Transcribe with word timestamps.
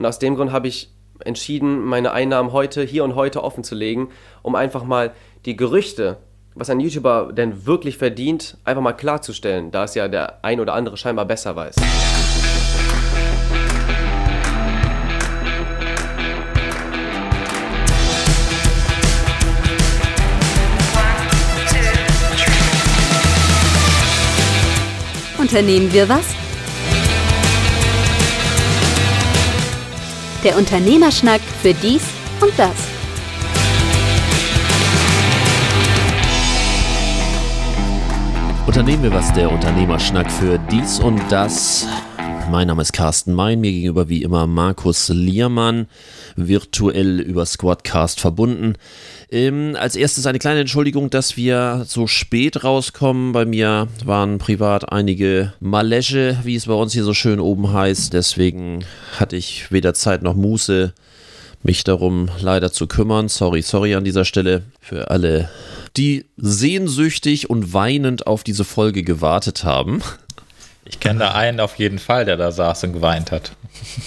Und 0.00 0.06
aus 0.06 0.18
dem 0.18 0.34
Grund 0.34 0.50
habe 0.50 0.66
ich 0.66 0.88
entschieden, 1.26 1.84
meine 1.84 2.12
Einnahmen 2.12 2.52
heute, 2.52 2.82
hier 2.82 3.04
und 3.04 3.16
heute 3.16 3.44
offen 3.44 3.62
zu 3.62 3.74
legen, 3.74 4.08
um 4.40 4.54
einfach 4.54 4.82
mal 4.82 5.12
die 5.44 5.56
Gerüchte, 5.56 6.16
was 6.54 6.70
ein 6.70 6.80
YouTuber 6.80 7.34
denn 7.34 7.66
wirklich 7.66 7.98
verdient, 7.98 8.56
einfach 8.64 8.80
mal 8.80 8.94
klarzustellen, 8.94 9.70
da 9.70 9.84
es 9.84 9.94
ja 9.94 10.08
der 10.08 10.42
ein 10.42 10.58
oder 10.58 10.72
andere 10.72 10.96
scheinbar 10.96 11.26
besser 11.26 11.54
weiß. 11.54 11.76
Unternehmen 25.38 25.92
wir 25.92 26.08
was? 26.08 26.39
Der 30.42 30.56
Unternehmerschnack 30.56 31.42
für 31.42 31.74
dies 31.74 32.02
und 32.40 32.50
das. 32.56 32.72
Unternehmen 38.66 39.02
wir 39.02 39.12
was, 39.12 39.30
der 39.34 39.52
Unternehmerschnack 39.52 40.32
für 40.32 40.58
dies 40.70 40.98
und 40.98 41.20
das. 41.28 41.86
Mein 42.50 42.68
Name 42.68 42.80
ist 42.80 42.94
Carsten 42.94 43.34
Mein, 43.34 43.60
mir 43.60 43.70
gegenüber 43.70 44.08
wie 44.08 44.22
immer 44.22 44.46
Markus 44.46 45.10
Liermann, 45.10 45.88
virtuell 46.36 47.20
über 47.20 47.44
Squadcast 47.44 48.18
verbunden. 48.18 48.76
Ähm, 49.32 49.76
als 49.78 49.94
erstes 49.94 50.26
eine 50.26 50.40
kleine 50.40 50.60
Entschuldigung, 50.60 51.08
dass 51.08 51.36
wir 51.36 51.84
so 51.86 52.08
spät 52.08 52.64
rauskommen. 52.64 53.30
Bei 53.30 53.44
mir 53.44 53.86
waren 54.04 54.38
privat 54.38 54.90
einige 54.90 55.52
Malesche, 55.60 56.38
wie 56.42 56.56
es 56.56 56.66
bei 56.66 56.74
uns 56.74 56.92
hier 56.92 57.04
so 57.04 57.14
schön 57.14 57.38
oben 57.38 57.72
heißt. 57.72 58.12
Deswegen 58.12 58.84
hatte 59.18 59.36
ich 59.36 59.70
weder 59.70 59.94
Zeit 59.94 60.22
noch 60.22 60.34
Muße, 60.34 60.92
mich 61.62 61.84
darum 61.84 62.28
leider 62.40 62.72
zu 62.72 62.88
kümmern. 62.88 63.28
Sorry, 63.28 63.62
sorry 63.62 63.94
an 63.94 64.04
dieser 64.04 64.24
Stelle 64.24 64.62
für 64.80 65.10
alle, 65.12 65.48
die 65.96 66.26
sehnsüchtig 66.36 67.48
und 67.48 67.72
weinend 67.72 68.26
auf 68.26 68.42
diese 68.42 68.64
Folge 68.64 69.04
gewartet 69.04 69.62
haben. 69.62 70.02
Ich 70.84 70.98
kenne 70.98 71.18
da 71.20 71.32
einen 71.32 71.60
auf 71.60 71.76
jeden 71.76 71.98
Fall, 71.98 72.24
der 72.24 72.36
da 72.36 72.50
saß 72.50 72.84
und 72.84 72.94
geweint 72.94 73.30
hat. 73.30 73.52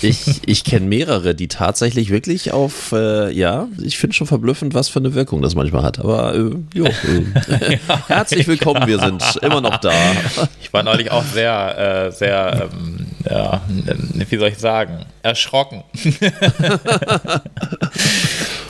Ich, 0.02 0.42
ich 0.46 0.64
kenne 0.64 0.86
mehrere, 0.88 1.36
die 1.36 1.48
tatsächlich 1.48 2.10
wirklich 2.10 2.52
auf, 2.52 2.92
äh, 2.92 3.32
ja, 3.32 3.68
ich 3.82 3.98
finde 3.98 4.16
schon 4.16 4.28
verblüffend, 4.28 4.74
was 4.74 4.90
für 4.90 5.00
eine 5.00 5.14
Wirkung 5.14 5.42
das 5.42 5.56
manchmal 5.56 5.84
hat. 5.84 6.00
Aber 6.00 6.36
äh, 6.36 6.52
jo, 6.74 6.86
äh, 7.48 7.78
herzlich 8.08 8.48
willkommen, 8.48 8.88
wir 8.88 9.00
sind 9.00 9.24
immer 9.42 9.62
noch 9.62 9.78
da. 9.78 9.94
Ich 10.62 10.74
war 10.74 10.84
neulich 10.84 11.12
auch 11.12 11.24
sehr, 11.24 12.08
äh, 12.08 12.12
sehr, 12.12 12.70
ähm, 12.72 13.06
ja, 13.30 13.62
wie 14.30 14.38
soll 14.38 14.50
ich 14.50 14.58
sagen, 14.58 15.06
erschrocken. 15.22 15.84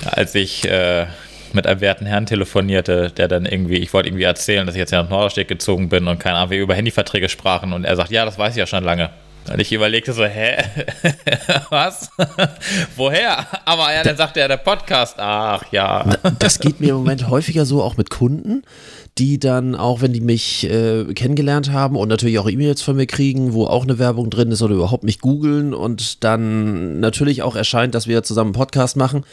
Als 0.06 0.36
ich 0.36 0.66
äh, 0.66 1.08
mit 1.54 1.68
einem 1.68 1.82
werten 1.82 2.06
Herrn 2.06 2.26
telefonierte, 2.26 3.12
der 3.16 3.28
dann 3.28 3.46
irgendwie, 3.46 3.78
ich 3.78 3.94
wollte 3.94 4.10
irgendwie 4.10 4.24
erzählen, 4.24 4.66
dass 4.66 4.76
ich 4.76 4.80
jetzt 4.80 4.92
nach 4.92 5.10
Norderstedt 5.10 5.48
gezogen 5.48 5.90
bin 5.90 6.08
und 6.08 6.20
keine 6.20 6.38
Ahnung, 6.38 6.52
wir 6.52 6.60
über 6.60 6.76
Handyverträge 6.76 7.30
sprachen 7.30 7.74
und 7.74 7.84
er 7.84 7.96
sagt, 7.96 8.12
ja, 8.12 8.26
das 8.26 8.38
weiß 8.38 8.54
ich 8.54 8.60
ja 8.60 8.68
schon 8.68 8.84
lange. 8.84 9.10
Und 9.52 9.60
ich 9.60 9.74
überlegte 9.74 10.14
so, 10.14 10.24
hä? 10.24 10.64
Was? 11.70 12.10
Woher? 12.96 13.46
Aber 13.66 13.94
ja, 13.94 14.04
dann 14.04 14.16
sagte 14.16 14.40
er, 14.40 14.48
der 14.48 14.58
Podcast. 14.58 15.16
Ach 15.20 15.64
ja. 15.72 16.06
Das 16.40 16.60
geht 16.60 16.80
mir 16.80 16.92
im 16.92 16.96
Moment 16.96 17.28
häufiger 17.30 17.66
so, 17.66 17.84
auch 17.84 17.98
mit 17.98 18.10
Kunden, 18.10 18.64
die 19.18 19.40
dann, 19.40 19.76
auch 19.76 20.02
wenn 20.02 20.14
die 20.14 20.22
mich 20.22 20.70
äh, 20.70 21.14
kennengelernt 21.14 21.72
haben 21.72 21.98
und 21.98 22.08
natürlich 22.08 22.40
auch 22.40 22.50
E-Mails 22.50 22.82
von 22.82 22.96
mir 22.96 23.06
kriegen, 23.06 23.54
wo 23.54 23.66
auch 23.66 23.84
eine 23.84 24.00
Werbung 24.00 24.30
drin 24.30 24.52
ist 24.52 24.62
oder 24.62 24.76
überhaupt 24.76 25.04
mich 25.04 25.20
googeln 25.20 25.74
und 25.74 26.24
dann 26.24 27.02
natürlich 27.02 27.44
auch 27.44 27.58
erscheint, 27.58 27.96
dass 27.96 28.08
wir 28.08 28.24
zusammen 28.24 28.50
einen 28.50 28.60
Podcast 28.60 28.96
machen 28.96 29.26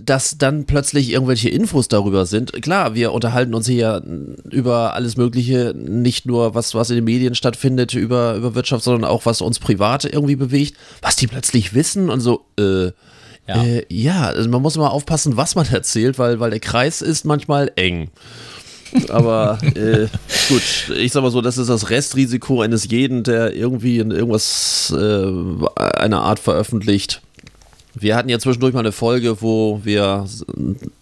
dass 0.00 0.38
dann 0.38 0.64
plötzlich 0.64 1.10
irgendwelche 1.10 1.48
Infos 1.48 1.88
darüber 1.88 2.26
sind. 2.26 2.52
Klar, 2.62 2.94
wir 2.94 3.12
unterhalten 3.12 3.54
uns 3.54 3.66
hier 3.66 4.02
über 4.50 4.94
alles 4.94 5.16
Mögliche, 5.16 5.74
nicht 5.76 6.26
nur 6.26 6.54
was, 6.54 6.74
was 6.74 6.90
in 6.90 6.96
den 6.96 7.04
Medien 7.04 7.34
stattfindet, 7.34 7.94
über, 7.94 8.34
über 8.34 8.54
Wirtschaft, 8.54 8.84
sondern 8.84 9.08
auch 9.08 9.26
was 9.26 9.40
uns 9.40 9.58
privat 9.58 10.04
irgendwie 10.04 10.36
bewegt, 10.36 10.76
was 11.02 11.16
die 11.16 11.26
plötzlich 11.26 11.74
wissen 11.74 12.10
und 12.10 12.20
so, 12.20 12.44
äh, 12.58 12.86
ja, 13.46 13.64
äh, 13.64 13.86
ja 13.88 14.26
also 14.26 14.48
man 14.48 14.62
muss 14.62 14.76
immer 14.76 14.92
aufpassen, 14.92 15.36
was 15.36 15.54
man 15.54 15.66
erzählt, 15.72 16.18
weil, 16.18 16.40
weil 16.40 16.50
der 16.50 16.60
Kreis 16.60 17.02
ist 17.02 17.24
manchmal 17.24 17.72
eng. 17.76 18.10
Aber 19.10 19.58
äh, 19.74 20.06
gut, 20.48 20.96
ich 20.96 21.12
sag 21.12 21.22
mal 21.22 21.30
so, 21.30 21.40
das 21.40 21.58
ist 21.58 21.68
das 21.68 21.90
Restrisiko 21.90 22.62
eines 22.62 22.88
jeden, 22.90 23.22
der 23.22 23.54
irgendwie 23.54 23.98
in 23.98 24.10
irgendwas 24.10 24.94
äh, 24.96 25.32
einer 25.76 26.22
Art 26.22 26.38
veröffentlicht. 26.38 27.20
Wir 27.94 28.16
hatten 28.16 28.28
ja 28.28 28.38
zwischendurch 28.38 28.74
mal 28.74 28.80
eine 28.80 28.92
Folge, 28.92 29.42
wo 29.42 29.80
wir 29.84 30.26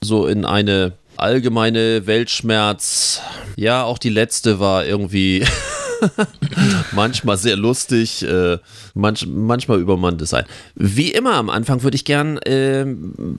so 0.01 0.27
in 0.27 0.45
eine 0.45 0.93
allgemeine 1.17 2.07
Weltschmerz, 2.07 3.21
ja, 3.57 3.85
auch 3.85 3.99
die 3.99 4.11
letzte 4.11 4.61
war 4.61 4.85
irgendwie 4.85 5.45
manchmal 6.93 7.37
sehr 7.37 7.57
lustig, 7.57 8.23
äh, 8.23 8.59
manch, 8.95 9.27
manchmal 9.27 9.81
übermannt 9.81 10.21
es 10.23 10.31
sein. 10.31 10.45
Wie 10.75 11.11
immer 11.11 11.35
am 11.35 11.51
Anfang 11.51 11.83
würde 11.83 11.97
ich 11.97 12.05
gern 12.05 12.39
äh, 12.39 12.87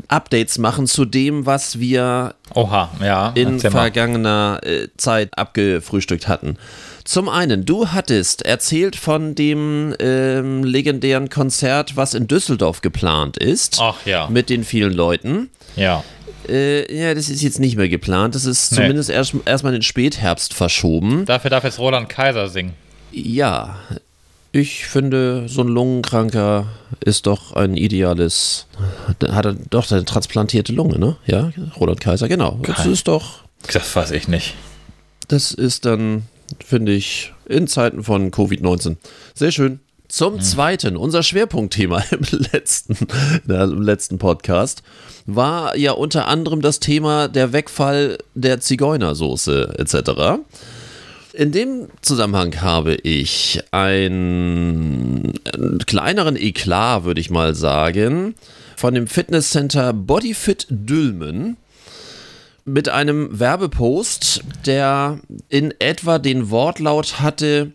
Updates 0.08 0.58
machen 0.58 0.88
zu 0.88 1.06
dem, 1.06 1.46
was 1.46 1.80
wir 1.80 2.36
Oha, 2.56 2.90
ja, 3.02 3.32
in 3.36 3.60
vergangener 3.60 4.60
äh, 4.64 4.88
Zeit 4.98 5.38
abgefrühstückt 5.38 6.28
hatten. 6.28 6.58
Zum 7.08 7.30
einen, 7.30 7.64
du 7.64 7.88
hattest 7.88 8.42
erzählt 8.42 8.98
von 8.98 9.34
dem 9.34 9.96
ähm, 9.98 10.66
legendären 10.66 11.30
Konzert, 11.30 11.96
was 11.96 12.14
in 12.14 12.28
Düsseldorf 12.28 12.82
geplant 12.82 13.38
ist. 13.38 13.78
Ach 13.80 14.06
ja. 14.06 14.28
Mit 14.30 14.50
den 14.50 14.66
vielen 14.66 14.92
Leuten. 14.92 15.50
Ja. 15.78 16.04
Äh, 16.50 16.94
ja, 16.94 17.14
das 17.14 17.30
ist 17.30 17.42
jetzt 17.42 17.62
nicht 17.62 17.78
mehr 17.78 17.88
geplant. 17.88 18.36
Das 18.36 18.44
ist 18.44 18.74
nee. 18.74 18.80
zumindest 18.80 19.10
erst, 19.10 19.36
erstmal 19.46 19.72
in 19.74 19.80
den 19.80 19.84
Spätherbst 19.84 20.54
verschoben. 20.54 21.24
Dafür 21.24 21.50
darf 21.50 21.64
jetzt 21.64 21.80
Roland 21.80 22.10
Kaiser 22.10 22.50
singen. 22.50 22.74
Ja. 23.14 23.78
Ich 24.52 24.86
finde, 24.86 25.48
so 25.48 25.62
ein 25.62 25.70
Lungenkranker 25.70 26.66
ist 27.00 27.26
doch 27.26 27.54
ein 27.54 27.78
ideales. 27.78 28.68
Hat 29.32 29.46
er 29.46 29.54
doch 29.54 29.90
eine 29.90 30.04
transplantierte 30.04 30.74
Lunge, 30.74 31.00
ne? 31.00 31.16
Ja, 31.26 31.54
Roland 31.80 32.02
Kaiser, 32.02 32.28
genau. 32.28 32.60
Das 32.64 32.86
ist 32.86 33.08
doch. 33.08 33.44
Das 33.72 33.96
weiß 33.96 34.12
ich 34.12 34.28
nicht. 34.28 34.56
Das 35.30 35.54
ist 35.54 35.86
dann 35.86 36.24
finde 36.64 36.94
ich, 36.94 37.34
in 37.46 37.68
Zeiten 37.68 38.04
von 38.04 38.32
Covid-19. 38.32 38.98
Sehr 39.34 39.52
schön. 39.52 39.80
Zum 40.08 40.36
mhm. 40.36 40.42
Zweiten, 40.42 40.98
unser 40.98 41.24
Schwerpunktthema 41.24 42.04
im 42.12 42.40
letzten, 42.52 42.98
im 43.48 43.82
letzten 43.82 44.18
Podcast 44.18 44.84
war 45.26 45.76
ja 45.76 45.92
unter 45.92 46.28
anderem 46.28 46.62
das 46.62 46.80
Thema 46.80 47.28
der 47.28 47.52
Wegfall 47.52 48.18
der 48.34 48.62
Zigeunersoße 48.62 49.76
etc. 49.78 50.40
In 51.34 51.52
dem 51.52 51.88
Zusammenhang 52.02 52.62
habe 52.62 52.96
ich 52.96 53.62
einen, 53.72 55.34
einen 55.54 55.80
kleineren 55.86 56.38
Eklat, 56.38 57.04
würde 57.04 57.22
ich 57.22 57.30
mal 57.30 57.54
sagen, 57.54 58.36
von 58.76 58.94
dem 58.94 59.08
Fitnesscenter 59.08 59.92
Bodyfit 59.92 60.68
Dülmen 60.70 61.58
mit 62.68 62.90
einem 62.90 63.40
Werbepost, 63.40 64.44
der 64.66 65.20
in 65.50 65.74
etwa 65.80 66.20
den 66.20 66.50
Wortlaut 66.52 67.20
hatte, 67.20 67.72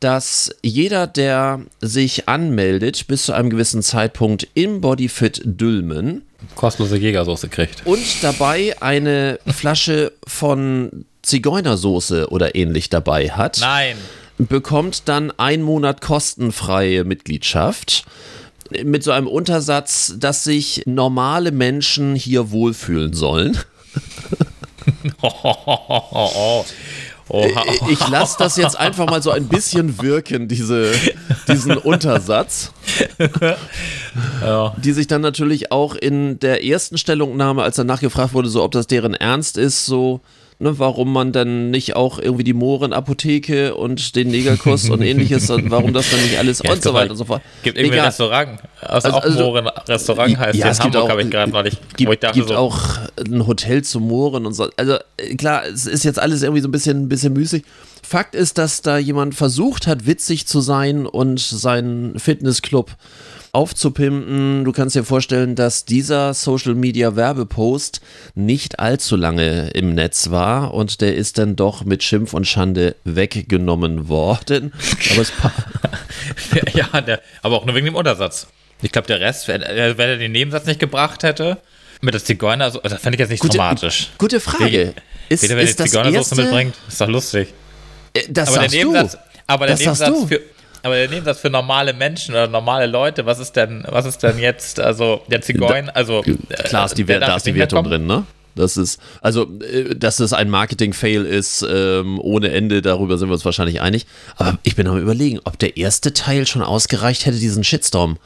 dass 0.00 0.54
jeder, 0.62 1.08
der 1.08 1.62
sich 1.80 2.28
anmeldet, 2.28 3.08
bis 3.08 3.24
zu 3.24 3.32
einem 3.32 3.50
gewissen 3.50 3.82
Zeitpunkt 3.82 4.46
im 4.54 4.80
Bodyfit 4.80 5.42
Dülmen 5.44 6.22
kostenlose 6.54 6.96
Jägersoße 6.96 7.48
kriegt. 7.48 7.84
Und 7.84 8.22
dabei 8.22 8.80
eine 8.80 9.40
Flasche 9.46 10.12
von 10.26 11.04
Zigeunersoße 11.22 12.28
oder 12.30 12.54
ähnlich 12.54 12.90
dabei 12.90 13.30
hat. 13.30 13.58
Nein. 13.60 13.96
Bekommt 14.38 15.08
dann 15.08 15.32
ein 15.36 15.62
Monat 15.62 16.00
kostenfreie 16.00 17.02
Mitgliedschaft 17.02 18.04
mit 18.84 19.02
so 19.02 19.10
einem 19.10 19.26
Untersatz, 19.26 20.14
dass 20.16 20.44
sich 20.44 20.82
normale 20.86 21.50
Menschen 21.50 22.14
hier 22.14 22.52
wohlfühlen 22.52 23.14
sollen. 23.14 23.58
Ich 27.90 28.08
lasse 28.08 28.36
das 28.38 28.56
jetzt 28.56 28.78
einfach 28.78 29.06
mal 29.06 29.22
so 29.22 29.30
ein 29.30 29.48
bisschen 29.48 30.00
wirken, 30.00 30.48
diese, 30.48 30.92
diesen 31.46 31.76
Untersatz. 31.76 32.72
Ja. 34.40 34.74
Die 34.78 34.92
sich 34.92 35.08
dann 35.08 35.20
natürlich 35.20 35.70
auch 35.70 35.94
in 35.94 36.38
der 36.40 36.64
ersten 36.64 36.96
Stellungnahme, 36.96 37.62
als 37.62 37.76
danach 37.76 38.00
gefragt 38.00 38.32
wurde, 38.32 38.48
so 38.48 38.62
ob 38.62 38.72
das 38.72 38.86
deren 38.86 39.12
Ernst 39.12 39.58
ist, 39.58 39.84
so 39.84 40.20
ne, 40.58 40.78
warum 40.78 41.12
man 41.12 41.32
dann 41.32 41.70
nicht 41.70 41.96
auch 41.96 42.18
irgendwie 42.18 42.44
die 42.44 42.52
Mohrenapotheke 42.52 43.74
und 43.74 44.16
den 44.16 44.28
Negerkuss 44.28 44.90
und 44.90 45.02
ähnliches, 45.02 45.48
warum 45.48 45.92
das 45.92 46.10
dann 46.10 46.20
nicht 46.22 46.38
alles 46.38 46.62
ja, 46.64 46.72
und 46.72 46.82
so 46.82 46.94
weiter 46.94 47.12
und 47.12 47.16
so 47.16 47.24
fort. 47.24 47.42
Gibt 47.62 47.78
irgendwie 47.78 47.98
ein 47.98 48.06
Restaurant, 48.06 48.60
also, 48.80 49.08
also 49.08 49.16
auch 49.16 49.22
also, 49.22 49.44
Mohren-Restaurant 49.44 50.38
heißt 50.38 50.58
ja, 50.58 50.70
in 50.70 50.78
Hamburg, 50.78 51.10
habe 51.10 51.22
ich 51.22 51.30
gerade 51.30 51.52
noch 51.52 51.62
nicht. 51.62 51.96
Gibt, 51.96 52.24
ich 52.24 52.32
gibt 52.32 52.48
so, 52.48 52.56
auch 52.56 52.98
ein 53.18 53.46
Hotel 53.46 53.82
zu 53.82 54.00
Mohren 54.00 54.46
und 54.46 54.54
so. 54.54 54.68
Also 54.76 54.96
klar, 55.36 55.66
es 55.66 55.86
ist 55.86 56.04
jetzt 56.04 56.18
alles 56.18 56.42
irgendwie 56.42 56.62
so 56.62 56.68
ein 56.68 56.72
bisschen, 56.72 57.04
ein 57.04 57.08
bisschen 57.08 57.32
müßig. 57.32 57.64
Fakt 58.02 58.34
ist, 58.34 58.58
dass 58.58 58.80
da 58.82 58.98
jemand 58.98 59.34
versucht 59.34 59.86
hat, 59.86 60.06
witzig 60.06 60.46
zu 60.46 60.60
sein 60.60 61.06
und 61.06 61.40
seinen 61.40 62.18
Fitnessclub 62.18 62.96
aufzupimpen. 63.52 64.64
Du 64.64 64.72
kannst 64.72 64.96
dir 64.96 65.04
vorstellen, 65.04 65.54
dass 65.54 65.84
dieser 65.84 66.34
Social 66.34 66.74
Media 66.74 67.16
Werbepost 67.16 68.00
nicht 68.34 68.78
allzu 68.78 69.16
lange 69.16 69.70
im 69.70 69.94
Netz 69.94 70.30
war 70.30 70.74
und 70.74 71.00
der 71.00 71.14
ist 71.14 71.38
dann 71.38 71.56
doch 71.56 71.84
mit 71.84 72.02
Schimpf 72.02 72.34
und 72.34 72.46
Schande 72.46 72.96
weggenommen 73.04 74.08
worden. 74.08 74.72
Aber 75.12 75.22
es 75.22 75.32
ja, 76.74 77.00
der, 77.00 77.20
aber 77.42 77.56
auch 77.56 77.64
nur 77.66 77.74
wegen 77.74 77.86
dem 77.86 77.94
Untersatz. 77.94 78.46
Ich 78.82 78.92
glaube, 78.92 79.06
der 79.08 79.20
Rest, 79.20 79.48
wenn, 79.48 79.62
äh, 79.62 79.96
wenn 79.96 80.08
er 80.08 80.16
den 80.18 80.32
Nebensatz 80.32 80.66
nicht 80.66 80.80
gebracht 80.80 81.22
hätte, 81.22 81.58
mit 82.00 82.14
der 82.14 82.22
Zigeuner, 82.22 82.70
so, 82.70 82.78
das 82.80 82.94
fände 83.00 83.16
ich 83.16 83.20
jetzt 83.20 83.30
nicht 83.30 83.40
Gute- 83.40 83.56
dramatisch. 83.58 84.10
Gute 84.18 84.38
Frage. 84.40 84.94
Ist, 85.28 85.42
Wieder, 85.42 85.56
wenn 85.56 85.66
ist 85.66 85.78
die 85.78 85.96
erste, 86.14 86.36
mitbringt, 86.36 86.74
ist 86.88 87.00
doch 87.00 87.08
lustig. 87.08 87.48
Äh, 88.14 88.22
Das 88.28 88.48
Aber 88.48 88.58
der 88.60 88.62
sagst 88.70 88.74
Nebensatz, 88.76 89.12
du. 89.12 89.18
aber 89.48 89.66
der 89.66 89.74
Das 89.76 89.84
sagst 89.84 90.00
Nebensatz 90.02 90.20
du. 90.22 90.26
für 90.36 90.40
aber 90.82 90.94
der 90.94 91.08
Nebensatz 91.08 91.40
für 91.40 91.50
normale 91.50 91.92
Menschen 91.92 92.34
oder 92.34 92.48
normale 92.48 92.86
Leute, 92.86 93.26
was 93.26 93.38
ist 93.38 93.52
denn, 93.52 93.84
was 93.88 94.06
ist 94.06 94.22
denn 94.22 94.38
jetzt, 94.38 94.80
also 94.80 95.22
der 95.28 95.40
Zigeuner, 95.40 95.94
also 95.94 96.22
Klar 96.64 96.86
ist 96.86 96.98
die, 96.98 97.04
der 97.04 97.20
da 97.20 97.36
ist 97.36 97.46
die 97.46 97.54
Wertung 97.54 97.84
drin, 97.84 98.06
ne? 98.06 98.24
Das 98.58 98.76
ist, 98.76 99.00
also, 99.20 99.48
äh, 99.60 99.94
dass 99.94 100.18
es 100.18 100.32
ein 100.32 100.50
Marketing-Fail 100.50 101.24
ist, 101.24 101.64
ähm, 101.68 102.18
ohne 102.20 102.50
Ende, 102.50 102.82
darüber 102.82 103.16
sind 103.16 103.28
wir 103.28 103.34
uns 103.34 103.44
wahrscheinlich 103.44 103.80
einig. 103.80 104.04
Aber 104.36 104.58
ich 104.64 104.74
bin 104.74 104.88
am 104.88 104.98
überlegen, 104.98 105.38
ob 105.44 105.58
der 105.58 105.76
erste 105.76 106.12
Teil 106.12 106.46
schon 106.46 106.62
ausgereicht 106.62 107.24
hätte, 107.24 107.38
diesen 107.38 107.62
Shitstorm 107.62 108.18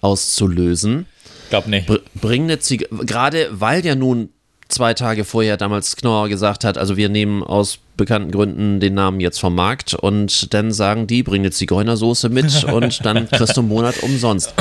auszulösen. 0.00 1.06
Ich 1.44 1.50
glaube 1.50 1.70
nicht. 1.70 1.86
Br 1.86 2.00
bring 2.14 2.44
eine 2.44 2.58
Ziege, 2.58 2.88
gerade 2.90 3.48
weil 3.52 3.86
ja 3.86 3.94
nun 3.94 4.30
zwei 4.68 4.94
Tage 4.94 5.24
vorher 5.24 5.56
damals 5.56 5.96
Knorr 5.96 6.28
gesagt 6.28 6.64
hat, 6.64 6.78
also 6.78 6.96
wir 6.96 7.08
nehmen 7.08 7.42
aus 7.42 7.78
bekannten 7.96 8.30
Gründen 8.30 8.80
den 8.80 8.94
Namen 8.94 9.20
jetzt 9.20 9.40
vom 9.40 9.54
Markt 9.54 9.94
und 9.94 10.54
dann 10.54 10.72
sagen 10.72 11.06
die, 11.06 11.22
bring 11.22 11.42
eine 11.42 11.50
Zigeunersoße 11.50 12.28
mit 12.28 12.64
und 12.72 13.04
dann 13.04 13.28
kriegst 13.28 13.56
du 13.56 13.62
einen 13.62 13.68
Monat 13.68 14.02
umsonst. 14.02 14.54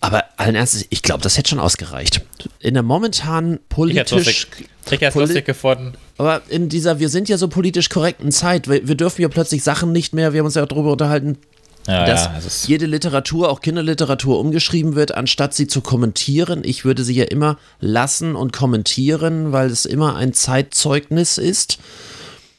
Aber 0.00 0.24
allen 0.36 0.56
Ernstes, 0.56 0.86
ich 0.90 1.02
glaube, 1.02 1.22
das 1.22 1.38
hätte 1.38 1.50
schon 1.50 1.60
ausgereicht. 1.60 2.22
In 2.58 2.74
der 2.74 2.82
momentanen 2.82 3.60
politisch, 3.68 4.48
ich 4.90 5.00
hätte 5.00 5.18
lustig 5.18 5.44
gefunden. 5.44 5.92
aber 6.18 6.42
in 6.48 6.68
dieser, 6.68 6.98
wir 6.98 7.08
sind 7.08 7.28
ja 7.28 7.38
so 7.38 7.46
politisch 7.46 7.88
korrekten 7.88 8.32
Zeit, 8.32 8.68
wir, 8.68 8.86
wir 8.86 8.96
dürfen 8.96 9.22
ja 9.22 9.28
plötzlich 9.28 9.62
Sachen 9.62 9.92
nicht 9.92 10.12
mehr, 10.12 10.32
wir 10.32 10.40
haben 10.40 10.46
uns 10.46 10.56
ja 10.56 10.64
auch 10.64 10.68
darüber 10.68 10.92
unterhalten, 10.92 11.38
Ja, 11.86 12.06
dass 12.06 12.24
ja, 12.26 12.38
ist, 12.38 12.68
jede 12.68 12.86
Literatur, 12.86 13.50
auch 13.50 13.60
Kinderliteratur, 13.60 14.38
umgeschrieben 14.38 14.94
wird, 14.94 15.14
anstatt 15.14 15.54
sie 15.54 15.66
zu 15.66 15.80
kommentieren. 15.80 16.62
Ich 16.64 16.84
würde 16.84 17.02
sie 17.04 17.14
ja 17.14 17.24
immer 17.24 17.58
lassen 17.80 18.36
und 18.36 18.52
kommentieren, 18.52 19.52
weil 19.52 19.68
es 19.70 19.84
immer 19.84 20.16
ein 20.16 20.32
Zeitzeugnis 20.32 21.38
ist. 21.38 21.78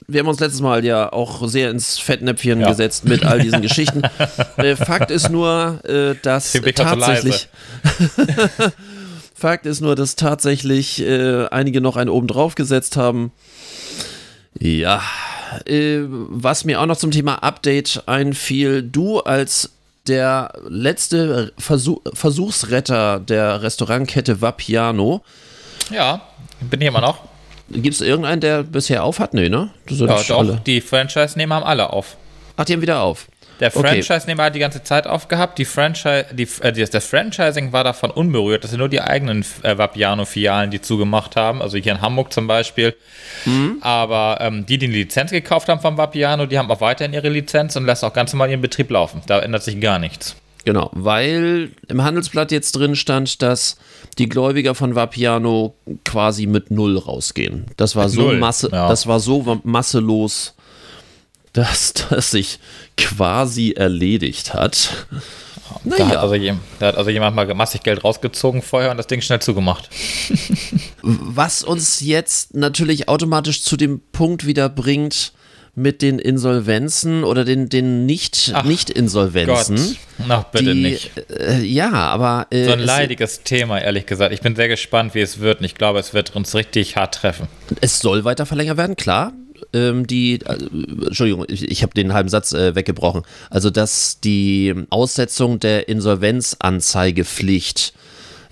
Wir 0.07 0.19
haben 0.19 0.27
uns 0.27 0.41
letztes 0.41 0.59
Mal 0.61 0.83
ja 0.83 1.11
auch 1.13 1.47
sehr 1.47 1.69
ins 1.71 1.97
Fettnäpfchen 1.97 2.59
Ja. 2.59 2.67
gesetzt 2.69 3.05
mit 3.05 3.25
all 3.25 3.39
diesen 3.39 3.61
Geschichten. 3.63 4.01
Äh, 4.57 4.75
Fakt 4.75 5.11
ist 5.11 5.29
nur, 5.29 5.79
äh, 5.85 6.15
dass 6.21 6.51
tatsächlich. 6.75 7.47
Fakt 9.33 9.65
ist 9.65 9.81
nur, 9.81 9.95
dass 9.95 10.15
tatsächlich 10.15 11.01
äh, 11.01 11.45
einige 11.47 11.81
noch 11.81 11.95
einen 11.95 12.09
oben 12.09 12.27
drauf 12.27 12.55
gesetzt 12.55 12.97
haben. 12.97 13.31
Ja, 14.59 15.01
äh, 15.65 16.01
was 16.07 16.65
mir 16.65 16.81
auch 16.81 16.85
noch 16.85 16.97
zum 16.97 17.11
Thema 17.11 17.35
Update 17.43 18.03
einfiel, 18.07 18.83
du 18.83 19.19
als 19.19 19.71
der 20.07 20.53
letzte 20.67 21.53
Versuch, 21.57 22.01
Versuchsretter 22.13 23.19
der 23.19 23.61
Restaurantkette 23.61 24.41
Vapiano, 24.41 25.21
ja, 25.91 26.21
bin 26.61 26.81
ich 26.81 26.87
immer 26.87 27.01
noch. 27.01 27.19
gibt 27.69 27.95
es 27.95 28.01
irgendeinen, 28.01 28.41
der 28.41 28.63
bisher 28.63 29.03
auf 29.03 29.19
hat? 29.19 29.33
Nee, 29.33 29.49
ne? 29.49 29.69
Ja, 29.89 30.07
doch, 30.07 30.29
alle. 30.37 30.61
die 30.65 30.81
Franchise-Nehmer 30.81 31.55
haben 31.55 31.63
alle 31.63 31.91
auf. 31.91 32.17
Ach, 32.57 32.65
die 32.65 32.73
haben 32.73 32.81
wieder 32.81 33.01
auf. 33.01 33.27
Der 33.59 33.75
Okay. 33.75 34.01
Franchise-Nehmer 34.03 34.43
hat 34.43 34.55
die 34.55 34.59
ganze 34.59 34.83
Zeit 34.83 35.07
aufgehabt. 35.07 35.57
Die 35.57 35.65
Franchise, 35.65 36.25
die, 36.31 36.47
äh, 36.61 36.71
das 36.71 37.05
Franchising 37.05 37.71
war 37.71 37.83
davon 37.83 38.11
unberührt. 38.11 38.63
Das 38.63 38.71
sind 38.71 38.79
nur 38.79 38.89
die 38.89 39.01
eigenen 39.01 39.45
äh, 39.61 39.77
Vapiano-Filialen, 39.77 40.71
die 40.71 40.81
zugemacht 40.81 41.35
haben. 41.35 41.61
Also 41.61 41.77
hier 41.77 41.93
in 41.93 42.01
Hamburg 42.01 42.33
zum 42.33 42.47
Beispiel. 42.47 42.95
Mhm. 43.45 43.77
Aber 43.81 44.37
ähm, 44.41 44.65
die, 44.65 44.77
die 44.77 44.87
eine 44.87 44.95
Lizenz 44.95 45.31
gekauft 45.31 45.69
haben 45.69 45.81
vom 45.81 45.97
Vapiano, 45.97 46.45
die 46.45 46.57
haben 46.57 46.69
auch 46.69 46.81
weiterhin 46.81 47.13
ihre 47.13 47.29
Lizenz 47.29 47.75
und 47.75 47.85
lassen 47.85 48.05
auch 48.05 48.13
ganz 48.13 48.33
normal 48.33 48.49
ihren 48.49 48.61
Betrieb 48.61 48.89
laufen. 48.89 49.21
Da 49.27 49.39
ändert 49.39 49.63
sich 49.63 49.79
gar 49.79 49.99
nichts. 49.99 50.35
Genau, 50.65 50.89
weil 50.93 51.71
im 51.89 52.03
Handelsblatt 52.03 52.51
jetzt 52.51 52.71
drin 52.73 52.95
stand, 52.95 53.41
dass 53.41 53.77
die 54.17 54.29
Gläubiger 54.29 54.75
von 54.75 54.95
Vapiano 54.95 55.75
quasi 56.05 56.45
mit 56.45 56.71
Null 56.71 56.97
rausgehen. 56.97 57.65
Das 57.75 57.95
war 57.95 58.05
Mit 58.05 58.13
so 58.13 58.21
Null, 58.21 58.37
Masse, 58.39 58.69
ja. 58.71 58.87
das 58.87 59.05
war 59.05 59.19
so 59.19 59.59
masselos, 59.63 60.55
dass 61.53 61.93
das 62.09 62.31
sich 62.31 62.59
quasi 62.97 63.71
erledigt 63.71 64.53
hat. 64.53 65.05
Da, 65.85 65.91
hat 65.97 65.99
Naja, 66.07 66.19
also, 66.21 66.35
jem- 66.35 66.59
da 66.79 66.87
hat 66.87 66.97
also 66.97 67.09
jemand 67.09 67.35
mal 67.35 67.51
massig 67.53 67.83
Geld 67.83 68.03
rausgezogen 68.03 68.61
vorher 68.61 68.91
und 68.91 68.97
das 68.97 69.07
Ding 69.07 69.21
schnell 69.21 69.39
zugemacht. 69.41 69.89
was 71.01 71.63
uns 71.63 71.99
jetzt 72.01 72.55
natürlich 72.55 73.07
automatisch 73.09 73.63
zu 73.63 73.77
dem 73.77 74.01
Punkt 74.11 74.45
wieder 74.45 74.69
bringt 74.69 75.33
mit 75.75 76.03
den 76.03 76.19
Insolvenzen 76.19 77.23
oder 77.23 77.43
den, 77.45 77.67
den 77.67 78.05
nicht, 78.05 78.51
Ach, 78.53 78.63
Nicht-Insolvenzen. 78.63 79.77
Gott, 80.19 80.27
ach 80.29 80.43
bitte 80.51 80.75
die, 80.75 80.81
nicht. 80.83 81.11
Äh, 81.31 81.63
ja, 81.63 81.91
aber 81.91 82.45
äh, 82.51 82.65
So 82.65 82.73
ein 82.73 82.81
es- 82.81 82.85
leidiges 82.85 83.41
Thema, 83.41 83.79
ehrlich 83.79 84.05
gesagt. 84.05 84.33
Ich 84.33 84.41
bin 84.41 84.55
sehr 84.55 84.67
gespannt, 84.67 85.15
wie 85.15 85.21
es 85.21 85.39
wird 85.39 85.59
und 85.59 85.65
ich 85.65 85.73
glaube, 85.73 85.97
es 85.99 86.13
wird 86.13 86.35
uns 86.35 86.53
richtig 86.53 86.95
hart 86.95 87.15
treffen. 87.15 87.47
Es 87.81 87.99
soll 87.99 88.23
weiter 88.23 88.45
verlängert 88.45 88.77
werden, 88.77 88.95
klar. 88.95 89.33
Ähm, 89.73 90.07
die, 90.07 90.41
äh, 90.41 90.57
Entschuldigung, 91.05 91.45
ich, 91.47 91.69
ich 91.69 91.83
habe 91.83 91.93
den 91.93 92.13
halben 92.13 92.29
Satz 92.29 92.53
äh, 92.53 92.73
weggebrochen. 92.75 93.21
Also, 93.49 93.69
dass 93.69 94.19
die 94.19 94.73
Aussetzung 94.89 95.59
der 95.59 95.87
Insolvenzanzeigepflicht 95.87 97.93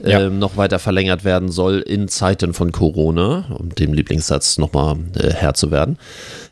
Ja. 0.03 0.21
ähm, 0.21 0.39
noch 0.39 0.57
weiter 0.57 0.80
verlängert 0.80 1.24
werden 1.24 1.51
soll 1.51 1.80
in 1.80 2.07
Zeiten 2.07 2.53
von 2.53 2.71
Corona, 2.71 3.45
um 3.57 3.69
dem 3.75 3.94
Lieblingssatz 3.94 4.57
nochmal 4.57 4.98
äh, 5.15 5.31
Herr 5.33 5.53
zu 5.53 5.71
werden. 5.71 5.98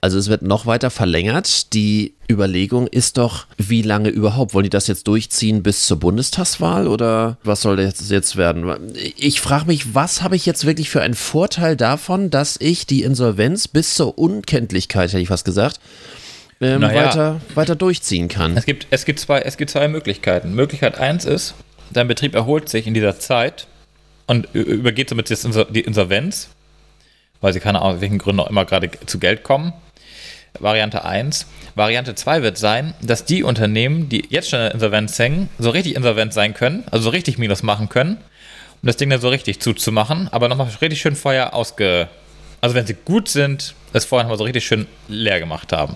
Also 0.01 0.17
es 0.19 0.29
wird 0.29 0.41
noch 0.41 0.65
weiter 0.65 0.89
verlängert. 0.89 1.73
Die 1.73 2.13
Überlegung 2.29 2.87
ist 2.87 3.17
doch, 3.17 3.47
wie 3.57 3.81
lange 3.81 4.09
überhaupt? 4.09 4.53
Wollen 4.53 4.65
die 4.65 4.69
das 4.69 4.87
jetzt 4.87 5.07
durchziehen 5.07 5.63
bis 5.63 5.85
zur 5.87 5.97
Bundestagswahl 5.99 6.87
oder 6.87 7.37
was 7.43 7.61
soll 7.61 7.77
das 7.77 8.09
jetzt 8.09 8.35
werden? 8.35 8.93
Ich 9.17 9.41
frage 9.41 9.65
mich, 9.65 9.95
was 9.95 10.21
habe 10.21 10.35
ich 10.35 10.45
jetzt 10.45 10.65
wirklich 10.65 10.89
für 10.89 11.01
einen 11.01 11.15
Vorteil 11.15 11.75
davon, 11.75 12.29
dass 12.29 12.55
ich 12.59 12.85
die 12.85 13.03
Insolvenz 13.03 13.67
bis 13.67 13.95
zur 13.95 14.17
Unkenntlichkeit, 14.17 15.09
hätte 15.11 15.21
ich 15.21 15.27
fast 15.29 15.45
gesagt, 15.45 15.79
ähm, 16.61 16.81
Naja. 16.81 17.05
weiter, 17.05 17.41
weiter 17.55 17.75
durchziehen 17.75 18.27
kann? 18.27 18.57
Es 18.57 18.65
gibt, 18.65 18.87
es, 18.89 19.05
gibt 19.05 19.19
zwei, 19.19 19.39
es 19.39 19.57
gibt 19.57 19.71
zwei 19.71 19.87
Möglichkeiten. 19.87 20.53
Möglichkeit 20.53 20.97
eins 20.99 21.25
ist, 21.25 21.53
dein 21.91 22.07
Betrieb 22.07 22.35
erholt 22.35 22.69
sich 22.69 22.87
in 22.87 22.93
dieser 22.93 23.19
Zeit 23.19 23.67
und 24.27 24.47
übergeht 24.53 25.09
somit 25.09 25.29
das 25.29 25.45
Insol- 25.45 25.71
die 25.71 25.81
Insolvenz, 25.81 26.49
weil 27.41 27.53
sie 27.53 27.59
keine 27.59 27.81
Ahnung, 27.81 27.95
aus 27.95 28.01
welchen 28.01 28.17
Gründen 28.17 28.41
auch 28.41 28.49
immer 28.49 28.65
gerade 28.65 28.91
zu 29.05 29.19
Geld 29.19 29.43
kommen. 29.43 29.73
Variante 30.59 31.05
1. 31.05 31.45
Variante 31.75 32.15
2 32.15 32.41
wird 32.41 32.57
sein, 32.57 32.93
dass 33.01 33.25
die 33.25 33.43
Unternehmen, 33.43 34.09
die 34.09 34.25
jetzt 34.29 34.49
schon 34.49 34.59
in 34.59 34.65
der 34.65 34.73
Insolvenz 34.73 35.17
hängen, 35.19 35.49
so 35.59 35.69
richtig 35.69 35.95
insolvent 35.95 36.33
sein 36.33 36.53
können, 36.53 36.83
also 36.91 37.05
so 37.05 37.09
richtig 37.11 37.37
Minus 37.37 37.63
machen 37.63 37.87
können, 37.87 38.17
um 38.81 38.87
das 38.87 38.97
Ding 38.97 39.09
dann 39.09 39.21
so 39.21 39.29
richtig 39.29 39.59
zuzumachen, 39.59 40.27
aber 40.31 40.47
nochmal 40.47 40.67
richtig 40.81 41.01
schön 41.01 41.15
vorher 41.15 41.53
ausge... 41.53 42.07
Also 42.61 42.75
wenn 42.75 42.85
sie 42.85 42.95
gut 43.05 43.29
sind, 43.29 43.73
es 43.93 44.03
vorher 44.03 44.25
nochmal 44.25 44.37
so 44.37 44.43
richtig 44.43 44.65
schön 44.65 44.85
leer 45.07 45.39
gemacht 45.39 45.71
haben. 45.71 45.95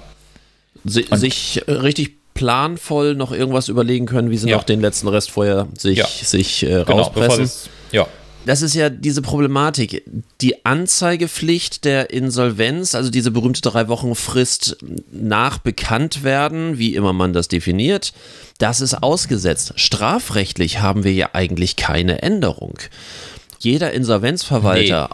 Si 0.86 1.06
sich 1.12 1.62
richtig 1.68 2.12
planvoll 2.34 3.16
noch 3.16 3.32
irgendwas 3.32 3.68
überlegen 3.68 4.06
können, 4.06 4.30
wie 4.30 4.38
sie 4.38 4.50
Ja. 4.50 4.58
noch 4.58 4.64
den 4.64 4.82
letzten 4.82 5.08
Rest 5.08 5.32
vorher 5.32 5.68
sich, 5.78 5.98
Ja. 5.98 6.08
sich 6.08 6.64
äh, 6.64 6.84
Genau, 6.86 7.04
rauspressen. 7.04 7.46
sie 7.48 7.70
Ja. 7.98 8.08
das 8.46 8.62
ist 8.62 8.74
ja 8.76 8.90
diese 8.90 9.22
Problematik. 9.22 10.04
Die 10.42 10.66
Anzeigepflicht 10.66 11.86
der 11.86 12.10
Insolvenz, 12.10 12.96
also 12.96 13.10
diese 13.10 13.32
berühmte 13.32 13.62
drei 13.62 13.88
Wochen 13.88 14.16
Frist 14.16 14.78
nach 15.12 15.60
Bekanntwerden, 15.60 16.78
wie 16.78 16.96
immer 16.96 17.14
man 17.14 17.34
das 17.34 17.48
definiert, 17.48 18.14
das 18.58 18.82
ist 18.82 19.02
ausgesetzt. 19.04 19.74
Strafrechtlich 19.76 20.80
haben 20.82 21.04
wir 21.04 21.14
ja 21.14 21.30
eigentlich 21.34 21.76
keine 21.76 22.22
Änderung. 22.22 22.78
Jeder 23.60 23.92
Insolvenzverwalter 23.94 25.10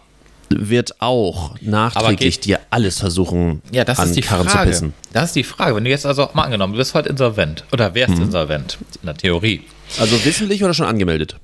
wird 0.49 1.01
auch 1.01 1.55
nachträglich 1.61 2.35
geht- 2.41 2.45
dir 2.45 2.59
alles 2.69 2.99
versuchen, 2.99 3.61
Ja, 3.71 3.83
das 3.83 3.99
an 3.99 4.07
ist 4.09 4.15
die 4.15 4.21
Karren 4.21 4.47
zu 4.47 4.53
Frage. 4.55 4.69
pissen. 4.71 4.93
Das 5.13 5.25
ist 5.25 5.35
die 5.35 5.43
Frage. 5.43 5.75
Wenn 5.75 5.83
du 5.83 5.89
jetzt 5.89 6.05
also 6.05 6.29
mal 6.33 6.43
angenommen, 6.43 6.73
du 6.73 6.79
bist 6.79 6.93
heute 6.93 7.09
insolvent 7.09 7.63
oder 7.71 7.93
wärst 7.95 8.15
Mhm. 8.15 8.23
insolvent, 8.23 8.77
in 9.01 9.05
der 9.07 9.15
Theorie. 9.15 9.61
Also 9.99 10.23
wissentlich 10.25 10.63
oder 10.63 10.73
schon 10.73 10.85
angemeldet? 10.87 11.35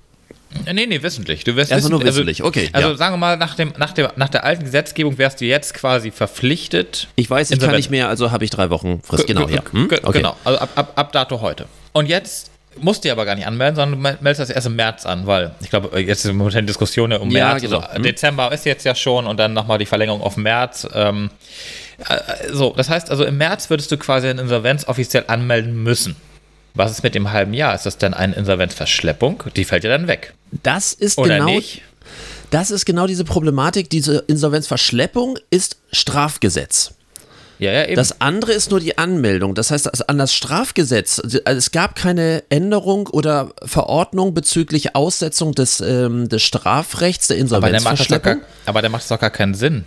Äh, 0.65 0.73
Nee, 0.73 0.85
nee, 0.85 1.01
wissentlich. 1.03 1.43
Du 1.43 1.55
wirst 1.55 1.71
Erstmal 1.71 1.91
nur 1.91 1.99
wissen- 2.01 2.09
wissentlich, 2.15 2.43
okay, 2.43 2.69
Also 2.71 2.89
ja. 2.91 2.95
sagen 2.97 3.13
wir 3.15 3.17
mal, 3.17 3.35
nach, 3.37 3.55
dem, 3.55 3.73
nach, 3.77 3.91
der, 3.91 4.13
nach 4.15 4.29
der 4.29 4.43
alten 4.45 4.63
Gesetzgebung 4.63 5.17
wärst 5.17 5.41
du 5.41 5.45
jetzt 5.45 5.73
quasi 5.73 6.11
verpflichtet. 6.11 7.07
Ich 7.15 7.29
weiß, 7.29 7.51
ich 7.51 7.59
kann 7.59 7.75
nicht 7.75 7.91
mehr, 7.91 8.07
also 8.09 8.31
habe 8.31 8.43
ich 8.45 8.51
drei 8.51 8.69
Wochen 8.69 9.01
Frist. 9.03 9.27
Genau, 9.27 9.47
Ge- 9.47 9.55
ja. 9.57 9.63
Hm? 9.71 9.85
Okay. 10.03 10.19
Genau, 10.19 10.35
also 10.43 10.59
ab, 10.59 10.69
ab, 10.75 10.91
ab 10.95 11.11
dato 11.11 11.41
heute. 11.41 11.65
Und 11.91 12.07
jetzt 12.07 12.51
musst 12.79 13.05
du 13.05 13.11
aber 13.11 13.25
gar 13.25 13.35
nicht 13.35 13.47
anmelden, 13.47 13.75
sondern 13.75 13.91
du 13.99 14.01
mel- 14.01 14.17
meldest 14.21 14.41
das 14.41 14.49
erst 14.49 14.67
im 14.67 14.75
März 14.75 15.05
an, 15.05 15.25
weil 15.27 15.51
ich 15.61 15.69
glaube, 15.69 15.99
jetzt 16.01 16.25
ist 16.25 16.33
momentan 16.33 16.61
die 16.61 16.67
Diskussion 16.67 17.11
um 17.13 17.29
Ja, 17.31 17.49
März. 17.49 17.61
genau. 17.61 17.79
Also, 17.79 17.95
Hm. 17.95 18.03
Dezember 18.03 18.51
ist 18.51 18.65
jetzt 18.65 18.83
ja 18.85 18.95
schon 18.95 19.27
und 19.27 19.37
dann 19.37 19.53
nochmal 19.53 19.77
die 19.77 19.85
Verlängerung 19.85 20.21
auf 20.21 20.37
März. 20.37 20.87
Ähm, 20.93 21.29
äh, 22.09 22.17
so, 22.51 22.73
das 22.75 22.89
heißt 22.89 23.09
also, 23.11 23.23
im 23.23 23.37
März 23.37 23.69
würdest 23.69 23.91
du 23.91 23.97
quasi 23.97 24.27
eine 24.27 24.41
Insolvenz 24.41 24.87
offiziell 24.87 25.23
anmelden 25.27 25.81
müssen. 25.83 26.15
Was 26.73 26.91
ist 26.91 27.03
mit 27.03 27.15
dem 27.15 27.31
halben 27.31 27.53
Jahr? 27.53 27.73
Ist 27.73 27.85
das 27.85 27.97
dann 27.97 28.13
eine 28.13 28.35
Insolvenzverschleppung? 28.35 29.43
Die 29.55 29.63
fällt 29.63 29.85
ja 29.85 29.89
dann 29.89 30.07
weg. 30.07 30.33
Das 30.63 30.91
ist 30.91 31.17
Oder 31.17 31.35
genau 31.39 31.51
nicht? 31.51 31.81
das 32.51 32.69
ist 32.71 32.85
genau 32.85 33.07
diese 33.07 33.23
Problematik. 33.23 33.89
Diese 33.89 34.17
Insolvenzverschleppung 34.27 35.39
ist 35.49 35.77
Strafgesetz. 35.93 36.91
Ja, 37.59 37.71
ja, 37.71 37.85
eben. 37.85 37.95
Das 37.95 38.19
andere 38.21 38.51
ist 38.51 38.71
nur 38.71 38.79
die 38.79 38.97
Anmeldung. 38.97 39.55
Das 39.55 39.71
heißt, 39.71 40.09
an 40.09 40.17
das 40.17 40.33
Strafgesetz, 40.33 41.19
also 41.45 41.57
es 41.57 41.71
gab 41.71 41.95
keine 41.95 42.43
Änderung 42.49 43.07
oder 43.07 43.51
Verordnung 43.63 44.33
bezüglich 44.33 44.95
Aussetzung 44.95 45.53
des, 45.53 45.79
ähm, 45.79 46.27
des 46.29 46.43
Strafrechts 46.43 47.27
der 47.27 47.35
aber, 47.37 47.41
Insolvenzverschleppung. 47.41 48.41
aber 48.65 48.81
der 48.81 48.89
macht 48.89 49.03
das 49.03 49.09
doch 49.09 49.19
gar 49.19 49.29
keinen 49.29 49.53
Sinn. 49.53 49.85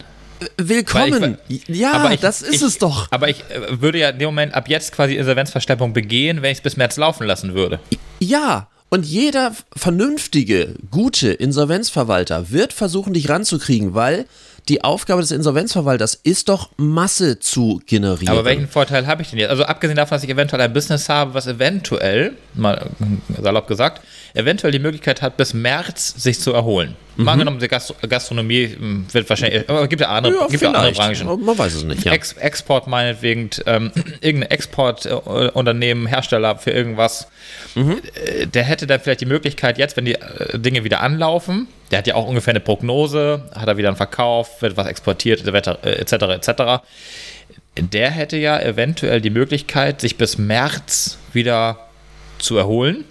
Willkommen. 0.56 1.36
Ich- 1.48 1.66
ja, 1.68 1.92
aber 1.92 2.12
ich, 2.14 2.20
das 2.20 2.42
ist 2.42 2.54
ich, 2.56 2.62
es 2.62 2.78
doch. 2.78 3.08
Aber 3.10 3.28
ich 3.28 3.40
äh, 3.50 3.80
würde 3.80 3.98
ja 3.98 4.10
in 4.10 4.18
dem 4.18 4.26
Moment 4.26 4.54
ab 4.54 4.68
jetzt 4.68 4.92
quasi 4.92 5.16
Insolvenzverschleppung 5.16 5.92
begehen, 5.92 6.42
wenn 6.42 6.52
ich 6.52 6.58
es 6.58 6.62
bis 6.62 6.76
März 6.76 6.96
laufen 6.96 7.26
lassen 7.26 7.54
würde. 7.54 7.80
Ja, 8.20 8.68
und 8.88 9.04
jeder 9.04 9.54
vernünftige, 9.76 10.74
gute 10.90 11.28
Insolvenzverwalter 11.30 12.50
wird 12.50 12.72
versuchen, 12.72 13.12
dich 13.12 13.28
ranzukriegen, 13.28 13.94
weil 13.94 14.26
die 14.68 14.84
Aufgabe 14.84 15.20
des 15.20 15.30
Insolvenzverwalters 15.30 16.14
ist 16.14 16.48
doch, 16.48 16.70
Masse 16.76 17.38
zu 17.38 17.80
generieren. 17.86 18.28
Aber 18.28 18.44
welchen 18.44 18.68
Vorteil 18.68 19.06
habe 19.06 19.22
ich 19.22 19.30
denn 19.30 19.38
jetzt? 19.38 19.50
Also 19.50 19.64
abgesehen 19.64 19.96
davon, 19.96 20.16
dass 20.16 20.24
ich 20.24 20.30
eventuell 20.30 20.60
ein 20.62 20.72
Business 20.72 21.08
habe, 21.08 21.34
was 21.34 21.46
eventuell, 21.46 22.36
mal 22.58 22.90
äh, 23.00 23.42
salopp 23.42 23.66
gesagt, 23.66 24.02
eventuell 24.34 24.72
die 24.72 24.78
Möglichkeit 24.78 25.22
hat, 25.22 25.36
bis 25.36 25.54
März 25.54 26.14
sich 26.16 26.40
zu 26.40 26.52
erholen. 26.52 26.96
Mal 27.16 27.32
angenommen, 27.32 27.58
die 27.58 27.66
Gastro 27.66 27.96
Gastronomie 28.08 28.76
mh, 28.78 29.12
wird 29.12 29.28
wahrscheinlich, 29.28 29.68
aber 29.68 29.82
es 29.82 29.88
gibt 29.88 30.00
ja 30.00 30.08
andere, 30.08 30.34
ja, 30.34 30.46
gibt 30.46 30.62
ja 30.62 30.70
andere. 30.70 30.92
Branchen. 30.92 31.44
Man 31.44 31.58
weiß 31.58 31.74
es 31.74 31.82
nicht. 31.82 32.04
Ja. 32.04 32.12
Ex 32.12 32.34
Export 32.34 32.86
meinetwegen, 32.86 33.50
ähm, 33.66 33.90
irgendein 34.20 34.52
Exportunternehmen, 34.52 36.06
Hersteller 36.06 36.58
für 36.58 36.70
irgendwas, 36.70 37.26
äh, 37.74 38.46
der 38.46 38.62
hätte 38.62 38.86
dann 38.86 39.00
vielleicht 39.00 39.20
die 39.20 39.26
Möglichkeit, 39.26 39.78
jetzt, 39.78 39.96
wenn 39.96 40.04
die 40.04 40.14
äh, 40.14 40.58
Dinge 40.60 40.84
wieder 40.84 41.00
anlaufen, 41.00 41.66
der 41.90 41.98
hat 41.98 42.06
ja 42.06 42.14
auch 42.14 42.28
ungefähr 42.28 42.52
eine 42.52 42.60
Prognose, 42.60 43.42
hat 43.52 43.66
er 43.66 43.76
wieder 43.76 43.88
einen 43.88 43.96
Verkauf, 43.96 44.62
wird 44.62 44.76
was 44.76 44.86
exportiert, 44.86 45.44
etc., 45.44 45.70
äh, 45.82 45.90
etc., 45.94 46.12
etc., 46.12 46.62
der 47.80 48.10
hätte 48.10 48.36
ja 48.36 48.60
eventuell 48.60 49.20
die 49.20 49.30
Möglichkeit, 49.30 50.00
sich 50.00 50.16
bis 50.16 50.38
März 50.38 51.18
wieder 51.32 51.87
zu 52.38 52.56
erholen. 52.56 53.04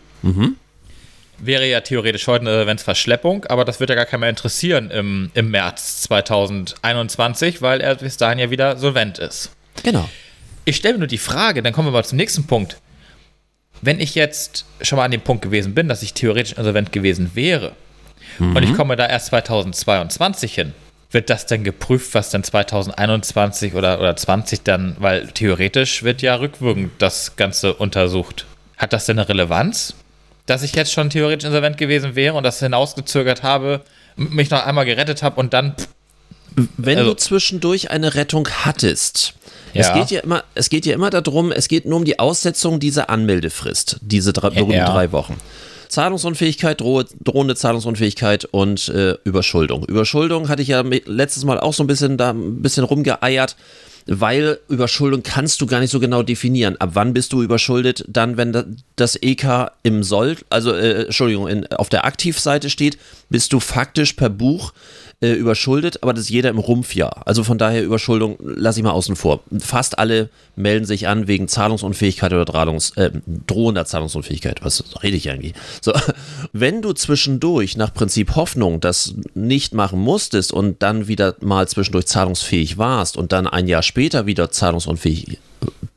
Wäre 1.39 1.67
ja 1.67 1.81
theoretisch 1.81 2.25
heute 2.27 2.41
eine 2.41 2.51
Insolvenzverschleppung, 2.51 3.45
aber 3.45 3.63
das 3.63 3.79
wird 3.79 3.91
ja 3.91 3.95
gar 3.95 4.05
keiner 4.05 4.21
mehr 4.21 4.29
interessieren 4.29 4.89
im, 4.89 5.29
im 5.35 5.51
März 5.51 6.01
2021, 6.03 7.61
weil 7.61 7.79
er 7.79 7.95
bis 7.95 8.17
dahin 8.17 8.39
ja 8.39 8.49
wieder 8.49 8.77
solvent 8.77 9.19
ist. 9.19 9.51
Genau. 9.83 10.09
Ich 10.65 10.77
stelle 10.77 10.95
mir 10.95 10.99
nur 10.99 11.07
die 11.07 11.19
Frage, 11.19 11.61
dann 11.61 11.73
kommen 11.73 11.87
wir 11.87 11.91
mal 11.91 12.03
zum 12.03 12.17
nächsten 12.17 12.47
Punkt. 12.47 12.77
Wenn 13.81 13.99
ich 13.99 14.15
jetzt 14.15 14.65
schon 14.81 14.97
mal 14.97 15.05
an 15.05 15.11
dem 15.11 15.21
Punkt 15.21 15.43
gewesen 15.43 15.75
bin, 15.75 15.87
dass 15.87 16.01
ich 16.01 16.13
theoretisch 16.13 16.57
insolvent 16.57 16.91
gewesen 16.91 17.31
wäre 17.35 17.73
und 18.39 18.63
ich 18.63 18.73
komme 18.73 18.95
da 18.95 19.05
erst 19.07 19.27
2022 19.27 20.55
hin, 20.55 20.73
wird 21.11 21.29
das 21.29 21.45
dann 21.45 21.63
geprüft, 21.63 22.13
was 22.13 22.31
dann 22.31 22.43
2021 22.43 23.75
oder, 23.75 23.99
oder 23.99 24.15
20 24.15 24.63
dann, 24.63 24.95
weil 24.99 25.27
theoretisch 25.27 26.03
wird 26.03 26.21
ja 26.21 26.35
rückwirkend 26.35 26.91
das 26.97 27.35
Ganze 27.35 27.73
untersucht. 27.73 28.45
Hat 28.77 28.93
das 28.93 29.05
denn 29.05 29.17
eine 29.19 29.27
Relevanz, 29.27 29.93
dass 30.45 30.63
ich 30.63 30.73
jetzt 30.75 30.91
schon 30.93 31.09
theoretisch 31.09 31.45
insolvent 31.45 31.77
gewesen 31.77 32.15
wäre 32.15 32.35
und 32.35 32.43
das 32.43 32.59
hinausgezögert 32.59 33.43
habe, 33.43 33.81
mich 34.15 34.49
noch 34.49 34.65
einmal 34.65 34.85
gerettet 34.85 35.23
habe 35.23 35.39
und 35.39 35.53
dann 35.53 35.75
pff, 35.75 35.87
Wenn 36.77 36.97
Also- 36.97 37.11
du 37.11 37.17
zwischendurch 37.17 37.91
eine 37.91 38.15
Rettung 38.15 38.47
hattest, 38.63 39.33
es, 39.75 39.87
Ja. 39.87 39.93
geht 39.99 40.09
ja 40.09 40.21
immer, 40.21 40.43
es 40.55 40.69
geht 40.69 40.87
ja 40.87 40.93
immer 40.95 41.11
darum, 41.11 41.51
es 41.51 41.67
geht 41.67 41.85
nur 41.85 41.97
um 41.97 42.05
die 42.05 42.17
Aussetzung 42.17 42.79
dieser 42.79 43.11
Anmeldefrist, 43.11 43.97
diese 44.01 44.33
drei, 44.33 44.49
berühmten 44.49 44.71
Ja. 44.73 44.91
drei 44.91 45.11
Wochen. 45.11 45.35
Zahlungsunfähigkeit, 45.89 46.81
drohe, 46.81 47.05
drohende 47.23 47.55
Zahlungsunfähigkeit 47.55 48.45
und 48.45 48.89
äh, 48.89 49.15
Überschuldung. 49.23 49.85
Überschuldung 49.85 50.49
hatte 50.49 50.61
ich 50.61 50.69
ja 50.69 50.81
letztes 51.05 51.43
Mal 51.45 51.59
auch 51.59 51.73
so 51.73 51.83
ein 51.83 51.87
bisschen 51.87 52.17
da 52.17 52.31
ein 52.31 52.61
bisschen 52.61 52.83
rumgeeiert, 52.83 53.55
weil 54.07 54.59
Überschuldung 54.69 55.23
kannst 55.23 55.61
du 55.61 55.67
gar 55.67 55.79
nicht 55.79 55.91
so 55.91 55.99
genau 55.99 56.23
definieren. 56.23 56.77
Ab 56.77 56.91
wann 56.93 57.13
bist 57.13 57.33
du 57.33 57.43
überschuldet? 57.43 58.05
Dann, 58.07 58.37
wenn 58.37 58.53
da- 58.53 58.65
das 58.95 59.17
EK 59.21 59.71
im 59.83 60.03
Soll, 60.03 60.37
also 60.49 60.71
äh, 60.73 61.05
Entschuldigung, 61.05 61.47
in, 61.47 61.67
auf 61.67 61.89
der 61.89 62.05
Aktivseite 62.05 62.69
steht, 62.69 62.97
bist 63.29 63.53
du 63.53 63.59
faktisch 63.59 64.13
per 64.13 64.29
Buch 64.29 64.73
äh, 65.19 65.33
überschuldet, 65.33 66.03
aber 66.03 66.13
das 66.13 66.25
ist 66.25 66.29
jeder 66.29 66.49
im 66.49 66.59
Rumpfjahr. 66.59 67.23
Also 67.25 67.43
von 67.43 67.57
daher 67.57 67.83
Überschuldung 67.83 68.37
lasse 68.39 68.79
ich 68.79 68.83
mal 68.83 68.91
außen 68.91 69.15
vor. 69.15 69.41
Fast 69.59 69.97
alle 69.97 70.29
melden 70.55 70.85
sich 70.85 71.07
an 71.07 71.27
wegen 71.27 71.47
Zahlungsunfähigkeit 71.47 72.31
oder 72.33 72.45
Drahlungs, 72.45 72.91
äh, 72.97 73.11
drohender 73.47 73.85
Zahlungsunfähigkeit. 73.85 74.63
Was 74.63 74.83
rede 75.01 75.17
ich 75.17 75.29
eigentlich? 75.31 75.53
So, 75.81 75.91
wenn 76.53 76.83
du 76.83 76.93
zwischendurch 76.93 77.77
nach 77.77 77.93
Prinzip 77.93 78.35
Hoffnung 78.35 78.79
das 78.79 79.15
nicht 79.33 79.73
machen 79.73 79.99
musstest 79.99 80.53
und 80.53 80.83
dann 80.83 81.07
wieder 81.07 81.35
mal 81.41 81.67
zwischendurch 81.67 82.05
zahlungsfähig 82.05 82.77
warst 82.77 83.17
und 83.17 83.31
dann 83.31 83.47
ein 83.47 83.67
Jahr 83.67 83.81
später 83.81 84.27
wieder 84.27 84.51
zahlungsunfähig 84.51 85.39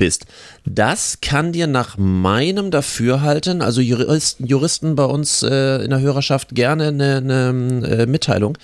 bist. 0.01 0.25
Das 0.65 1.19
kann 1.21 1.53
dir 1.53 1.67
nach 1.67 1.99
meinem 1.99 2.71
Dafürhalten, 2.71 3.61
also 3.61 3.83
Juristen, 3.83 4.47
Juristen 4.47 4.97
bei 4.97 5.05
uns 5.05 5.43
äh, 5.43 5.85
in 5.85 5.91
der 5.91 6.01
Hörerschaft 6.01 6.55
gerne 6.55 6.89
eine, 6.89 7.19
eine 7.19 7.87
äh, 7.87 8.07
Mitteilung, 8.07 8.57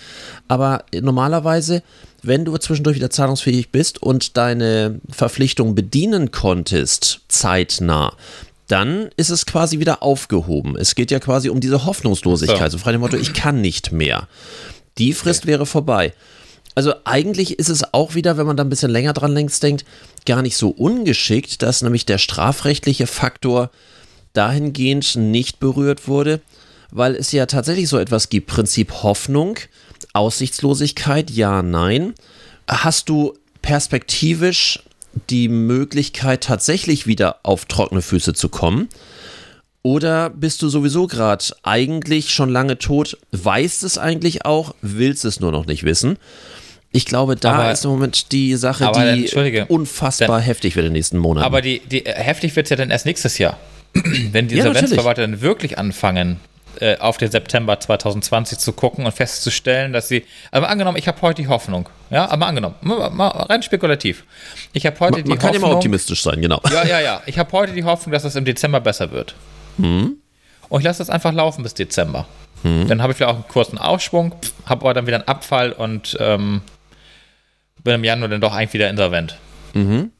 aber 0.48 0.84
normalerweise, 0.98 1.82
wenn 2.22 2.46
du 2.46 2.56
zwischendurch 2.56 2.96
wieder 2.96 3.10
zahlungsfähig 3.10 3.68
bist 3.70 4.02
und 4.02 4.38
deine 4.38 4.98
Verpflichtung 5.10 5.74
bedienen 5.74 6.30
konntest, 6.30 7.20
zeitnah, 7.28 8.14
dann 8.66 9.10
ist 9.18 9.28
es 9.28 9.44
quasi 9.44 9.78
wieder 9.78 10.02
aufgehoben. 10.02 10.74
Es 10.76 10.94
geht 10.94 11.10
ja 11.10 11.20
quasi 11.20 11.50
um 11.50 11.60
diese 11.60 11.84
Hoffnungslosigkeit, 11.84 12.72
so, 12.72 12.78
So. 12.78 12.82
frei 12.82 12.92
dem 12.92 13.02
Motto, 13.02 13.18
ich 13.18 13.34
kann 13.34 13.60
nicht 13.60 13.92
mehr. 13.92 14.26
Die 14.96 15.12
Frist 15.12 15.46
wäre 15.46 15.66
vorbei. 15.66 16.14
Also 16.76 16.92
eigentlich 17.04 17.58
ist 17.58 17.70
es 17.70 17.94
auch 17.94 18.14
wieder, 18.14 18.36
wenn 18.36 18.46
man 18.46 18.58
da 18.58 18.62
ein 18.62 18.68
bisschen 18.68 18.90
länger 18.90 19.14
dran 19.14 19.32
längst 19.32 19.62
denkt, 19.62 19.86
gar 20.26 20.42
nicht 20.42 20.58
so 20.58 20.68
ungeschickt, 20.68 21.62
dass 21.62 21.80
nämlich 21.80 22.04
der 22.04 22.18
strafrechtliche 22.18 23.06
Faktor 23.06 23.70
dahingehend 24.34 25.16
nicht 25.16 25.58
berührt 25.58 26.06
wurde, 26.06 26.42
weil 26.90 27.16
es 27.16 27.32
ja 27.32 27.46
tatsächlich 27.46 27.88
so 27.88 27.96
etwas 27.96 28.28
gibt, 28.28 28.48
Prinzip 28.48 28.92
Hoffnung, 29.02 29.58
Aussichtslosigkeit, 30.12 31.30
ja, 31.30 31.62
nein. 31.62 32.12
Hast 32.68 33.08
du 33.08 33.32
perspektivisch 33.62 34.82
die 35.30 35.48
Möglichkeit, 35.48 36.44
tatsächlich 36.44 37.06
wieder 37.06 37.40
auf 37.42 37.64
trockene 37.64 38.02
Füße 38.02 38.34
zu 38.34 38.50
kommen? 38.50 38.90
Oder 39.82 40.28
bist 40.28 40.60
du 40.60 40.68
sowieso 40.68 41.06
gerade 41.06 41.44
eigentlich 41.62 42.34
schon 42.34 42.50
lange 42.50 42.76
tot, 42.76 43.16
weißt 43.32 43.82
es 43.82 43.96
eigentlich 43.96 44.44
auch, 44.44 44.74
willst 44.82 45.24
es 45.24 45.40
nur 45.40 45.52
noch 45.52 45.64
nicht 45.64 45.84
wissen? 45.84 46.18
Ich 46.96 47.04
glaube, 47.06 47.36
da 47.36 47.52
Aber- 47.54 47.72
ist 47.72 47.84
im 47.84 47.90
Moment 47.90 48.32
die 48.32 48.54
Sache, 48.56 48.86
aber 48.86 49.04
dann, 49.04 49.18
die 49.22 49.64
unfassbar 49.68 50.40
heftig 50.40 50.76
wird 50.76 50.86
in 50.86 50.90
den 50.92 50.96
nächsten 50.98 51.18
Monaten. 51.18 51.44
Aber 51.46 51.60
die, 51.60 51.80
die 51.80 52.02
heftig 52.06 52.56
wird 52.56 52.66
es 52.66 52.70
ja 52.70 52.76
dann 52.76 52.90
erst 52.90 53.06
nächstes 53.06 53.38
Jahr. 53.38 53.58
Wenn 54.32 54.48
die 54.48 54.56
Ja, 54.56 54.66
Insolvenzverwalter 54.66 55.22
dann 55.22 55.40
wirklich 55.40 55.78
anfangen, 55.78 56.40
äh, 56.80 56.98
auf 56.98 57.16
den 57.16 57.30
September 57.30 57.80
2020 57.80 58.58
zu 58.58 58.72
gucken 58.72 59.06
und 59.06 59.12
festzustellen, 59.12 59.92
dass 59.92 60.08
sie. 60.08 60.24
Aber 60.50 60.68
angenommen, 60.68 60.98
ich 60.98 61.08
habe 61.08 61.20
heute 61.22 61.40
die 61.42 61.48
Hoffnung. 61.48 61.88
Ja, 62.10 62.28
aber 62.30 62.46
angenommen, 62.46 62.74
mal, 62.82 63.08
mal 63.10 63.28
rein 63.28 63.62
spekulativ. 63.62 64.24
Ich 64.72 64.84
habe 64.84 64.98
heute 65.00 65.12
man, 65.12 65.24
die 65.24 65.28
man 65.30 65.38
kann 65.38 65.48
ja 65.50 65.54
Hoffnung. 65.54 65.70
mal 65.70 65.76
optimistisch 65.76 66.22
sein, 66.22 66.40
genau. 66.42 66.60
Ja, 66.70 66.84
ja, 66.86 67.00
ja. 67.00 67.22
Ich 67.26 67.38
habe 67.38 67.50
heute 67.52 67.72
die 67.72 67.84
Hoffnung, 67.84 68.12
dass 68.12 68.24
das 68.24 68.36
im 68.36 68.44
Dezember 68.44 68.80
besser 68.80 69.10
wird. 69.10 69.34
Mhm. 69.78 70.16
Und 70.68 70.80
ich 70.80 70.84
lasse 70.84 70.98
das 70.98 71.08
einfach 71.10 71.32
laufen 71.32 71.62
bis 71.62 71.74
Dezember. 71.74 72.26
Dann 72.62 73.00
habe 73.00 73.12
ich 73.12 73.16
vielleicht 73.18 73.30
auch 73.30 73.36
einen 73.36 73.46
kurzen 73.48 73.78
Aufschwung, 73.78 74.34
habe 74.64 74.80
aber 74.82 74.94
dann 74.94 75.06
wieder 75.06 75.18
einen 75.18 75.28
Abfall 75.28 75.70
und 75.70 76.16
ähm, 76.18 76.62
bin 77.86 77.94
im 77.94 78.04
Januar 78.04 78.28
dann 78.28 78.40
doch 78.42 78.52
eigentlich 78.54 78.74
wieder 78.74 78.90
insolvent. 78.90 79.38
Mhm. 79.72 80.10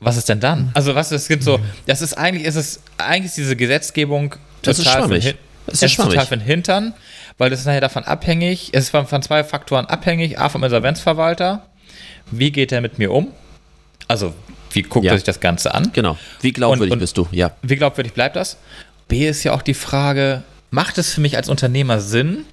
Was 0.00 0.16
ist 0.18 0.28
denn 0.28 0.40
dann? 0.40 0.70
Also 0.74 0.94
was 0.94 1.10
es 1.12 1.28
gibt 1.28 1.42
so, 1.42 1.58
das 1.86 2.02
ist 2.02 2.14
eigentlich 2.18 2.44
ist 2.44 2.56
es 2.56 2.82
eigentlich 2.98 3.26
ist 3.26 3.36
diese 3.38 3.56
Gesetzgebung 3.56 4.34
Das 4.62 4.78
ist 4.78 4.84
total 4.84 5.02
für 5.04 5.08
den 5.14 5.22
schwammig. 5.22 5.38
Es 5.66 5.74
ist 5.74 5.82
ist 5.82 5.96
total 5.96 6.26
für 6.26 6.36
den 6.36 6.44
Hintern, 6.44 6.92
weil 7.38 7.48
das 7.48 7.60
ist 7.60 7.66
nachher 7.66 7.80
davon 7.80 8.04
abhängig, 8.04 8.70
es 8.72 8.84
ist 8.84 8.90
von, 8.90 9.06
von 9.06 9.22
zwei 9.22 9.42
Faktoren 9.44 9.86
abhängig, 9.86 10.38
A 10.38 10.50
vom 10.50 10.62
Insolvenzverwalter, 10.62 11.66
wie 12.30 12.52
geht 12.52 12.70
er 12.70 12.82
mit 12.82 12.98
mir 12.98 13.10
um? 13.12 13.28
Also, 14.06 14.34
wie 14.72 14.82
guckt 14.82 15.06
Ja. 15.06 15.12
er 15.12 15.16
sich 15.18 15.24
das 15.24 15.40
Ganze 15.40 15.72
an? 15.72 15.90
Genau. 15.94 16.18
Wie 16.42 16.52
glaubwürdig 16.52 16.84
Und- 16.90 16.92
und- 16.92 16.98
bist 16.98 17.16
du? 17.16 17.26
Ja. 17.30 17.52
Wie 17.62 17.76
glaubwürdig 17.76 18.12
bleibt 18.12 18.36
das? 18.36 18.58
B 19.08 19.26
ist 19.26 19.42
ja 19.44 19.52
auch 19.52 19.62
die 19.62 19.72
Frage, 19.74 20.42
macht 20.70 20.98
es 20.98 21.14
für 21.14 21.22
mich 21.22 21.36
als 21.38 21.48
Unternehmer 21.48 22.00
Sinn, 22.00 22.44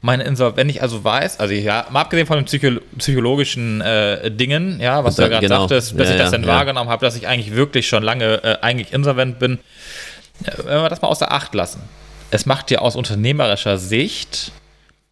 meine 0.00 0.24
Insol 0.24 0.56
wenn 0.56 0.68
ich 0.68 0.82
also 0.82 1.02
weiß, 1.04 1.40
also 1.40 1.54
ja, 1.54 1.86
mal 1.90 2.02
abgesehen 2.02 2.26
von 2.26 2.36
den 2.38 2.44
Psycho 2.44 2.80
psychologischen 2.98 3.80
äh, 3.80 4.30
Dingen, 4.30 4.80
ja, 4.80 5.04
was 5.04 5.16
du 5.16 5.22
ja 5.22 5.28
Da- 5.28 5.34
gerade 5.34 5.46
genau. 5.46 5.60
sagtest, 5.60 5.96
bis 5.96 6.08
Ja, 6.08 6.14
ich 6.14 6.20
das 6.20 6.30
dann 6.30 6.46
wahrgenommen 6.46 6.90
habe, 6.90 7.04
dass 7.04 7.16
ich 7.16 7.26
eigentlich 7.26 7.54
wirklich 7.54 7.88
schon 7.88 8.02
lange 8.02 8.42
äh, 8.44 8.58
eigentlich 8.62 8.92
insolvent 8.92 9.38
bin, 9.38 9.58
äh, 10.44 10.50
wenn 10.64 10.82
wir 10.82 10.88
das 10.88 11.02
mal 11.02 11.08
außer 11.08 11.30
Acht 11.32 11.54
lassen. 11.54 11.80
Es 12.30 12.46
macht 12.46 12.70
ja 12.70 12.80
aus 12.80 12.94
unternehmerischer 12.96 13.78
Sicht 13.78 14.52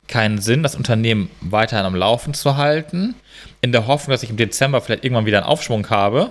keinen 0.09 0.39
Sinn, 0.39 0.63
das 0.63 0.75
Unternehmen 0.77 1.31
weiterhin 1.41 1.85
am 1.87 1.95
Laufen 1.97 2.33
zu 2.35 2.57
halten, 2.57 3.15
in 3.61 3.73
der 3.73 3.87
Hoffnung, 3.87 4.13
dass 4.13 4.23
ich 4.23 4.31
im 4.31 4.37
Dezember 4.37 4.81
vielleicht 4.81 5.05
irgendwann 5.05 5.27
wieder 5.27 5.39
einen 5.39 5.47
Aufschwung 5.47 5.89
habe, 5.91 6.31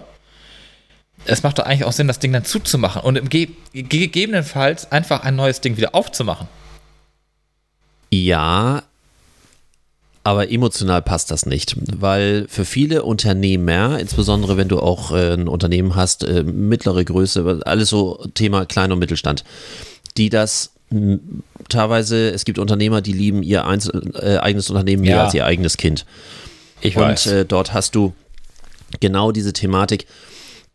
es 1.25 1.44
macht 1.44 1.58
doch 1.60 1.65
eigentlich 1.65 1.86
auch 1.86 1.91
Sinn, 1.91 2.08
das 2.08 2.20
Ding 2.20 2.32
dann 2.34 2.46
zuzumachen 2.46 3.01
und 3.01 3.17
im 3.17 3.29
Ge 3.29 3.50
gegebenenfalls 3.74 4.91
einfach 4.91 5.24
ein 5.24 5.36
neues 5.36 5.60
Ding 5.62 5.75
wieder 5.77 5.96
aufzumachen. 5.96 6.48
Ja, 8.24 8.84
aber 10.24 10.50
emotional 10.50 11.01
passt 11.03 11.29
das 11.29 11.45
nicht, 11.45 11.75
weil 12.01 12.48
für 12.50 12.65
viele 12.65 13.03
Unternehmer, 13.03 14.00
insbesondere 14.00 14.57
wenn 14.57 14.67
du 14.69 14.79
auch 14.79 15.12
äh, 15.12 15.34
ein 15.34 15.48
Unternehmen 15.48 15.95
hast, 15.95 16.24
äh, 16.24 16.43
mittlere 16.43 17.03
Größe, 17.05 17.62
alles 17.65 17.89
so 17.89 18.25
Thema 18.34 18.65
Klein- 18.65 18.91
und 18.91 19.00
Mittelstand, 19.00 19.43
die 20.17 20.29
das 20.29 20.72
teilweise, 21.69 22.29
es 22.29 22.45
gibt 22.45 22.57
Unternehmer, 22.60 23.01
die 23.01 23.12
lieben 23.13 23.43
ihr 23.43 23.65
Einzel 23.65 24.12
äh, 24.15 24.38
eigenes 24.38 24.69
Unternehmen 24.69 25.01
mehr 25.03 25.17
Ja. 25.17 25.24
als 25.25 25.34
ihr 25.34 25.45
eigenes 25.45 25.77
Kind. 25.77 26.05
Ich 26.81 26.95
Und 26.95 27.03
weiß. 27.03 27.25
äh, 27.27 27.45
dort 27.45 27.74
hast 27.74 27.95
du 27.95 28.13
genau 29.00 29.31
diese 29.31 29.51
Thematik. 29.53 30.05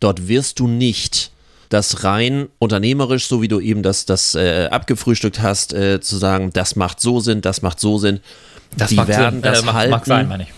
Dort 0.00 0.28
wirst 0.28 0.58
du 0.60 0.66
nicht 0.68 1.30
das 1.70 2.04
rein 2.04 2.48
unternehmerisch, 2.58 3.26
so 3.26 3.40
wie 3.40 3.48
du 3.48 3.60
eben 3.60 3.82
das, 3.82 4.04
das 4.04 4.34
äh, 4.34 4.66
abgefrühstückt 4.70 5.40
hast, 5.40 5.72
äh, 5.72 6.00
zu 6.00 6.16
sagen, 6.18 6.50
das 6.52 6.76
macht 6.76 7.00
so 7.00 7.20
Sinn, 7.20 7.40
das 7.40 7.62
macht 7.62 7.80
so 7.80 7.96
Sinn. 7.96 8.20
das 8.76 8.90
die 8.90 8.96
mag, 8.96 9.08
werden 9.08 9.40
das 9.40 9.62
äh, 9.62 9.64
mag, 9.64 9.74
halten. 9.74 9.90
mag 9.90 10.06
sein, 10.06 10.28
meine 10.28 10.42
ich. 10.42 10.48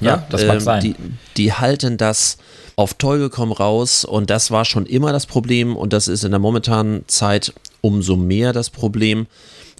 Ja, 0.00 0.24
das 0.30 0.44
mag 0.44 0.54
ähm, 0.54 0.60
sein. 0.60 0.80
Die, 0.82 0.94
die 1.36 1.52
halten 1.52 1.98
das 1.98 2.38
auf 2.76 2.94
Teufel 2.94 3.28
komm 3.28 3.52
raus 3.52 4.04
und 4.04 4.30
das 4.30 4.50
war 4.50 4.64
schon 4.64 4.86
immer 4.86 5.12
das 5.12 5.26
Problem 5.26 5.76
und 5.76 5.92
das 5.92 6.08
ist 6.08 6.24
in 6.24 6.30
der 6.30 6.40
momentanen 6.40 7.04
Zeit 7.06 7.52
umso 7.82 8.16
mehr 8.16 8.52
das 8.52 8.70
Problem 8.70 9.26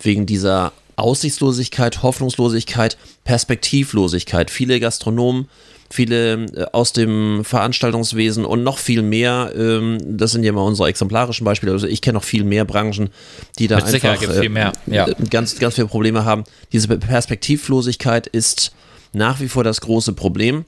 wegen 0.02 0.26
dieser 0.26 0.72
Aussichtslosigkeit, 0.96 2.02
Hoffnungslosigkeit, 2.02 2.98
Perspektivlosigkeit. 3.24 4.50
Viele 4.50 4.78
Gastronomen, 4.78 5.48
viele 5.92 6.46
äh, 6.46 6.66
aus 6.72 6.92
dem 6.92 7.44
Veranstaltungswesen 7.44 8.44
und 8.44 8.62
noch 8.62 8.78
viel 8.78 9.02
mehr, 9.02 9.52
ähm, 9.56 9.98
das 10.04 10.32
sind 10.32 10.44
ja 10.44 10.52
mal 10.52 10.62
unsere 10.62 10.88
exemplarischen 10.88 11.44
Beispiele, 11.44 11.72
also 11.72 11.86
ich 11.86 12.00
kenne 12.00 12.14
noch 12.14 12.24
viel 12.24 12.44
mehr 12.44 12.64
Branchen, 12.64 13.10
die 13.58 13.68
da 13.68 13.76
Mit 13.76 13.86
einfach 13.86 14.48
mehr, 14.48 14.72
ja. 14.86 15.08
äh, 15.08 15.14
ganz, 15.30 15.58
ganz 15.58 15.74
viele 15.74 15.86
Probleme 15.86 16.24
haben. 16.24 16.44
Diese 16.72 16.88
Perspektivlosigkeit 16.88 18.26
ist 18.26 18.72
nach 19.12 19.40
wie 19.40 19.48
vor 19.48 19.64
das 19.64 19.80
große 19.80 20.14
Problem. 20.14 20.64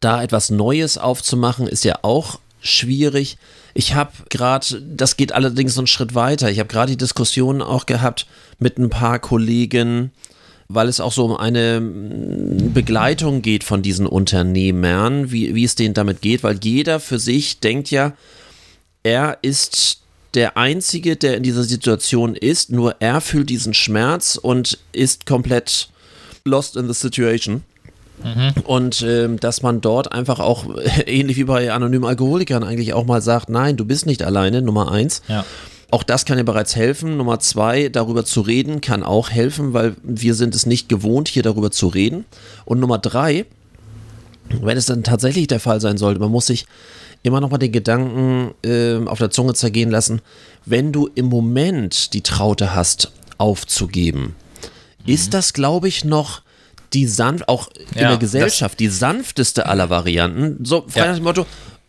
Da 0.00 0.22
etwas 0.22 0.50
Neues 0.50 0.98
aufzumachen, 0.98 1.66
ist 1.66 1.84
ja 1.84 1.98
auch 2.02 2.38
schwierig. 2.60 3.38
Ich 3.74 3.94
habe 3.94 4.12
gerade, 4.30 4.80
das 4.80 5.16
geht 5.16 5.32
allerdings 5.32 5.76
einen 5.78 5.86
Schritt 5.86 6.14
weiter. 6.14 6.50
Ich 6.50 6.58
habe 6.58 6.68
gerade 6.68 6.92
die 6.92 6.96
Diskussion 6.96 7.62
auch 7.62 7.86
gehabt 7.86 8.26
mit 8.58 8.78
ein 8.78 8.90
paar 8.90 9.18
Kollegen, 9.18 10.12
weil 10.74 10.88
es 10.88 11.00
auch 11.00 11.12
so 11.12 11.24
um 11.24 11.36
eine 11.36 11.80
mm, 11.80 12.72
Begleitung 12.72 13.42
geht 13.42 13.64
von 13.64 13.82
diesen 13.82 14.06
Unternehmern, 14.06 15.30
wie, 15.30 15.54
wie 15.54 15.64
es 15.64 15.74
denen 15.74 15.94
damit 15.94 16.22
geht, 16.22 16.42
weil 16.42 16.58
jeder 16.62 17.00
für 17.00 17.18
sich 17.18 17.60
denkt 17.60 17.90
ja, 17.90 18.12
er 19.02 19.38
ist 19.42 20.00
der 20.34 20.56
Einzige, 20.56 21.16
der 21.16 21.36
in 21.36 21.42
dieser 21.42 21.64
Situation 21.64 22.34
ist, 22.34 22.70
nur 22.70 22.96
er 23.00 23.20
fühlt 23.20 23.50
diesen 23.50 23.74
Schmerz 23.74 24.36
und 24.36 24.78
ist 24.92 25.26
komplett 25.26 25.88
lost 26.44 26.76
in 26.76 26.86
the 26.88 26.94
situation. 26.94 27.62
Und 28.64 29.02
ähm, 29.02 29.40
dass 29.40 29.62
man 29.62 29.80
dort 29.80 30.12
einfach 30.12 30.38
auch, 30.38 30.66
ähnlich 31.06 31.36
wie 31.36 31.44
bei 31.44 31.72
anonymen 31.72 32.04
Alkoholikern, 32.04 32.62
eigentlich 32.62 32.94
auch 32.94 33.04
mal 33.04 33.20
sagt, 33.20 33.48
nein, 33.48 33.76
du 33.76 33.84
bist 33.84 34.06
nicht 34.06 34.22
alleine, 34.22 34.62
Nummer 34.62 34.92
eins. 34.92 35.22
Ja. 35.28 35.44
Auch 35.92 36.02
das 36.02 36.24
kann 36.24 36.38
ja 36.38 36.42
bereits 36.42 36.74
helfen. 36.74 37.18
Nummer 37.18 37.38
zwei, 37.38 37.90
darüber 37.90 38.24
zu 38.24 38.40
reden, 38.40 38.80
kann 38.80 39.02
auch 39.02 39.28
helfen, 39.28 39.74
weil 39.74 39.94
wir 40.02 40.34
sind 40.34 40.54
es 40.54 40.64
nicht 40.64 40.88
gewohnt, 40.88 41.28
hier 41.28 41.42
darüber 41.42 41.70
zu 41.70 41.88
reden. 41.88 42.24
Und 42.64 42.80
Nummer 42.80 42.96
drei, 42.98 43.44
wenn 44.62 44.78
es 44.78 44.86
dann 44.86 45.04
tatsächlich 45.04 45.48
der 45.48 45.60
Fall 45.60 45.82
sein 45.82 45.98
sollte, 45.98 46.18
man 46.18 46.30
muss 46.30 46.46
sich 46.46 46.64
immer 47.22 47.42
noch 47.42 47.50
mal 47.50 47.58
den 47.58 47.72
Gedanken 47.72 48.54
ähm, 48.64 49.06
auf 49.06 49.18
der 49.18 49.30
Zunge 49.30 49.52
zergehen 49.52 49.90
lassen, 49.90 50.22
wenn 50.64 50.92
du 50.92 51.10
im 51.14 51.26
Moment 51.26 52.14
die 52.14 52.22
Traute 52.22 52.74
hast, 52.74 53.12
aufzugeben, 53.36 54.34
ist 55.04 55.34
das, 55.34 55.52
glaube 55.52 55.88
ich, 55.88 56.06
noch 56.06 56.40
die 56.94 57.06
sanft, 57.06 57.48
auch 57.48 57.68
in 57.94 58.00
Ja, 58.00 58.08
der 58.08 58.16
Gesellschaft, 58.18 58.80
die 58.80 58.88
sanfteste 58.88 59.66
aller 59.66 59.90
Varianten. 59.90 60.64
So 60.64 60.84
frei 60.88 61.00
Ja. 61.00 61.06
nach 61.08 61.16
dem 61.16 61.24
Motto, 61.24 61.46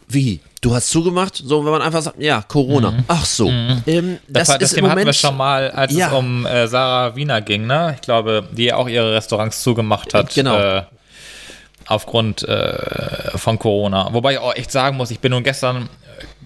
wie? 0.09 0.41
Du 0.63 0.73
hast 0.73 0.89
zugemacht? 0.89 1.35
So, 1.35 1.65
wenn 1.65 1.73
man 1.73 1.81
einfach 1.81 2.01
sagt, 2.01 2.21
ja, 2.21 2.41
Corona. 2.41 2.93
Ach 3.09 3.25
so. 3.25 3.49
Ähm, 3.49 4.19
Das, 4.29 4.47
das, 4.47 4.47
war, 4.47 4.57
das 4.59 4.69
ist 4.69 4.75
Thema 4.75 4.87
hatten 4.87 4.99
wir 4.99 5.01
Moment 5.03 5.15
schon 5.17 5.35
mal, 5.35 5.69
als 5.71 5.93
Ja. 5.93 6.07
es 6.07 6.13
um 6.13 6.45
äh, 6.45 6.67
Sarah 6.69 7.17
Wiener 7.17 7.41
ging, 7.41 7.67
ne? 7.67 7.91
Ich 7.95 8.01
glaube, 8.01 8.47
die 8.49 8.71
auch 8.71 8.87
ihre 8.87 9.13
Restaurants 9.13 9.61
zugemacht 9.61 10.13
hat. 10.13 10.33
Genau. 10.33 10.57
Äh, 10.57 10.83
aufgrund 11.85 12.47
äh, 12.47 13.37
von 13.37 13.59
Corona. 13.59 14.13
Wobei 14.13 14.33
ich 14.33 14.37
auch 14.39 14.55
echt 14.55 14.71
sagen 14.71 14.95
muss, 14.95 15.11
ich 15.11 15.19
bin 15.19 15.31
nun 15.31 15.43
gestern 15.43 15.89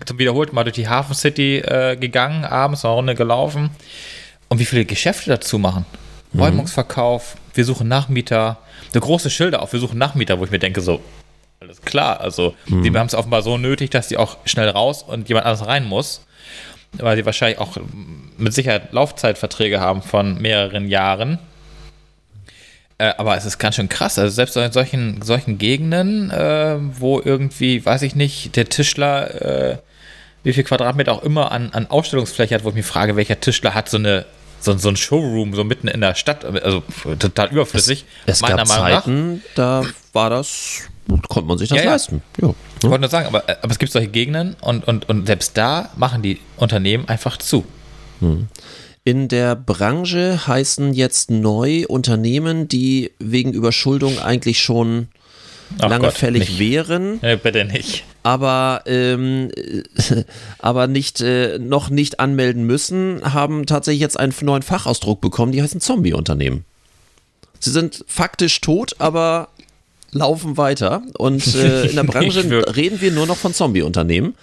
äh, 0.01 0.05
zum 0.05 0.17
wiederholten 0.17 0.55
Mal 0.55 0.63
durch 0.63 0.75
die 0.75 0.89
Hafen 0.89 1.13
City 1.13 1.57
äh, 1.59 1.95
gegangen, 1.95 2.43
abends 2.43 2.83
eine 2.85 2.95
Runde 2.95 3.13
gelaufen. 3.13 3.69
Und 4.49 4.57
wie 4.57 4.65
viele 4.65 4.85
Geschäfte 4.85 5.29
dazu 5.29 5.59
machen. 5.59 5.85
Mhm. 6.33 6.41
Räumungsverkauf, 6.41 7.35
wir 7.53 7.65
suchen 7.65 7.87
Nachmieter, 7.87 8.57
so 8.91 8.99
große 8.99 9.29
Schilder 9.29 9.61
auf, 9.61 9.73
wir 9.73 9.79
suchen 9.79 9.99
Nachmieter, 9.99 10.39
wo 10.39 10.43
ich 10.43 10.49
mir 10.49 10.57
denke, 10.57 10.81
so, 10.81 11.01
alles 11.59 11.81
klar. 11.81 12.19
Also, 12.21 12.55
Mhm. 12.67 12.83
die 12.83 12.91
haben 12.97 13.07
es 13.07 13.15
offenbar 13.15 13.41
so 13.41 13.57
nötig, 13.57 13.89
dass 13.89 14.07
die 14.07 14.17
auch 14.17 14.37
schnell 14.45 14.69
raus 14.69 15.03
und 15.03 15.27
jemand 15.29 15.45
anders 15.45 15.67
rein 15.67 15.85
muss. 15.85 16.21
Weil 16.93 17.17
sie 17.17 17.25
wahrscheinlich 17.25 17.59
auch 17.59 17.77
mit 18.37 18.53
Sicherheit 18.53 18.93
Laufzeitverträge 18.93 19.79
haben 19.81 20.01
von 20.01 20.41
mehreren 20.41 20.87
Jahren. 20.87 21.37
Äh, 22.97 23.13
aber 23.17 23.35
es 23.37 23.45
ist 23.45 23.59
ganz 23.59 23.75
schön 23.75 23.89
krass. 23.89 24.17
Also 24.17 24.33
selbst 24.33 24.55
in 24.57 24.71
solchen, 24.71 25.21
solchen 25.21 25.57
Gegenden, 25.57 26.31
äh, 26.31 26.77
wo 26.79 27.19
irgendwie, 27.19 27.85
weiß 27.85 28.01
ich 28.03 28.15
nicht, 28.15 28.55
der 28.55 28.69
Tischler, 28.69 29.41
äh, 29.73 29.77
wie 30.43 30.53
viel 30.53 30.63
Quadratmeter 30.63 31.11
auch 31.11 31.23
immer 31.23 31.51
an, 31.51 31.71
an 31.73 31.87
Ausstellungsfläche 31.87 32.55
hat, 32.55 32.63
wo 32.63 32.69
ich 32.69 32.75
mich 32.75 32.85
frage, 32.85 33.15
welcher 33.15 33.39
Tischler 33.39 33.73
hat 33.73 33.89
so 33.89 33.97
eine 33.97 34.25
so, 34.59 34.75
so 34.75 34.89
ein 34.89 34.95
Showroom 34.97 35.53
so 35.53 35.63
mitten 35.63 35.87
in 35.87 36.01
der 36.01 36.15
Stadt, 36.15 36.43
also 36.43 36.81
total 37.19 37.49
überflüssig. 37.49 38.05
Es 38.25 38.41
meiner 38.41 38.55
gab 38.57 38.67
Meinung 38.67 38.87
nach. 38.89 39.03
Zeiten, 39.03 39.43
da 39.53 39.83
war 40.13 40.31
das, 40.31 40.87
konnte 41.29 41.47
man 41.47 41.57
sich 41.57 41.69
das 41.69 41.77
Ja, 41.79 41.83
ja. 41.85 41.91
leisten. 41.91 42.21
Ja. 42.41 42.53
Ich 42.77 42.83
wollte 42.83 42.99
nur 43.01 43.09
sagen, 43.09 43.27
aber, 43.27 43.43
aber 43.61 43.71
es 43.71 43.79
gibt 43.79 43.91
solche 43.91 44.09
Gegenden 44.09 44.55
und, 44.61 44.87
und, 44.87 45.07
und 45.09 45.25
selbst 45.25 45.57
da 45.57 45.89
machen 45.95 46.21
die 46.21 46.39
Unternehmen 46.57 47.07
einfach 47.07 47.37
zu. 47.37 47.63
In 49.03 49.27
der 49.27 49.55
Branche 49.55 50.47
heißen 50.47 50.93
jetzt 50.93 51.29
neu 51.31 51.85
Unternehmen, 51.87 52.67
die 52.67 53.11
wegen 53.19 53.53
Überschuldung 53.53 54.19
eigentlich 54.19 54.61
schon 54.61 55.07
Ach 55.79 55.89
lange 55.89 56.05
Gott, 56.05 56.13
fällig 56.13 56.49
nicht. 56.49 56.59
wären, 56.59 57.19
Nee, 57.21 57.35
bitte 57.35 57.63
nicht. 57.65 58.03
aber, 58.23 58.81
ähm, 58.85 59.51
aber 60.59 60.87
nicht, 60.87 61.21
äh, 61.21 61.59
noch 61.59 61.89
nicht 61.89 62.19
anmelden 62.19 62.63
müssen, 62.63 63.21
haben 63.33 63.65
tatsächlich 63.65 64.01
jetzt 64.01 64.19
einen 64.19 64.33
neuen 64.41 64.63
Fachausdruck 64.63 65.21
bekommen, 65.21 65.51
die 65.51 65.61
heißen 65.61 65.79
Zombie-Unternehmen. 65.81 66.65
Sie 67.59 67.71
sind 67.71 68.03
faktisch 68.07 68.61
tot, 68.61 68.95
aber 68.99 69.49
laufen 70.11 70.57
weiter. 70.57 71.01
Und 71.17 71.55
äh, 71.55 71.85
in 71.89 71.95
der 71.95 72.03
Branche 72.03 72.43
reden 72.75 73.01
wir 73.01 73.11
nur 73.11 73.25
noch 73.25 73.37
von 73.37 73.53
Zombie-Unternehmen. 73.53 74.35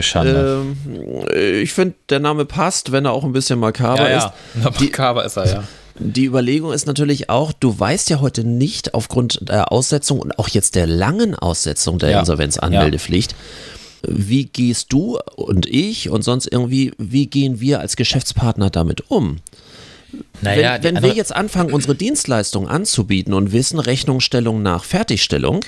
Schande. 0.00 0.64
Ähm, 0.88 1.26
ich 1.60 1.74
finde, 1.74 1.94
der 2.08 2.20
Name 2.20 2.46
passt, 2.46 2.92
wenn 2.92 3.04
er 3.04 3.12
auch 3.12 3.24
ein 3.24 3.32
bisschen 3.32 3.58
makaber 3.58 4.08
ja, 4.08 4.18
ist. 4.18 4.32
ja. 4.62 4.70
Makaber 4.70 5.24
ist 5.24 5.36
er, 5.36 5.46
ja. 5.46 5.64
Die 5.98 6.24
Überlegung 6.24 6.72
ist 6.72 6.86
natürlich 6.86 7.28
auch, 7.28 7.52
du 7.52 7.78
weißt 7.78 8.08
ja 8.08 8.20
heute 8.20 8.44
nicht 8.44 8.94
aufgrund 8.94 9.46
der 9.48 9.70
Aussetzung 9.70 10.20
und 10.20 10.38
auch 10.38 10.48
jetzt 10.48 10.74
der 10.74 10.86
langen 10.86 11.34
Aussetzung 11.34 11.98
der 11.98 12.10
Ja. 12.10 12.20
Insolvenzanmeldepflicht, 12.20 13.34
wie 14.08 14.46
gehst 14.46 14.92
du 14.92 15.18
und 15.36 15.66
ich 15.66 16.08
und 16.08 16.22
sonst 16.22 16.46
irgendwie, 16.50 16.92
wie 16.98 17.26
gehen 17.26 17.60
wir 17.60 17.80
als 17.80 17.96
Geschäftspartner 17.96 18.70
damit 18.70 19.10
um? 19.10 19.38
Naja, 20.40 20.78
wenn 20.82 20.96
wenn 20.96 21.02
wir 21.04 21.12
jetzt 21.14 21.34
anfangen, 21.34 21.72
unsere 21.72 21.94
Dienstleistung 21.94 22.68
anzubieten 22.68 23.32
und 23.34 23.52
wissen, 23.52 23.78
Rechnungsstellung 23.78 24.62
nach 24.62 24.84
Fertigstellung, 24.84 25.64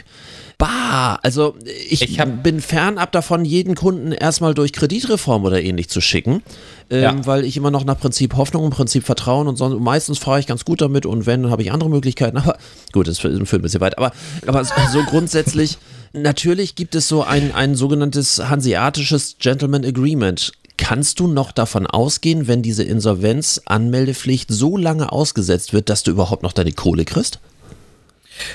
bah, 0.58 1.16
also 1.22 1.56
ich, 1.88 2.02
Ich 2.02 2.20
hab- 2.20 2.42
bin 2.42 2.60
fernab 2.60 3.12
davon, 3.12 3.44
jeden 3.44 3.74
Kunden 3.74 4.12
erstmal 4.12 4.54
durch 4.54 4.72
Kreditreform 4.72 5.44
oder 5.44 5.62
ähnlich 5.62 5.88
zu 5.88 6.00
schicken, 6.00 6.42
ähm, 6.90 7.02
Ja. 7.02 7.26
weil 7.26 7.44
ich 7.44 7.56
immer 7.56 7.70
noch 7.70 7.84
nach 7.84 7.98
Prinzip 7.98 8.36
Hoffnung 8.36 8.64
und 8.64 8.70
Prinzip 8.70 9.04
Vertrauen 9.04 9.48
und 9.48 9.56
sonst, 9.56 9.80
meistens 9.80 10.18
fahre 10.18 10.38
ich 10.40 10.46
ganz 10.46 10.64
gut 10.64 10.80
damit 10.80 11.06
und 11.06 11.26
wenn, 11.26 11.42
dann 11.42 11.50
habe 11.50 11.62
ich 11.62 11.72
andere 11.72 11.90
Möglichkeiten, 11.90 12.36
aber 12.38 12.56
gut, 12.92 13.08
das 13.08 13.18
führt 13.18 13.34
ein 13.34 13.62
bisschen 13.62 13.80
weit, 13.80 13.98
aber, 13.98 14.12
aber 14.46 14.64
so 14.64 15.02
grundsätzlich, 15.04 15.78
natürlich 16.12 16.74
gibt 16.76 16.94
es 16.94 17.08
so 17.08 17.22
ein, 17.24 17.52
ein 17.54 17.74
sogenanntes 17.74 18.38
hanseatisches 18.48 19.36
Gentleman 19.38 19.84
Agreement. 19.84 20.52
Kannst 20.76 21.20
du 21.20 21.28
noch 21.28 21.52
davon 21.52 21.86
ausgehen, 21.86 22.48
wenn 22.48 22.62
diese 22.62 22.82
Insolvenz-Anmeldepflicht 22.82 24.50
so 24.50 24.76
lange 24.76 25.12
ausgesetzt 25.12 25.72
wird, 25.72 25.88
dass 25.88 26.02
du 26.02 26.10
überhaupt 26.10 26.42
noch 26.42 26.52
deine 26.52 26.72
Kohle 26.72 27.04
kriegst? 27.04 27.38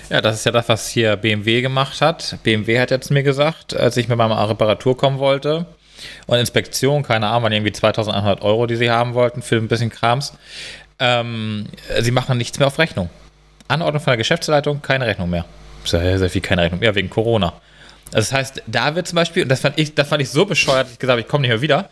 Ja, 0.09 0.19
das 0.19 0.35
ist 0.35 0.45
ja 0.45 0.51
das, 0.51 0.67
was 0.67 0.89
hier 0.89 1.15
BMW 1.15 1.61
gemacht 1.61 2.01
hat. 2.01 2.37
BMW 2.43 2.79
hat 2.79 2.91
jetzt 2.91 3.11
mir 3.11 3.23
gesagt, 3.23 3.73
als 3.73 3.95
ich 3.95 4.09
mit 4.09 4.17
meiner 4.17 4.49
Reparatur 4.49 4.97
kommen 4.97 5.19
wollte 5.19 5.65
und 6.27 6.37
Inspektion, 6.37 7.03
keine 7.03 7.27
Ahnung, 7.27 7.43
waren 7.43 7.53
irgendwie 7.53 7.71
2100 7.71 8.41
Euro, 8.41 8.67
die 8.67 8.75
sie 8.75 8.91
haben 8.91 9.13
wollten 9.13 9.41
für 9.41 9.55
ein 9.55 9.69
bisschen 9.69 9.89
Krams. 9.89 10.33
Ähm, 10.99 11.67
sie 12.01 12.11
machen 12.11 12.37
nichts 12.37 12.59
mehr 12.59 12.67
auf 12.67 12.77
Rechnung. 12.79 13.09
Anordnung 13.69 14.01
von 14.01 14.11
der 14.11 14.17
Geschäftsleitung, 14.17 14.81
keine 14.81 15.05
Rechnung 15.05 15.29
mehr. 15.29 15.45
Sehr, 15.85 16.19
sehr 16.19 16.29
viel 16.29 16.41
keine 16.41 16.63
Rechnung. 16.63 16.81
Ja, 16.81 16.93
wegen 16.95 17.09
Corona. 17.09 17.53
Das 18.11 18.31
heißt, 18.31 18.63
da 18.67 18.95
wird 18.95 19.07
zum 19.07 19.15
Beispiel, 19.15 19.43
und 19.43 19.49
das 19.49 19.59
fand 19.59 19.77
ich, 19.77 19.93
das 19.93 20.07
fand 20.07 20.21
ich 20.21 20.29
so 20.29 20.45
bescheuert, 20.45 20.85
dass 20.85 20.93
ich 20.93 20.99
gesagt 20.99 21.11
habe, 21.11 21.21
ich 21.21 21.27
komme 21.27 21.41
nicht 21.41 21.49
mehr 21.49 21.61
wieder. 21.61 21.89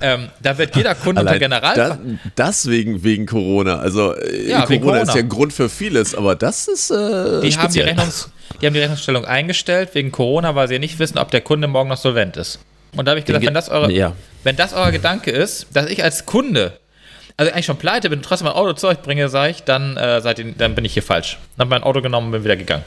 Ähm, 0.00 0.28
da 0.42 0.58
wird 0.58 0.76
jeder 0.76 0.94
Kunde 0.94 1.22
unter 1.22 1.38
General. 1.38 1.74
Da, 1.74 1.98
deswegen 2.36 3.02
wegen 3.02 3.26
Corona. 3.26 3.78
Also 3.78 4.14
äh, 4.14 4.50
ja, 4.50 4.62
Corona, 4.66 4.80
Corona, 4.80 5.02
ist 5.02 5.14
ja 5.14 5.20
ein 5.20 5.28
Grund 5.28 5.52
für 5.52 5.68
vieles, 5.68 6.14
aber 6.14 6.34
das 6.34 6.68
ist. 6.68 6.90
Äh, 6.90 7.40
die, 7.40 7.52
haben 7.52 7.72
die, 7.72 7.80
Rechnungs, 7.80 8.30
die 8.60 8.66
haben 8.66 8.74
die 8.74 8.80
Rechnungsstellung 8.80 9.24
eingestellt 9.24 9.90
wegen 9.94 10.12
Corona, 10.12 10.54
weil 10.54 10.68
sie 10.68 10.74
ja 10.74 10.80
nicht 10.80 10.98
wissen, 10.98 11.18
ob 11.18 11.30
der 11.30 11.40
Kunde 11.40 11.66
morgen 11.68 11.88
noch 11.88 11.96
solvent 11.96 12.36
ist. 12.36 12.58
Und 12.96 13.06
da 13.06 13.10
habe 13.10 13.20
ich 13.20 13.24
gesagt, 13.24 13.44
wenn 13.44 13.54
das, 13.54 13.68
eure, 13.68 13.90
ja. 13.90 14.12
wenn 14.44 14.56
das 14.56 14.72
euer 14.72 14.92
Gedanke 14.92 15.30
ist, 15.30 15.66
dass 15.72 15.86
ich 15.86 16.04
als 16.04 16.26
Kunde 16.26 16.78
also 17.36 17.52
eigentlich 17.52 17.66
schon 17.66 17.78
pleite 17.78 18.08
bin 18.10 18.20
und 18.20 18.24
trotzdem 18.24 18.46
mein 18.46 18.54
Auto 18.54 18.74
zu 18.74 18.86
euch 18.86 19.00
bringe, 19.00 19.28
sage 19.28 19.50
ich, 19.50 19.62
dann, 19.64 19.96
äh, 19.96 20.20
seid 20.20 20.38
ihr, 20.38 20.52
dann 20.52 20.74
bin 20.74 20.84
ich 20.84 20.94
hier 20.94 21.02
falsch. 21.02 21.38
Dann 21.56 21.66
habe 21.66 21.70
mein 21.70 21.82
Auto 21.82 22.00
genommen 22.00 22.28
und 22.28 22.32
bin 22.32 22.44
wieder 22.44 22.56
gegangen. 22.56 22.84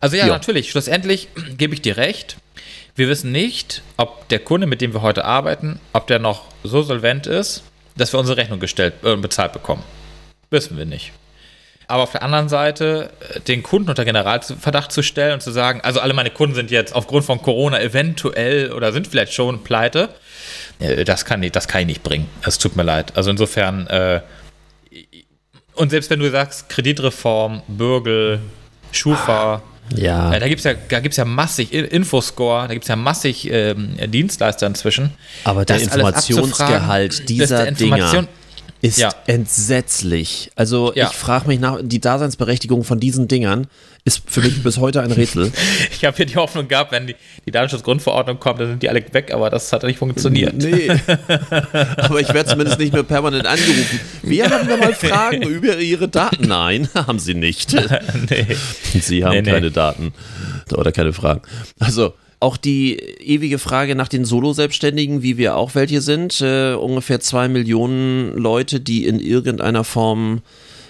Also 0.00 0.16
ja, 0.16 0.26
ja, 0.26 0.32
natürlich, 0.32 0.70
schlussendlich 0.70 1.28
gebe 1.56 1.74
ich 1.74 1.82
dir 1.82 1.98
recht. 1.98 2.36
Wir 2.96 3.08
wissen 3.08 3.32
nicht, 3.32 3.82
ob 3.98 4.28
der 4.28 4.40
Kunde, 4.40 4.66
mit 4.66 4.80
dem 4.80 4.94
wir 4.94 5.02
heute 5.02 5.24
arbeiten, 5.24 5.78
ob 5.92 6.06
der 6.06 6.18
noch 6.18 6.46
so 6.64 6.82
solvent 6.82 7.26
ist, 7.26 7.62
dass 7.96 8.12
wir 8.12 8.18
unsere 8.18 8.38
Rechnung 8.38 8.60
gestellt 8.60 8.94
und 9.02 9.12
äh, 9.12 9.16
bezahlt 9.16 9.52
bekommen. 9.52 9.82
Wissen 10.50 10.76
wir 10.78 10.86
nicht. 10.86 11.12
Aber 11.86 12.04
auf 12.04 12.12
der 12.12 12.22
anderen 12.22 12.48
Seite, 12.48 13.10
äh, 13.34 13.40
den 13.40 13.62
Kunden 13.62 13.90
unter 13.90 14.04
Generalverdacht 14.04 14.90
zu 14.90 15.02
stellen 15.02 15.34
und 15.34 15.42
zu 15.42 15.50
sagen, 15.50 15.80
also 15.82 16.00
alle 16.00 16.14
meine 16.14 16.30
Kunden 16.30 16.54
sind 16.54 16.70
jetzt 16.70 16.94
aufgrund 16.94 17.24
von 17.24 17.42
Corona 17.42 17.80
eventuell 17.80 18.72
oder 18.72 18.92
sind 18.92 19.06
vielleicht 19.06 19.34
schon 19.34 19.64
pleite, 19.64 20.08
äh, 20.78 21.04
das 21.04 21.24
kann, 21.24 21.42
ich, 21.42 21.52
das 21.52 21.68
kann 21.68 21.82
ich 21.82 21.86
nicht 21.86 22.02
bringen. 22.02 22.28
Es 22.42 22.58
tut 22.58 22.74
mir 22.74 22.84
leid. 22.84 23.16
Also 23.16 23.30
insofern, 23.30 23.86
äh, 23.88 24.20
und 25.74 25.90
selbst 25.90 26.10
wenn 26.10 26.20
du 26.20 26.30
sagst, 26.30 26.68
Kreditreform, 26.68 27.62
Bürgel, 27.68 28.40
Schufa, 28.92 29.62
ja. 29.96 30.32
Äh, 30.32 30.40
da 30.40 30.48
gibt 30.48 30.60
es 30.60 30.64
ja, 30.64 30.74
da 30.88 31.00
gibt's 31.00 31.16
ja 31.16 31.24
massig 31.24 31.72
Infoscore, 31.72 32.68
da 32.68 32.74
gibt 32.74 32.84
es 32.84 32.88
ja 32.88 32.96
massig 32.96 33.50
ähm, 33.50 33.96
Dienstleister 34.10 34.66
inzwischen. 34.66 35.10
Aber 35.44 35.64
der 35.64 35.80
Informationsgehalt 35.80 37.28
dieser 37.28 37.68
Information 37.68 38.26
Dinger 38.26 38.39
ist 38.82 38.98
ja. 38.98 39.10
entsetzlich. 39.26 40.50
Also 40.56 40.92
ja. 40.94 41.08
ich 41.10 41.16
frage 41.16 41.48
mich 41.48 41.60
nach, 41.60 41.78
die 41.82 42.00
Daseinsberechtigung 42.00 42.84
von 42.84 42.98
diesen 42.98 43.28
Dingern 43.28 43.66
ist 44.04 44.22
für 44.26 44.40
mich 44.40 44.62
bis 44.62 44.78
heute 44.78 45.02
ein 45.02 45.12
Rätsel. 45.12 45.52
ich 45.90 46.04
habe 46.04 46.16
hier 46.16 46.26
die 46.26 46.36
Hoffnung 46.36 46.68
gehabt, 46.68 46.90
wenn 46.92 47.06
die, 47.06 47.16
die 47.46 47.50
Datenschutzgrundverordnung 47.50 48.40
kommt, 48.40 48.60
dann 48.60 48.68
sind 48.68 48.82
die 48.82 48.88
alle 48.88 49.04
weg, 49.12 49.32
aber 49.34 49.50
das 49.50 49.70
hat 49.72 49.82
nicht 49.82 49.98
funktioniert. 49.98 50.54
Nee, 50.54 50.90
aber 51.96 52.20
ich 52.20 52.32
werde 52.32 52.46
zumindest 52.48 52.78
nicht 52.78 52.94
mehr 52.94 53.02
permanent 53.02 53.46
angerufen. 53.46 54.00
Wir 54.22 54.48
haben 54.48 54.66
da 54.66 54.76
mal 54.78 54.94
Fragen 54.94 55.42
über 55.48 55.78
Ihre 55.78 56.08
Daten. 56.08 56.48
Nein, 56.48 56.88
haben 56.94 57.18
Sie 57.18 57.34
nicht. 57.34 57.74
nee. 57.74 58.56
Sie 58.98 59.24
haben 59.24 59.36
nee, 59.36 59.42
keine 59.42 59.66
nee. 59.66 59.70
Daten 59.70 60.14
oder 60.72 60.92
keine 60.92 61.12
Fragen. 61.12 61.42
Also 61.78 62.14
auch 62.40 62.56
die 62.56 62.94
ewige 62.94 63.58
Frage 63.58 63.94
nach 63.94 64.08
den 64.08 64.24
Solo-Selbstständigen, 64.24 65.22
wie 65.22 65.36
wir 65.36 65.56
auch 65.56 65.74
welche 65.74 66.00
sind. 66.00 66.40
Äh, 66.40 66.72
ungefähr 66.72 67.20
zwei 67.20 67.48
Millionen 67.48 68.34
Leute, 68.36 68.80
die 68.80 69.06
in 69.06 69.20
irgendeiner 69.20 69.84
Form 69.84 70.40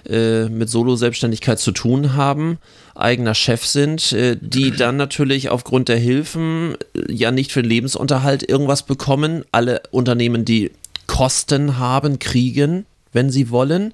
äh, 0.09 0.49
mit 0.49 0.71
Solo-Selbstständigkeit 0.71 1.59
zu 1.59 1.73
tun 1.73 2.15
haben, 2.15 2.59
eigener 2.95 3.35
Chef 3.35 3.67
sind, 3.67 4.13
äh, 4.13 4.37
die 4.41 4.71
dann 4.77 4.97
natürlich 4.97 5.51
aufgrund 5.51 5.89
der 5.89 5.99
Hilfen 5.99 6.77
äh, 6.95 7.13
ja 7.13 7.33
nicht 7.33 7.53
für 7.53 7.63
den 7.63 7.69
Lebensunterhalt 7.69 8.49
irgendwas 8.49 8.85
bekommen. 8.85 9.45
Alle 9.51 9.83
Unternehmen, 9.91 10.45
die 10.45 10.71
Kosten 11.07 11.79
haben, 11.79 12.19
kriegen, 12.21 12.87
wenn 13.13 13.31
sie 13.31 13.51
wollen. 13.51 13.93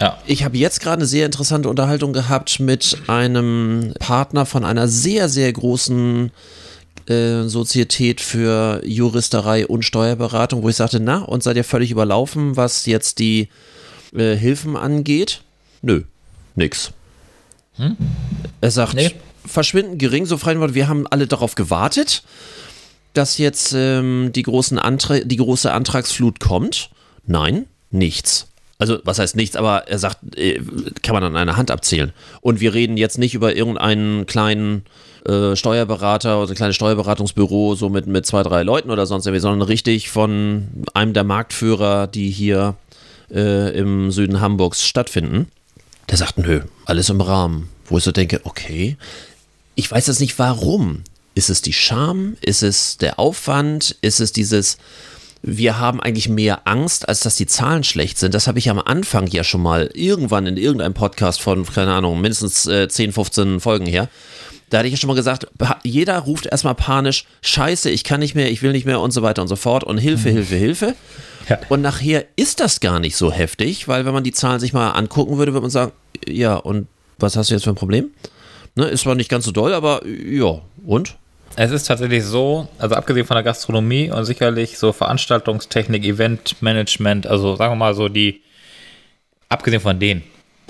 Ja. 0.00 0.18
Ich 0.26 0.44
habe 0.44 0.56
jetzt 0.56 0.80
gerade 0.80 1.00
eine 1.00 1.06
sehr 1.06 1.26
interessante 1.26 1.68
Unterhaltung 1.68 2.12
gehabt 2.12 2.58
mit 2.58 2.96
einem 3.06 3.92
Partner 3.98 4.46
von 4.46 4.64
einer 4.64 4.88
sehr, 4.88 5.28
sehr 5.28 5.52
großen 5.52 6.32
äh, 7.06 7.42
Sozietät 7.42 8.22
für 8.22 8.80
Juristerei 8.84 9.66
und 9.66 9.84
Steuerberatung, 9.84 10.62
wo 10.62 10.68
ich 10.70 10.76
sagte, 10.76 11.00
na, 11.00 11.18
und 11.18 11.42
seid 11.42 11.56
ihr 11.56 11.64
völlig 11.64 11.90
überlaufen, 11.90 12.56
was 12.56 12.86
jetzt 12.86 13.18
die 13.18 13.48
äh, 14.14 14.34
Hilfen 14.36 14.76
angeht? 14.76 15.42
Nö, 15.82 16.04
nix. 16.54 16.92
Hm? 17.76 17.96
Er 18.60 18.70
sagt, 18.70 18.94
nee. 18.94 19.14
verschwinden 19.44 19.98
gering, 19.98 20.24
so 20.24 20.38
frei 20.38 20.56
wir 20.74 20.88
haben 20.88 21.06
alle 21.06 21.26
darauf 21.26 21.54
gewartet, 21.54 22.22
dass 23.12 23.38
jetzt 23.38 23.74
ähm, 23.76 24.30
die, 24.34 24.42
großen 24.42 24.78
Antra 24.78 25.18
die 25.20 25.36
große 25.36 25.70
Antragsflut 25.70 26.40
kommt. 26.40 26.90
Nein, 27.26 27.66
nichts. 27.90 28.49
Also, 28.80 28.98
was 29.04 29.18
heißt 29.18 29.36
nichts, 29.36 29.56
aber 29.56 29.88
er 29.88 29.98
sagt, 29.98 30.36
äh, 30.36 30.58
kann 31.02 31.12
man 31.12 31.22
an 31.22 31.36
einer 31.36 31.58
Hand 31.58 31.70
abzählen. 31.70 32.12
Und 32.40 32.60
wir 32.60 32.72
reden 32.72 32.96
jetzt 32.96 33.18
nicht 33.18 33.34
über 33.34 33.54
irgendeinen 33.54 34.24
kleinen 34.24 34.86
äh, 35.26 35.54
Steuerberater 35.54 36.40
oder 36.40 36.50
ein 36.50 36.56
kleines 36.56 36.76
Steuerberatungsbüro, 36.76 37.74
so 37.74 37.90
mit, 37.90 38.06
mit 38.06 38.24
zwei, 38.24 38.42
drei 38.42 38.62
Leuten 38.62 38.90
oder 38.90 39.04
sonst 39.04 39.26
irgendwie, 39.26 39.42
sondern 39.42 39.68
richtig 39.68 40.08
von 40.08 40.66
einem 40.94 41.12
der 41.12 41.24
Marktführer, 41.24 42.06
die 42.06 42.30
hier 42.30 42.74
äh, 43.30 43.78
im 43.78 44.10
Süden 44.10 44.40
Hamburgs 44.40 44.82
stattfinden. 44.82 45.48
Der 46.08 46.16
sagt, 46.16 46.38
nö, 46.38 46.62
alles 46.86 47.10
im 47.10 47.20
Rahmen. 47.20 47.68
Wo 47.84 47.98
ich 47.98 48.04
so 48.04 48.12
denke, 48.12 48.40
okay, 48.44 48.96
ich 49.74 49.90
weiß 49.90 50.06
jetzt 50.06 50.20
nicht 50.20 50.38
warum. 50.38 51.02
Ist 51.34 51.50
es 51.50 51.60
die 51.60 51.74
Scham? 51.74 52.38
Ist 52.40 52.62
es 52.62 52.96
der 52.96 53.18
Aufwand? 53.18 53.96
Ist 54.00 54.20
es 54.20 54.32
dieses, 54.32 54.78
wir 55.42 55.78
haben 55.78 56.00
eigentlich 56.00 56.28
mehr 56.28 56.66
Angst, 56.66 57.08
als 57.08 57.20
dass 57.20 57.36
die 57.36 57.46
Zahlen 57.46 57.82
schlecht 57.82 58.18
sind. 58.18 58.34
Das 58.34 58.46
habe 58.46 58.58
ich 58.58 58.68
am 58.68 58.78
Anfang 58.78 59.26
ja 59.28 59.42
schon 59.42 59.62
mal 59.62 59.90
irgendwann 59.94 60.46
in 60.46 60.56
irgendeinem 60.56 60.94
Podcast 60.94 61.40
von, 61.40 61.64
keine 61.64 61.92
Ahnung, 61.92 62.20
mindestens 62.20 62.66
äh, 62.66 62.88
10, 62.88 63.12
15 63.12 63.60
Folgen 63.60 63.86
her. 63.86 64.08
Da 64.68 64.78
hatte 64.78 64.86
ich 64.86 64.92
ja 64.92 64.98
schon 64.98 65.08
mal 65.08 65.14
gesagt, 65.14 65.48
jeder 65.82 66.18
ruft 66.20 66.46
erstmal 66.46 66.76
panisch, 66.76 67.24
scheiße, 67.42 67.90
ich 67.90 68.04
kann 68.04 68.20
nicht 68.20 68.36
mehr, 68.36 68.50
ich 68.50 68.62
will 68.62 68.70
nicht 68.70 68.86
mehr 68.86 69.00
und 69.00 69.10
so 69.10 69.22
weiter 69.22 69.42
und 69.42 69.48
so 69.48 69.56
fort 69.56 69.82
und 69.82 69.98
Hilfe, 69.98 70.28
mhm. 70.28 70.34
Hilfe, 70.34 70.56
Hilfe. 70.56 70.94
Ja. 71.48 71.58
Und 71.68 71.80
nachher 71.80 72.26
ist 72.36 72.60
das 72.60 72.78
gar 72.78 73.00
nicht 73.00 73.16
so 73.16 73.32
heftig, 73.32 73.88
weil 73.88 74.04
wenn 74.04 74.12
man 74.12 74.22
die 74.22 74.32
Zahlen 74.32 74.60
sich 74.60 74.72
mal 74.72 74.90
angucken 74.90 75.38
würde, 75.38 75.52
würde 75.52 75.62
man 75.62 75.70
sagen, 75.70 75.92
ja, 76.28 76.54
und 76.54 76.86
was 77.18 77.36
hast 77.36 77.50
du 77.50 77.54
jetzt 77.54 77.64
für 77.64 77.70
ein 77.70 77.76
Problem? 77.76 78.10
Ne, 78.76 78.84
ist 78.84 79.00
zwar 79.00 79.16
nicht 79.16 79.28
ganz 79.28 79.44
so 79.44 79.50
doll, 79.50 79.74
aber 79.74 80.06
ja, 80.06 80.60
und? 80.86 81.16
Es 81.56 81.70
ist 81.70 81.84
tatsächlich 81.84 82.24
so, 82.24 82.68
also 82.78 82.94
abgesehen 82.94 83.26
von 83.26 83.34
der 83.34 83.42
Gastronomie 83.42 84.10
und 84.10 84.24
sicherlich 84.24 84.78
so 84.78 84.92
Veranstaltungstechnik, 84.92 86.04
Eventmanagement, 86.04 87.26
also 87.26 87.56
sagen 87.56 87.72
wir 87.72 87.76
mal 87.76 87.94
so 87.94 88.08
die, 88.08 88.42
abgesehen 89.48 89.80
von 89.80 89.98
denen, 89.98 90.22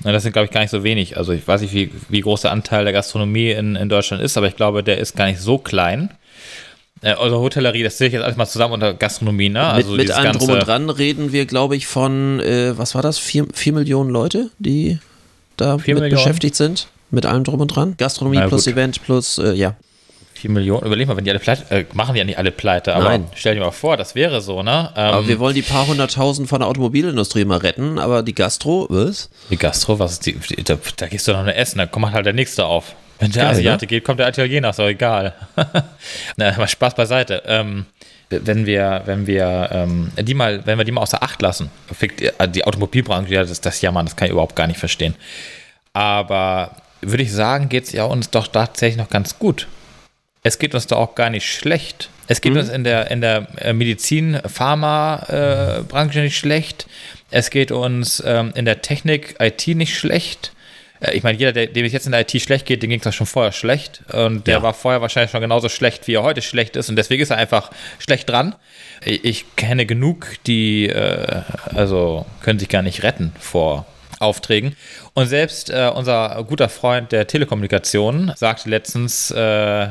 ne, 0.04 0.12
das 0.12 0.22
sind 0.22 0.32
glaube 0.32 0.46
ich 0.46 0.50
gar 0.50 0.62
nicht 0.62 0.70
so 0.70 0.82
wenig, 0.82 1.16
also 1.16 1.32
ich 1.32 1.46
weiß 1.46 1.60
nicht, 1.60 1.74
wie, 1.74 1.90
wie 2.08 2.20
groß 2.20 2.42
der 2.42 2.52
Anteil 2.52 2.84
der 2.84 2.92
Gastronomie 2.92 3.50
in, 3.50 3.76
in 3.76 3.88
Deutschland 3.88 4.22
ist, 4.22 4.36
aber 4.36 4.48
ich 4.48 4.56
glaube, 4.56 4.82
der 4.82 4.98
ist 4.98 5.16
gar 5.16 5.26
nicht 5.26 5.40
so 5.40 5.58
klein. 5.58 6.10
Äh, 7.02 7.12
also 7.12 7.40
Hotellerie, 7.40 7.82
das 7.82 7.98
sehe 7.98 8.08
ich 8.08 8.14
jetzt 8.14 8.24
alles 8.24 8.36
mal 8.36 8.46
zusammen 8.46 8.74
unter 8.74 8.94
Gastronomie, 8.94 9.50
ne? 9.50 9.62
Also 9.62 9.90
mit, 9.92 10.08
mit 10.08 10.10
allem 10.12 10.32
drum 10.32 10.50
und 10.50 10.66
dran 10.66 10.90
reden 10.90 11.32
wir, 11.32 11.46
glaube 11.46 11.76
ich, 11.76 11.86
von, 11.86 12.40
äh, 12.40 12.76
was 12.76 12.94
war 12.94 13.02
das, 13.02 13.18
vier, 13.18 13.46
vier 13.52 13.74
Millionen 13.74 14.10
Leute, 14.10 14.50
die 14.58 14.98
da 15.56 15.76
mit 15.76 16.10
beschäftigt 16.10 16.56
sind? 16.56 16.88
Mit 17.10 17.26
allem 17.26 17.44
drum 17.44 17.60
und 17.60 17.68
dran? 17.68 17.94
Gastronomie 17.98 18.40
plus. 18.46 18.66
Event 18.66 19.02
plus, 19.02 19.38
äh, 19.38 19.52
ja. 19.52 19.76
4 20.40 20.50
Millionen, 20.50 20.86
überleg 20.86 21.06
mal, 21.06 21.16
wenn 21.16 21.24
die 21.24 21.30
alle 21.30 21.38
pleite, 21.38 21.70
äh, 21.70 21.84
machen 21.92 22.14
die 22.14 22.18
ja 22.18 22.24
nicht 22.24 22.38
alle 22.38 22.50
pleite, 22.50 22.94
aber 22.94 23.04
Nein. 23.04 23.26
stell 23.34 23.54
dir 23.54 23.60
mal 23.60 23.70
vor, 23.70 23.98
das 23.98 24.14
wäre 24.14 24.40
so, 24.40 24.62
ne? 24.62 24.90
Ähm, 24.96 25.04
aber 25.04 25.28
wir 25.28 25.38
wollen 25.38 25.54
die 25.54 25.62
paar 25.62 25.86
hunderttausend 25.86 26.48
von 26.48 26.60
der 26.60 26.68
Automobilindustrie 26.68 27.44
mal 27.44 27.58
retten, 27.58 27.98
aber 27.98 28.22
die 28.22 28.34
Gastro, 28.34 28.86
was? 28.88 29.28
Die 29.50 29.58
Gastro, 29.58 29.98
was 29.98 30.12
ist 30.12 30.26
die, 30.26 30.38
da, 30.64 30.78
da 30.96 31.08
gehst 31.08 31.28
du 31.28 31.32
noch 31.32 31.40
eine 31.40 31.54
Essen, 31.54 31.78
dann 31.78 31.90
kommt 31.90 32.10
halt 32.12 32.24
der 32.24 32.32
Nächste 32.32 32.64
auf. 32.64 32.94
Wenn 33.18 33.32
der 33.32 33.44
Geil, 33.44 33.52
Asiate 33.52 33.84
ne? 33.84 33.88
geht, 33.88 34.04
kommt 34.04 34.18
der 34.18 34.28
Italiener, 34.28 34.70
ist 34.70 34.78
doch 34.78 34.86
egal. 34.86 35.34
Na, 36.36 36.56
mal 36.56 36.66
Spaß 36.66 36.94
beiseite. 36.94 37.42
Ähm, 37.44 37.84
wenn 38.30 38.64
wir, 38.64 39.02
wenn 39.04 39.26
wir 39.26 39.68
ähm, 39.72 40.10
die 40.16 40.32
mal, 40.32 40.64
wenn 40.64 40.78
wir 40.78 40.84
die 40.84 40.92
mal 40.92 41.02
außer 41.02 41.22
Acht 41.22 41.42
lassen, 41.42 41.70
äh, 42.00 42.48
die 42.48 42.64
Automobilbranche, 42.64 43.34
ja, 43.34 43.44
das, 43.44 43.60
das 43.60 43.82
Jammern, 43.82 44.06
das 44.06 44.16
kann 44.16 44.26
ich 44.26 44.32
überhaupt 44.32 44.56
gar 44.56 44.66
nicht 44.68 44.78
verstehen. 44.78 45.14
Aber 45.92 46.76
würde 47.02 47.24
ich 47.24 47.32
sagen, 47.32 47.68
geht 47.68 47.84
es 47.84 47.92
ja 47.92 48.04
uns 48.04 48.30
doch 48.30 48.46
tatsächlich 48.46 48.96
noch 48.96 49.10
ganz 49.10 49.38
gut 49.38 49.66
es 50.42 50.58
geht 50.58 50.74
uns 50.74 50.86
da 50.86 50.96
auch 50.96 51.14
gar 51.14 51.30
nicht 51.30 51.46
schlecht. 51.46 52.08
Es 52.28 52.40
geht 52.40 52.52
mhm. 52.52 52.60
uns 52.60 52.68
in 52.68 52.84
der, 52.84 53.10
in 53.10 53.20
der 53.20 53.46
äh, 53.58 53.72
Medizin, 53.72 54.40
Pharma-Branche 54.46 56.20
äh, 56.20 56.22
nicht 56.22 56.38
schlecht. 56.38 56.86
Es 57.30 57.50
geht 57.50 57.72
uns 57.72 58.22
ähm, 58.24 58.52
in 58.54 58.64
der 58.64 58.82
Technik, 58.82 59.34
IT 59.40 59.66
nicht 59.68 59.98
schlecht. 59.98 60.52
Äh, 61.00 61.14
ich 61.14 61.22
meine, 61.22 61.36
jeder, 61.38 61.52
der, 61.52 61.66
dem 61.66 61.84
es 61.84 61.92
jetzt 61.92 62.06
in 62.06 62.12
der 62.12 62.20
IT 62.20 62.40
schlecht 62.40 62.66
geht, 62.66 62.82
dem 62.82 62.90
ging 62.90 63.00
es 63.04 63.14
schon 63.14 63.26
vorher 63.26 63.52
schlecht. 63.52 64.02
Und 64.12 64.46
der 64.46 64.58
ja. 64.58 64.62
war 64.62 64.74
vorher 64.74 65.00
wahrscheinlich 65.00 65.30
schon 65.30 65.40
genauso 65.40 65.68
schlecht, 65.68 66.06
wie 66.06 66.14
er 66.14 66.22
heute 66.22 66.40
schlecht 66.42 66.76
ist. 66.76 66.88
Und 66.88 66.96
deswegen 66.96 67.22
ist 67.22 67.30
er 67.30 67.36
einfach 67.36 67.70
schlecht 67.98 68.28
dran. 68.28 68.54
Ich, 69.04 69.24
ich 69.24 69.56
kenne 69.56 69.84
genug, 69.84 70.36
die 70.46 70.88
äh, 70.88 71.42
also 71.74 72.26
können 72.42 72.58
sich 72.58 72.68
gar 72.68 72.82
nicht 72.82 73.02
retten 73.02 73.32
vor 73.40 73.86
Aufträgen. 74.20 74.76
Und 75.14 75.26
selbst 75.26 75.70
äh, 75.70 75.90
unser 75.94 76.44
guter 76.44 76.68
Freund 76.68 77.10
der 77.10 77.26
Telekommunikation 77.26 78.32
sagte 78.36 78.68
letztens, 78.68 79.30
äh, 79.30 79.88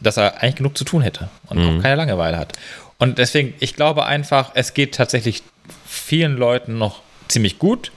dass 0.00 0.16
er 0.16 0.42
eigentlich 0.42 0.56
genug 0.56 0.76
zu 0.76 0.84
tun 0.84 1.02
hätte 1.02 1.28
und 1.48 1.58
mhm. 1.58 1.78
auch 1.78 1.82
keine 1.82 1.96
Langeweile 1.96 2.36
hat. 2.36 2.52
Und 2.98 3.18
deswegen, 3.18 3.54
ich 3.60 3.74
glaube 3.74 4.04
einfach, 4.06 4.52
es 4.54 4.74
geht 4.74 4.94
tatsächlich 4.94 5.42
vielen 5.86 6.36
Leuten 6.36 6.78
noch 6.78 7.02
ziemlich 7.28 7.58
gut. 7.58 7.92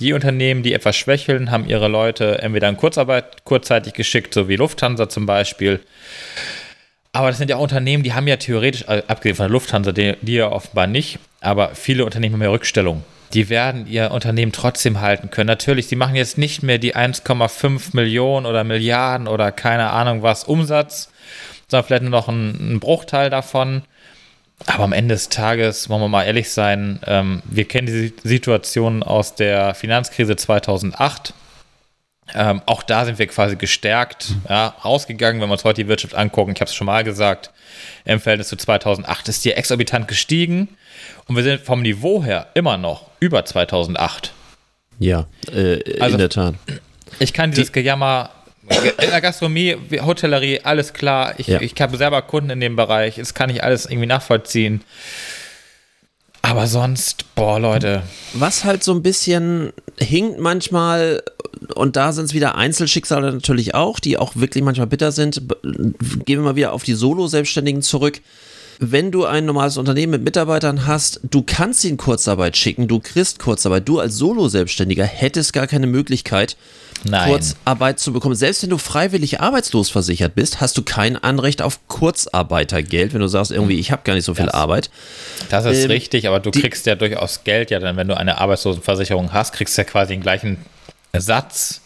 Die 0.00 0.12
Unternehmen, 0.12 0.62
die 0.62 0.72
etwas 0.72 0.96
schwächeln, 0.96 1.50
haben 1.50 1.66
ihre 1.66 1.88
Leute 1.88 2.42
entweder 2.42 2.68
in 2.68 2.76
Kurzarbeit 2.76 3.44
kurzzeitig 3.44 3.94
geschickt, 3.94 4.34
so 4.34 4.48
wie 4.48 4.56
Lufthansa 4.56 5.08
zum 5.08 5.26
Beispiel. 5.26 5.80
Aber 7.12 7.28
das 7.28 7.38
sind 7.38 7.50
ja 7.50 7.56
auch 7.56 7.62
Unternehmen, 7.62 8.02
die 8.02 8.14
haben 8.14 8.26
ja 8.26 8.36
theoretisch, 8.36 8.82
äh, 8.88 9.02
abgesehen 9.06 9.36
von 9.36 9.44
der 9.44 9.50
Lufthansa, 9.50 9.92
die, 9.92 10.16
die 10.22 10.34
ja 10.34 10.50
offenbar 10.50 10.86
nicht, 10.86 11.18
aber 11.40 11.74
viele 11.74 12.04
Unternehmen 12.04 12.34
haben 12.34 12.42
ja 12.42 12.50
Rückstellungen. 12.50 13.04
Die 13.34 13.48
werden 13.48 13.86
ihr 13.86 14.10
Unternehmen 14.10 14.52
trotzdem 14.52 15.00
halten 15.00 15.30
können. 15.30 15.46
Natürlich, 15.46 15.86
sie 15.86 15.96
machen 15.96 16.14
jetzt 16.14 16.36
nicht 16.36 16.62
mehr 16.62 16.78
die 16.78 16.94
1,5 16.94 17.94
Millionen 17.94 18.46
oder 18.46 18.64
Milliarden 18.64 19.26
oder 19.26 19.52
keine 19.52 19.90
Ahnung 19.90 20.22
was 20.22 20.44
Umsatz, 20.44 21.10
sondern 21.68 21.86
vielleicht 21.86 22.02
nur 22.02 22.10
noch 22.10 22.28
ein, 22.28 22.74
ein 22.74 22.80
Bruchteil 22.80 23.30
davon. 23.30 23.82
Aber 24.66 24.84
am 24.84 24.92
Ende 24.92 25.14
des 25.14 25.28
Tages, 25.28 25.88
wollen 25.88 26.02
wir 26.02 26.08
mal 26.08 26.24
ehrlich 26.24 26.50
sein, 26.50 27.00
ähm, 27.06 27.42
wir 27.44 27.66
kennen 27.66 27.86
die 27.86 28.12
Situation 28.22 29.02
aus 29.02 29.34
der 29.34 29.74
Finanzkrise 29.74 30.36
2008. 30.36 31.34
Ähm, 32.34 32.62
auch 32.66 32.82
da 32.82 33.04
sind 33.04 33.18
wir 33.18 33.26
quasi 33.26 33.56
gestärkt 33.56 34.34
ja, 34.48 34.68
rausgegangen, 34.84 35.40
wenn 35.40 35.48
wir 35.48 35.54
uns 35.54 35.64
heute 35.64 35.82
die 35.82 35.88
Wirtschaft 35.88 36.14
angucken. 36.14 36.52
Ich 36.54 36.60
habe 36.60 36.68
es 36.68 36.74
schon 36.74 36.86
mal 36.86 37.02
gesagt, 37.02 37.50
im 38.04 38.20
Verhältnis 38.20 38.48
zu 38.48 38.56
2008 38.56 39.28
ist 39.28 39.44
die 39.44 39.52
exorbitant 39.52 40.06
gestiegen 40.06 40.68
und 41.26 41.36
wir 41.36 41.42
sind 41.42 41.60
vom 41.60 41.82
Niveau 41.82 42.22
her 42.22 42.46
immer 42.54 42.76
noch 42.76 43.11
über 43.22 43.44
2008. 43.44 44.32
Ja, 44.98 45.26
äh, 45.52 46.00
also, 46.00 46.14
in 46.14 46.18
der 46.18 46.28
Tat. 46.28 46.54
Ich 47.20 47.32
kann 47.32 47.52
dieses 47.52 47.68
die, 47.68 47.72
Gejammer 47.72 48.30
in 48.68 49.10
der 49.10 49.20
Gastronomie, 49.20 49.76
Hotellerie, 50.00 50.60
alles 50.60 50.92
klar. 50.92 51.34
Ich, 51.38 51.46
ja. 51.46 51.60
ich 51.60 51.80
habe 51.80 51.96
selber 51.96 52.22
Kunden 52.22 52.50
in 52.50 52.60
dem 52.60 52.74
Bereich. 52.74 53.16
Das 53.16 53.34
kann 53.34 53.48
ich 53.48 53.62
alles 53.62 53.86
irgendwie 53.86 54.06
nachvollziehen. 54.06 54.82
Aber 56.42 56.66
sonst, 56.66 57.34
boah, 57.36 57.60
Leute. 57.60 58.02
Was 58.34 58.64
halt 58.64 58.82
so 58.82 58.92
ein 58.92 59.02
bisschen 59.02 59.72
hinkt 59.98 60.40
manchmal, 60.40 61.22
und 61.76 61.94
da 61.94 62.12
sind 62.12 62.24
es 62.24 62.34
wieder 62.34 62.56
Einzelschicksale 62.56 63.32
natürlich 63.32 63.74
auch, 63.76 64.00
die 64.00 64.18
auch 64.18 64.32
wirklich 64.34 64.64
manchmal 64.64 64.88
bitter 64.88 65.12
sind. 65.12 65.42
Gehen 65.62 66.40
wir 66.40 66.40
mal 66.40 66.56
wieder 66.56 66.72
auf 66.72 66.82
die 66.82 66.94
Solo-Selbstständigen 66.94 67.82
zurück 67.82 68.20
wenn 68.90 69.12
du 69.12 69.24
ein 69.24 69.44
normales 69.44 69.76
Unternehmen 69.76 70.12
mit 70.12 70.24
Mitarbeitern 70.24 70.86
hast, 70.86 71.20
du 71.22 71.42
kannst 71.42 71.84
ihnen 71.84 71.96
Kurzarbeit 71.96 72.56
schicken, 72.56 72.88
du 72.88 72.98
kriegst 72.98 73.38
Kurzarbeit. 73.38 73.88
Du 73.88 74.00
als 74.00 74.16
Solo-Selbstständiger 74.16 75.04
hättest 75.04 75.52
gar 75.52 75.66
keine 75.66 75.86
Möglichkeit, 75.86 76.56
Nein. 77.04 77.28
Kurzarbeit 77.28 78.00
zu 78.00 78.12
bekommen. 78.12 78.34
Selbst 78.34 78.62
wenn 78.62 78.70
du 78.70 78.78
freiwillig 78.78 79.40
arbeitslos 79.40 79.90
versichert 79.90 80.34
bist, 80.34 80.60
hast 80.60 80.76
du 80.76 80.82
kein 80.82 81.16
Anrecht 81.16 81.62
auf 81.62 81.86
Kurzarbeitergeld, 81.88 83.14
wenn 83.14 83.20
du 83.20 83.28
sagst, 83.28 83.52
irgendwie, 83.52 83.78
ich 83.78 83.92
habe 83.92 84.02
gar 84.04 84.14
nicht 84.14 84.24
so 84.24 84.34
viel 84.34 84.46
das, 84.46 84.54
Arbeit. 84.54 84.90
Das 85.50 85.64
ist 85.64 85.84
ähm, 85.84 85.90
richtig, 85.90 86.26
aber 86.26 86.40
du 86.40 86.50
die, 86.50 86.60
kriegst 86.60 86.86
ja 86.86 86.94
durchaus 86.94 87.44
Geld, 87.44 87.70
ja, 87.70 87.78
dann, 87.78 87.96
wenn 87.96 88.08
du 88.08 88.16
eine 88.16 88.38
Arbeitslosenversicherung 88.38 89.32
hast, 89.32 89.52
kriegst 89.52 89.76
du 89.76 89.82
ja 89.82 89.84
quasi 89.84 90.14
den 90.14 90.22
gleichen 90.22 90.58
Satz. 91.12 91.81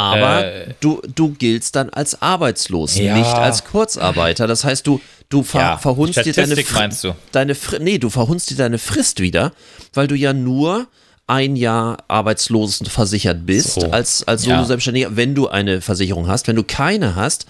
Aber 0.00 0.44
äh, 0.44 0.74
du, 0.80 1.02
du 1.14 1.30
giltst 1.32 1.76
dann 1.76 1.90
als 1.90 2.20
arbeitslos, 2.22 2.96
ja. 2.96 3.16
nicht 3.16 3.26
als 3.26 3.64
Kurzarbeiter. 3.64 4.46
Das 4.46 4.64
heißt, 4.64 4.86
du, 4.86 5.00
du 5.28 5.42
ver 5.42 5.60
ja, 5.60 5.78
verhunzt 5.78 6.24
dir 6.24 6.32
deine, 6.32 6.56
meinst 6.72 7.04
du? 7.04 7.14
deine 7.32 7.56
nee, 7.80 7.98
du 7.98 8.08
verhunzt 8.08 8.50
dir 8.50 8.56
deine 8.56 8.78
Frist 8.78 9.20
wieder, 9.20 9.52
weil 9.92 10.06
du 10.06 10.14
ja 10.14 10.32
nur 10.32 10.86
ein 11.26 11.54
Jahr 11.54 11.98
arbeitslos 12.08 12.82
versichert 12.88 13.46
bist 13.46 13.74
so. 13.74 13.90
als, 13.90 14.26
als 14.26 14.42
Solo-Selbstständiger, 14.42 15.10
ja. 15.10 15.16
wenn 15.16 15.34
du 15.34 15.48
eine 15.48 15.80
Versicherung 15.80 16.26
hast. 16.26 16.48
Wenn 16.48 16.56
du 16.56 16.64
keine 16.64 17.14
hast, 17.14 17.46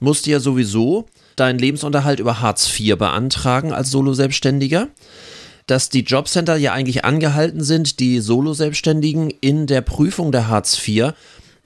musst 0.00 0.26
du 0.26 0.30
ja 0.30 0.40
sowieso 0.40 1.06
deinen 1.36 1.58
Lebensunterhalt 1.58 2.20
über 2.20 2.40
Hartz 2.40 2.68
IV 2.78 2.96
beantragen 2.96 3.72
als 3.72 3.90
Solo-Selbstständiger 3.90 4.88
dass 5.68 5.90
die 5.90 6.00
Jobcenter 6.00 6.56
ja 6.56 6.72
eigentlich 6.72 7.04
angehalten 7.04 7.62
sind, 7.62 8.00
die 8.00 8.20
Solo-Selbstständigen 8.20 9.30
in 9.42 9.66
der 9.66 9.82
Prüfung 9.82 10.32
der 10.32 10.48
Hartz 10.48 10.76
IV 10.88 11.12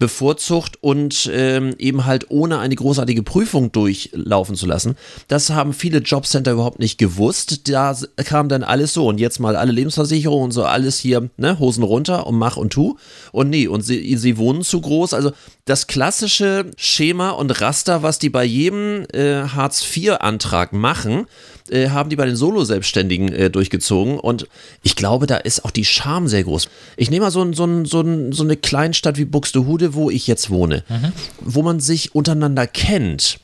bevorzugt 0.03 0.79
und 0.81 1.31
ähm, 1.33 1.77
eben 1.79 2.07
halt 2.07 2.27
ohne 2.29 2.59
eine 2.59 2.75
großartige 2.75 3.23
Prüfung 3.23 3.71
durchlaufen 3.71 4.57
zu 4.57 4.67
lassen. 4.67 4.97
Das 5.29 5.51
haben 5.51 5.73
viele 5.73 5.99
Jobcenter 5.99 6.51
überhaupt 6.51 6.81
nicht 6.81 6.99
gewusst. 6.99 7.69
Da 7.69 7.95
kam 8.17 8.49
dann 8.49 8.65
alles 8.65 8.95
so 8.95 9.07
und 9.07 9.21
jetzt 9.21 9.39
mal 9.39 9.55
alle 9.55 9.71
Lebensversicherungen 9.71 10.47
und 10.47 10.51
so 10.51 10.65
alles 10.65 10.99
hier, 10.99 11.31
ne, 11.37 11.61
Hosen 11.61 11.85
runter 11.85 12.27
und 12.27 12.37
mach 12.37 12.57
und 12.57 12.73
tu. 12.73 12.97
Und 13.31 13.51
nee, 13.51 13.69
und 13.69 13.83
sie, 13.83 14.17
sie 14.17 14.39
wohnen 14.39 14.63
zu 14.63 14.81
groß. 14.81 15.15
Also 15.15 15.31
das 15.67 15.87
klassische 15.87 16.73
Schema 16.77 17.31
und 17.31 17.61
Raster, 17.61 18.03
was 18.03 18.19
die 18.19 18.29
bei 18.29 18.43
jedem 18.43 19.07
äh, 19.13 19.45
Hartz-IV-Antrag 19.45 20.73
machen, 20.73 21.27
äh, 21.73 21.89
haben 21.91 22.11
die 22.11 22.17
bei 22.17 22.27
den 22.27 22.37
Solo-Selbstständigen 22.37 23.33
äh, 23.33 23.51
durchgezogen. 23.51 24.19
Und 24.19 24.47
ich 24.83 24.97
glaube, 24.97 25.27
da 25.27 25.37
ist 25.37 25.65
auch 25.65 25.71
die 25.71 25.85
Scham 25.85 26.29
sehr 26.29 26.45
groß. 26.45 26.69
Ich 26.97 27.11
nehme 27.11 27.27
mal 27.27 27.31
so, 27.31 27.53
so, 27.53 27.85
so, 27.85 28.33
so 28.33 28.43
eine 28.43 28.57
Kleinstadt 28.57 29.19
wie 29.19 29.25
Buxtehude, 29.25 29.95
wo 29.95 30.11
ich 30.11 30.27
jetzt 30.27 30.51
wohne, 30.51 30.85
mhm. 30.89 31.13
wo 31.41 31.63
man 31.63 31.81
sich 31.81 32.15
untereinander 32.15 32.67
kennt. 32.67 33.41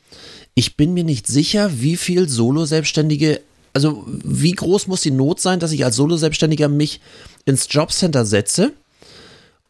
Ich 0.53 0.77
bin 0.77 0.93
mir 0.93 1.03
nicht 1.03 1.27
sicher, 1.27 1.71
wie 1.81 1.97
viel 1.97 2.29
Solo-Selbstständige, 2.29 3.41
also 3.73 4.05
wie 4.07 4.51
groß 4.51 4.87
muss 4.87 5.01
die 5.01 5.11
Not 5.11 5.39
sein, 5.39 5.59
dass 5.59 5.71
ich 5.71 5.85
als 5.85 5.95
Solo-Selbstständiger 5.95 6.67
mich 6.67 6.99
ins 7.45 7.67
Jobcenter 7.69 8.25
setze 8.25 8.73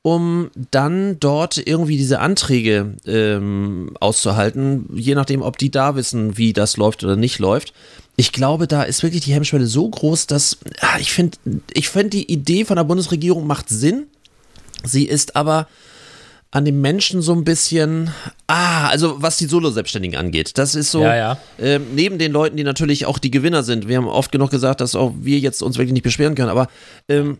um 0.01 0.49
dann 0.71 1.19
dort 1.19 1.57
irgendwie 1.57 1.97
diese 1.97 2.19
Anträge 2.19 2.95
ähm, 3.05 3.91
auszuhalten, 3.99 4.89
je 4.93 5.15
nachdem, 5.15 5.41
ob 5.41 5.57
die 5.57 5.71
da 5.71 5.95
wissen, 5.95 6.37
wie 6.37 6.53
das 6.53 6.77
läuft 6.77 7.03
oder 7.03 7.15
nicht 7.15 7.39
läuft. 7.39 7.73
Ich 8.15 8.31
glaube, 8.31 8.67
da 8.67 8.83
ist 8.83 9.03
wirklich 9.03 9.23
die 9.23 9.33
Hemmschwelle 9.33 9.67
so 9.67 9.89
groß, 9.89 10.27
dass 10.27 10.57
ah, 10.81 10.97
ich 10.99 11.11
finde, 11.11 11.37
ich 11.73 11.89
finde 11.89 12.11
die 12.11 12.31
Idee 12.31 12.65
von 12.65 12.77
der 12.77 12.83
Bundesregierung 12.85 13.45
macht 13.45 13.69
Sinn. 13.69 14.07
Sie 14.83 15.05
ist 15.05 15.35
aber 15.35 15.67
an 16.51 16.65
den 16.65 16.81
Menschen 16.81 17.21
so 17.21 17.33
ein 17.33 17.43
bisschen, 17.43 18.11
ah, 18.47 18.87
also 18.87 19.21
was 19.21 19.37
die 19.37 19.45
Solo-Selbstständigen 19.45 20.17
angeht. 20.17 20.57
Das 20.57 20.75
ist 20.75 20.91
so, 20.91 21.01
ja, 21.01 21.15
ja. 21.15 21.37
Äh, 21.57 21.79
neben 21.79 22.17
den 22.17 22.31
Leuten, 22.31 22.57
die 22.57 22.63
natürlich 22.63 23.05
auch 23.05 23.19
die 23.19 23.31
Gewinner 23.31 23.63
sind. 23.63 23.87
Wir 23.87 23.97
haben 23.97 24.07
oft 24.07 24.31
genug 24.31 24.49
gesagt, 24.49 24.81
dass 24.81 24.95
auch 24.95 25.13
wir 25.19 25.39
jetzt 25.39 25.61
uns 25.61 25.77
wirklich 25.77 25.93
nicht 25.93 26.03
beschweren 26.03 26.35
können, 26.35 26.49
aber 26.49 26.67
ähm, 27.07 27.37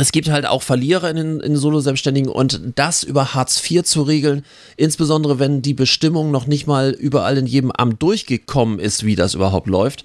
es 0.00 0.12
gibt 0.12 0.28
halt 0.30 0.46
auch 0.46 0.62
Verlierer 0.62 1.10
in 1.10 1.16
den, 1.16 1.40
in 1.40 1.56
Solo-Selbstständigen 1.56 2.30
und 2.30 2.60
das 2.74 3.02
über 3.02 3.34
Hartz 3.34 3.62
IV 3.68 3.82
zu 3.82 4.02
regeln, 4.02 4.44
insbesondere 4.76 5.38
wenn 5.38 5.62
die 5.62 5.74
Bestimmung 5.74 6.30
noch 6.30 6.46
nicht 6.46 6.66
mal 6.66 6.90
überall 6.90 7.38
in 7.38 7.46
jedem 7.46 7.70
Amt 7.70 8.02
durchgekommen 8.02 8.78
ist, 8.78 9.04
wie 9.04 9.16
das 9.16 9.34
überhaupt 9.34 9.66
läuft, 9.66 10.04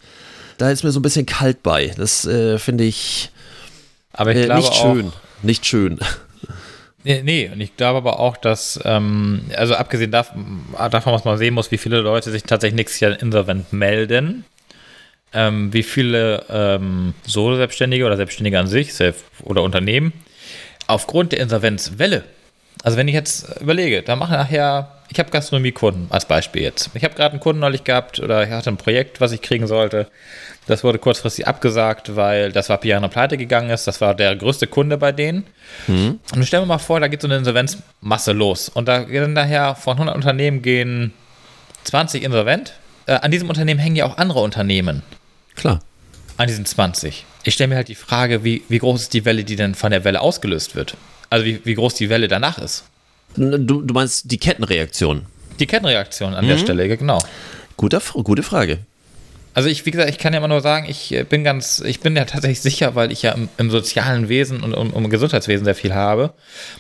da 0.58 0.72
ist 0.72 0.84
mir 0.84 0.92
so 0.92 1.00
ein 1.00 1.04
bisschen 1.04 1.26
kalt 1.26 1.64
bei. 1.64 1.94
Das 1.98 2.26
äh, 2.26 2.58
finde 2.58 2.84
ich, 2.84 3.32
aber 4.14 4.36
ich 4.36 4.50
äh, 4.50 4.56
nicht 4.56 4.74
schön. 4.74 5.12
Nicht 5.44 5.66
schön. 5.66 6.00
Nee, 7.04 7.22
nee, 7.24 7.50
und 7.54 7.62
ich 7.62 7.78
glaube 7.78 7.98
aber 7.98 8.20
auch, 8.20 8.36
dass, 8.36 8.80
ähm, 8.84 9.42
also 9.56 9.76
abgesehen 9.76 10.10
davon, 10.10 10.64
davon, 10.90 11.14
was 11.14 11.24
man 11.24 11.38
sehen 11.38 11.54
muss, 11.54 11.70
wie 11.70 11.78
viele 11.78 12.02
Leute 12.02 12.32
sich 12.32 12.44
tatsächlich 12.44 12.78
nächstes 12.78 13.00
Jahr 13.00 13.22
insolvent 13.22 13.72
melden 13.72 14.46
ähm, 15.36 15.74
wie 15.74 15.84
viele 15.84 16.46
ähm, 16.50 17.14
Solo-Selbstständige 17.26 18.06
oder 18.06 18.18
Selbstständige 18.18 18.60
an 18.60 18.68
sich 18.68 18.92
oder 19.44 19.62
Unternehmen 19.62 20.14
aufgrund 20.88 21.32
der 21.32 21.40
Insolvenzwelle, 21.40 22.24
also 22.84 22.98
wenn 22.98 23.08
ich 23.08 23.16
jetzt 23.16 23.62
überlege, 23.62 24.04
da 24.04 24.16
mache 24.16 24.34
ich 24.34 24.38
nachher, 24.38 24.92
ich 25.10 25.18
habe 25.20 25.32
Gastronomiekunden 25.32 26.08
als 26.10 26.26
Beispiel 26.26 26.62
jetzt. 26.62 26.92
Ich 26.94 27.04
habe 27.04 27.16
gerade 27.16 27.32
einen 27.32 27.40
Kunden 27.40 27.60
neulich 27.60 27.84
gehabt 27.84 28.20
oder 28.20 28.44
ich 28.44 28.50
hatte 28.52 28.70
ein 28.70 28.78
Projekt, 28.78 29.22
was 29.22 29.32
ich 29.32 29.42
kriegen 29.42 29.66
sollte. 29.66 30.08
Das 30.68 30.84
wurde 30.84 31.00
kurzfristig 31.00 31.48
abgesagt, 31.48 32.16
weil 32.16 32.52
das 32.52 32.70
war 32.70 32.78
Piano 32.80 33.08
pleite 33.08 33.38
gegangen 33.38 33.70
ist. 33.70 33.88
Das 33.88 34.02
war 34.02 34.14
der 34.16 34.36
größte 34.36 34.68
Kunde 34.68 34.98
bei 34.98 35.12
denen. 35.12 35.46
Mhm. 35.88 36.20
Und 36.36 36.46
stellen 36.46 36.64
wir 36.64 36.68
mal 36.68 36.78
vor, 36.80 37.00
da 37.00 37.08
geht 37.08 37.22
so 37.22 37.28
eine 37.28 37.38
Insolvenzmasse 37.38 38.34
los. 38.34 38.70
Und 38.70 38.88
da 38.88 39.04
gehen 39.04 39.36
daher 39.36 39.76
von 39.76 39.94
100 39.94 40.16
Unternehmen 40.16 40.62
gehen 40.62 41.14
20 41.86 42.24
insolvent. 42.24 42.74
Äh, 43.06 43.14
an 43.14 43.32
diesem 43.32 43.50
Unternehmen 43.50 43.80
hängen 43.80 43.96
ja 43.96 44.06
auch 44.06 44.18
andere 44.18 44.42
Unternehmen. 44.42 45.04
Klar. 45.56 45.82
An 46.38 46.48
diesen 46.48 46.66
20. 46.66 47.26
Ich 47.44 47.54
stelle 47.54 47.70
mir 47.70 47.76
halt 47.76 47.88
die 47.88 47.96
Frage, 47.96 48.44
wie, 48.44 48.64
wie 48.70 48.80
groß 48.80 49.04
ist 49.04 49.14
die 49.14 49.26
Welle, 49.26 49.44
die 49.44 49.56
dann 49.56 49.76
von 49.76 49.92
der 49.92 50.04
Welle 50.04 50.22
ausgelöst 50.22 50.76
wird? 50.76 50.98
Also 51.30 51.46
wie, 51.46 51.62
wie 51.64 51.76
groß 51.76 51.96
die 51.96 52.10
Welle 52.10 52.28
danach 52.28 52.58
ist. 52.58 52.84
Du, 53.36 53.82
du 53.82 53.94
meinst 53.94 54.32
die 54.32 54.38
Kettenreaktion? 54.38 55.26
Die 55.60 55.68
Kettenreaktion 55.68 56.34
an 56.34 56.46
mhm. 56.46 56.50
der 56.50 56.58
Stelle, 56.58 56.98
genau. 56.98 57.20
Guter, 57.78 58.02
gute 58.24 58.44
Frage. 58.44 58.80
Also 59.56 59.70
ich, 59.70 59.86
wie 59.86 59.92
gesagt, 59.92 60.10
ich 60.10 60.18
kann 60.18 60.34
ja 60.34 60.40
immer 60.40 60.50
nur 60.50 60.60
sagen, 60.60 60.86
ich 60.90 61.14
äh, 61.14 61.24
bin 61.24 61.46
ganz, 61.46 61.80
ich 61.80 62.02
bin 62.02 62.14
ja 62.16 62.26
tatsächlich 62.26 62.60
sicher, 62.60 62.94
weil 62.94 63.12
ich 63.14 63.22
ja 63.22 63.32
im, 63.32 63.48
im 63.58 63.72
sozialen 63.72 64.28
Wesen 64.28 64.62
und 64.62 64.74
um, 64.74 64.92
um, 64.92 65.10
Gesundheitswesen 65.10 65.64
sehr 65.64 65.76
viel 65.76 65.94
habe. 65.94 66.34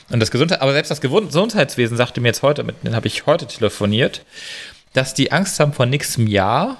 Und 0.09 0.19
das 0.19 0.29
Gesundheit, 0.29 0.61
aber 0.61 0.73
selbst 0.73 0.91
das 0.91 0.99
Gesundheitswesen 0.99 1.95
sagte 1.95 2.19
mir 2.19 2.27
jetzt 2.27 2.41
heute, 2.41 2.65
mit 2.65 2.83
denen 2.83 2.93
habe 2.93 3.07
ich 3.07 3.25
heute 3.25 3.47
telefoniert, 3.47 4.25
dass 4.91 5.13
die 5.13 5.31
Angst 5.31 5.57
haben 5.61 5.71
vor 5.71 5.85
nächstem 5.85 6.27
Jahr, 6.27 6.77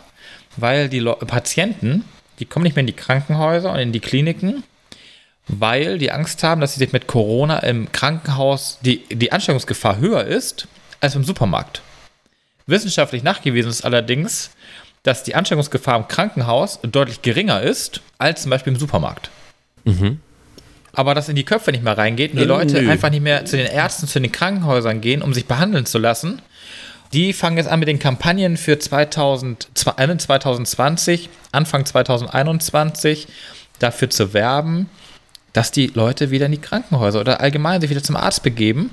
weil 0.58 0.89
die 0.89 1.00
Le 1.00 1.15
Patienten, 1.15 2.06
die 2.39 2.46
kommen 2.46 2.63
nicht 2.63 2.76
mehr 2.76 2.82
in 2.82 2.88
die 2.88 2.94
Krankenhäuser 2.94 3.72
und 3.72 3.80
in 3.80 3.91
die 3.91 4.00
Kliniken, 4.00 4.63
weil 5.48 5.98
die 5.98 6.12
Angst 6.12 6.44
haben, 6.44 6.62
dass 6.62 6.74
sie 6.74 6.80
sich 6.80 6.91
mit 6.91 7.08
Corona 7.08 7.60
im 7.60 7.91
Krankenhaus 7.91 8.80
die, 8.82 9.04
die 9.10 9.32
Ansteckungsgefahr 9.32 9.98
höher 9.98 10.24
ist 10.24 10.68
als 11.02 11.15
im 11.15 11.24
Supermarkt. 11.24 11.82
Wissenschaftlich 12.68 13.22
nachgewiesen 13.22 13.70
ist 13.70 13.86
allerdings, 13.86 14.52
dass 15.04 15.24
die 15.24 15.36
Ansteckungsgefahr 15.36 15.98
im 15.98 16.08
Krankenhaus 16.08 16.80
deutlich 16.82 17.22
geringer 17.22 17.62
ist 17.62 18.02
als 18.18 18.41
zum 18.41 18.50
Beispiel 18.50 18.74
im 18.74 18.80
Supermarkt. 18.80 19.30
Mhm. 19.84 20.20
aber 20.94 21.13
das 21.13 21.30
in 21.30 21.36
die 21.36 21.44
Köpfe 21.44 21.72
nicht 21.72 21.84
mehr 21.84 21.96
reingeht 21.96 22.32
und 22.32 22.38
die 22.39 22.46
Nö. 22.46 22.50
Leute 22.50 22.80
einfach 22.89 23.12
nicht 23.12 23.22
mehr 23.22 23.46
zu 23.46 23.56
den 23.56 23.68
Ärzten, 23.68 24.08
zu 24.08 24.20
den 24.20 24.32
Krankenhäusern 24.32 25.00
gehen, 25.00 25.22
um 25.22 25.32
sich 25.32 25.46
behandeln 25.46 25.86
zu 25.86 26.00
lassen. 26.00 26.41
Die 27.15 27.32
fangen 27.32 27.56
jetzt 27.56 27.69
an 27.69 27.80
mit 27.80 27.88
den 27.88 27.97
Kampagnen 27.97 28.58
für 28.58 28.78
2000, 28.78 29.69
zwa- 29.73 29.97
Ende 29.97 30.17
2020, 30.17 31.30
Anfang 31.54 31.86
2021 31.86 33.28
dafür 33.80 34.10
zu 34.10 34.34
werben, 34.34 34.89
dass 35.54 35.71
die 35.71 35.88
Leute 35.88 36.30
wieder 36.30 36.47
in 36.47 36.51
die 36.51 36.58
Krankenhäuser 36.60 37.21
oder 37.21 37.39
allgemein 37.39 37.80
sich 37.80 37.89
wieder 37.89 38.04
zum 38.04 38.17
Arzt 38.17 38.43
begeben 38.43 38.89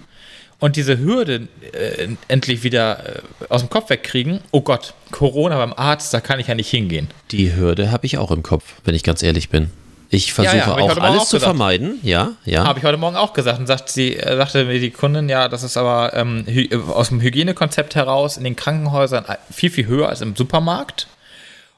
und 0.61 0.77
diese 0.77 0.99
Hürde 0.99 1.49
äh, 1.73 2.07
endlich 2.29 2.63
wieder 2.63 3.17
äh, 3.17 3.21
aus 3.49 3.63
dem 3.63 3.71
Kopf 3.71 3.91
wegkriegen. 3.91 4.39
Oh 4.53 4.61
Gott, 4.61 4.95
Corona 5.11 5.57
beim 5.57 5.73
Arzt, 5.73 6.15
da 6.15 6.21
kann 6.21 6.39
ich 6.39 6.47
ja 6.47 6.55
nicht 6.55 6.71
hingehen. 6.71 7.09
Die 7.33 7.57
Hürde 7.57 7.91
habe 7.91 8.07
ich 8.07 8.19
auch 8.19 8.31
im 8.31 8.45
Kopf, 8.45 8.75
wenn 8.85 8.95
ich 8.95 9.03
ganz 9.03 9.25
ehrlich 9.25 9.49
bin. 9.49 9.71
Ich 10.15 10.35
versuche 10.35 10.59
ja, 10.59 10.77
ich 10.77 10.91
auch 10.91 10.99
alles 10.99 11.23
auch 11.23 11.27
zu 11.27 11.37
gesagt. 11.37 11.45
vermeiden. 11.57 11.99
Ja, 12.03 12.33
ja. 12.45 12.65
Habe 12.65 12.79
ich 12.79 12.85
heute 12.85 12.99
Morgen 12.99 13.17
auch 13.17 13.33
gesagt 13.33 13.59
und 13.59 13.67
sagt 13.67 13.89
sie, 13.89 14.15
äh, 14.15 14.37
sagte 14.37 14.67
mir 14.67 14.79
die 14.79 14.91
Kundin, 14.91 15.31
ja, 15.31 15.49
das 15.49 15.63
ist 15.63 15.79
aber 15.79 16.13
ähm, 16.13 16.45
äh, 16.47 16.77
aus 16.77 17.09
dem 17.09 17.23
Hygienekonzept 17.23 17.95
heraus 17.95 18.37
in 18.37 18.45
den 18.45 18.55
Krankenhäusern 18.55 19.25
äh, 19.25 19.37
viel, 19.51 19.71
viel 19.71 19.87
höher 19.87 20.11
als 20.11 20.21
im 20.21 20.37
Supermarkt. 20.37 21.07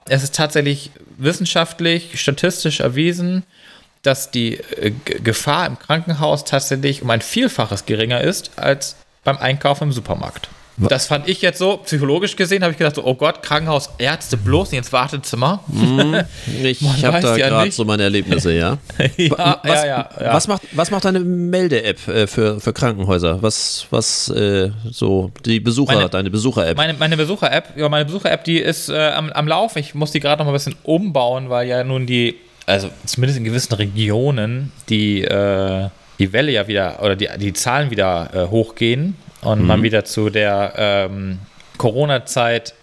Es 0.06 0.24
ist 0.24 0.34
tatsächlich 0.34 0.90
wissenschaftlich, 1.16 2.20
statistisch 2.20 2.80
erwiesen, 2.80 3.44
dass 4.02 4.32
die 4.32 4.54
äh, 4.56 4.90
Gefahr 5.04 5.68
im 5.68 5.78
Krankenhaus 5.78 6.44
tatsächlich 6.44 7.02
um 7.02 7.10
ein 7.10 7.20
Vielfaches 7.20 7.86
geringer 7.86 8.20
ist 8.20 8.50
als 8.56 8.96
beim 9.22 9.38
Einkaufen 9.38 9.84
im 9.84 9.92
Supermarkt. 9.92 10.48
Das 10.76 11.06
fand 11.06 11.28
ich 11.28 11.40
jetzt 11.40 11.58
so, 11.58 11.76
psychologisch 11.78 12.34
gesehen, 12.34 12.62
habe 12.62 12.72
ich 12.72 12.78
gedacht, 12.78 12.96
so, 12.96 13.04
oh 13.04 13.14
Gott, 13.14 13.42
Krankenhaus, 13.42 13.90
Ärzte 13.98 14.36
bloß 14.36 14.72
nicht 14.72 14.78
ins 14.78 14.92
Wartezimmer. 14.92 15.62
Ich 16.62 16.80
Man 16.80 17.02
habe 17.02 17.20
da 17.20 17.36
ja 17.36 17.48
gerade 17.48 17.70
so 17.70 17.84
meine 17.84 18.04
Erlebnisse, 18.04 18.52
ja. 18.52 18.78
ja, 19.16 19.60
was, 19.62 19.82
ja, 19.82 19.86
ja, 19.86 20.08
ja. 20.20 20.32
Was, 20.34 20.48
macht, 20.48 20.62
was 20.72 20.90
macht 20.90 21.04
deine 21.04 21.20
Melde-App 21.20 22.08
äh, 22.08 22.26
für, 22.26 22.60
für 22.60 22.72
Krankenhäuser? 22.72 23.42
Was, 23.42 23.86
was 23.90 24.28
äh, 24.30 24.70
so 24.90 25.30
die 25.44 25.60
Besucher, 25.60 25.94
Meine- 25.94 26.08
deine 26.08 26.30
Besucher-App? 26.30 26.76
Meine, 26.76 26.94
meine 26.94 27.16
Besucher-App, 27.16 27.76
ja, 27.76 27.88
meine 27.88 28.04
Besucher-App, 28.06 28.44
die 28.44 28.58
ist 28.58 28.88
äh, 28.88 29.10
am, 29.10 29.30
am 29.30 29.46
Lauf. 29.46 29.76
Ich 29.76 29.94
muss 29.94 30.10
die 30.12 30.20
gerade 30.20 30.40
noch 30.40 30.46
mal 30.46 30.52
ein 30.52 30.54
bisschen 30.54 30.76
umbauen, 30.82 31.50
weil 31.50 31.68
ja 31.68 31.84
nun 31.84 32.06
die, 32.06 32.36
also 32.66 32.88
zumindest 33.04 33.38
in 33.38 33.44
gewissen 33.44 33.74
Regionen, 33.74 34.72
die, 34.88 35.22
äh, 35.22 35.88
die 36.18 36.32
Welle 36.32 36.52
ja 36.52 36.66
wieder, 36.66 37.00
oder 37.02 37.16
die, 37.16 37.28
die 37.38 37.52
Zahlen 37.52 37.90
wieder 37.90 38.30
äh, 38.34 38.46
hochgehen 38.50 39.16
und 39.44 39.66
man 39.66 39.82
wieder 39.82 40.04
zu 40.04 40.30
der 40.30 40.74
ähm, 40.76 41.38
Corona-Zeit 41.78 42.74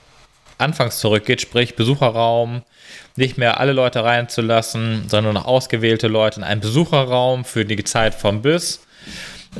anfangs 0.57 0.99
zurückgeht, 0.99 1.41
sprich 1.41 1.75
Besucherraum, 1.75 2.61
nicht 3.15 3.37
mehr 3.37 3.59
alle 3.59 3.73
Leute 3.73 4.03
reinzulassen, 4.03 5.09
sondern 5.09 5.33
nur 5.33 5.41
noch 5.41 5.47
ausgewählte 5.47 6.07
Leute 6.07 6.39
in 6.39 6.43
einen 6.43 6.61
Besucherraum 6.61 7.43
für 7.45 7.65
die 7.65 7.83
Zeit 7.83 8.13
vom 8.13 8.41
Biss. 8.41 8.81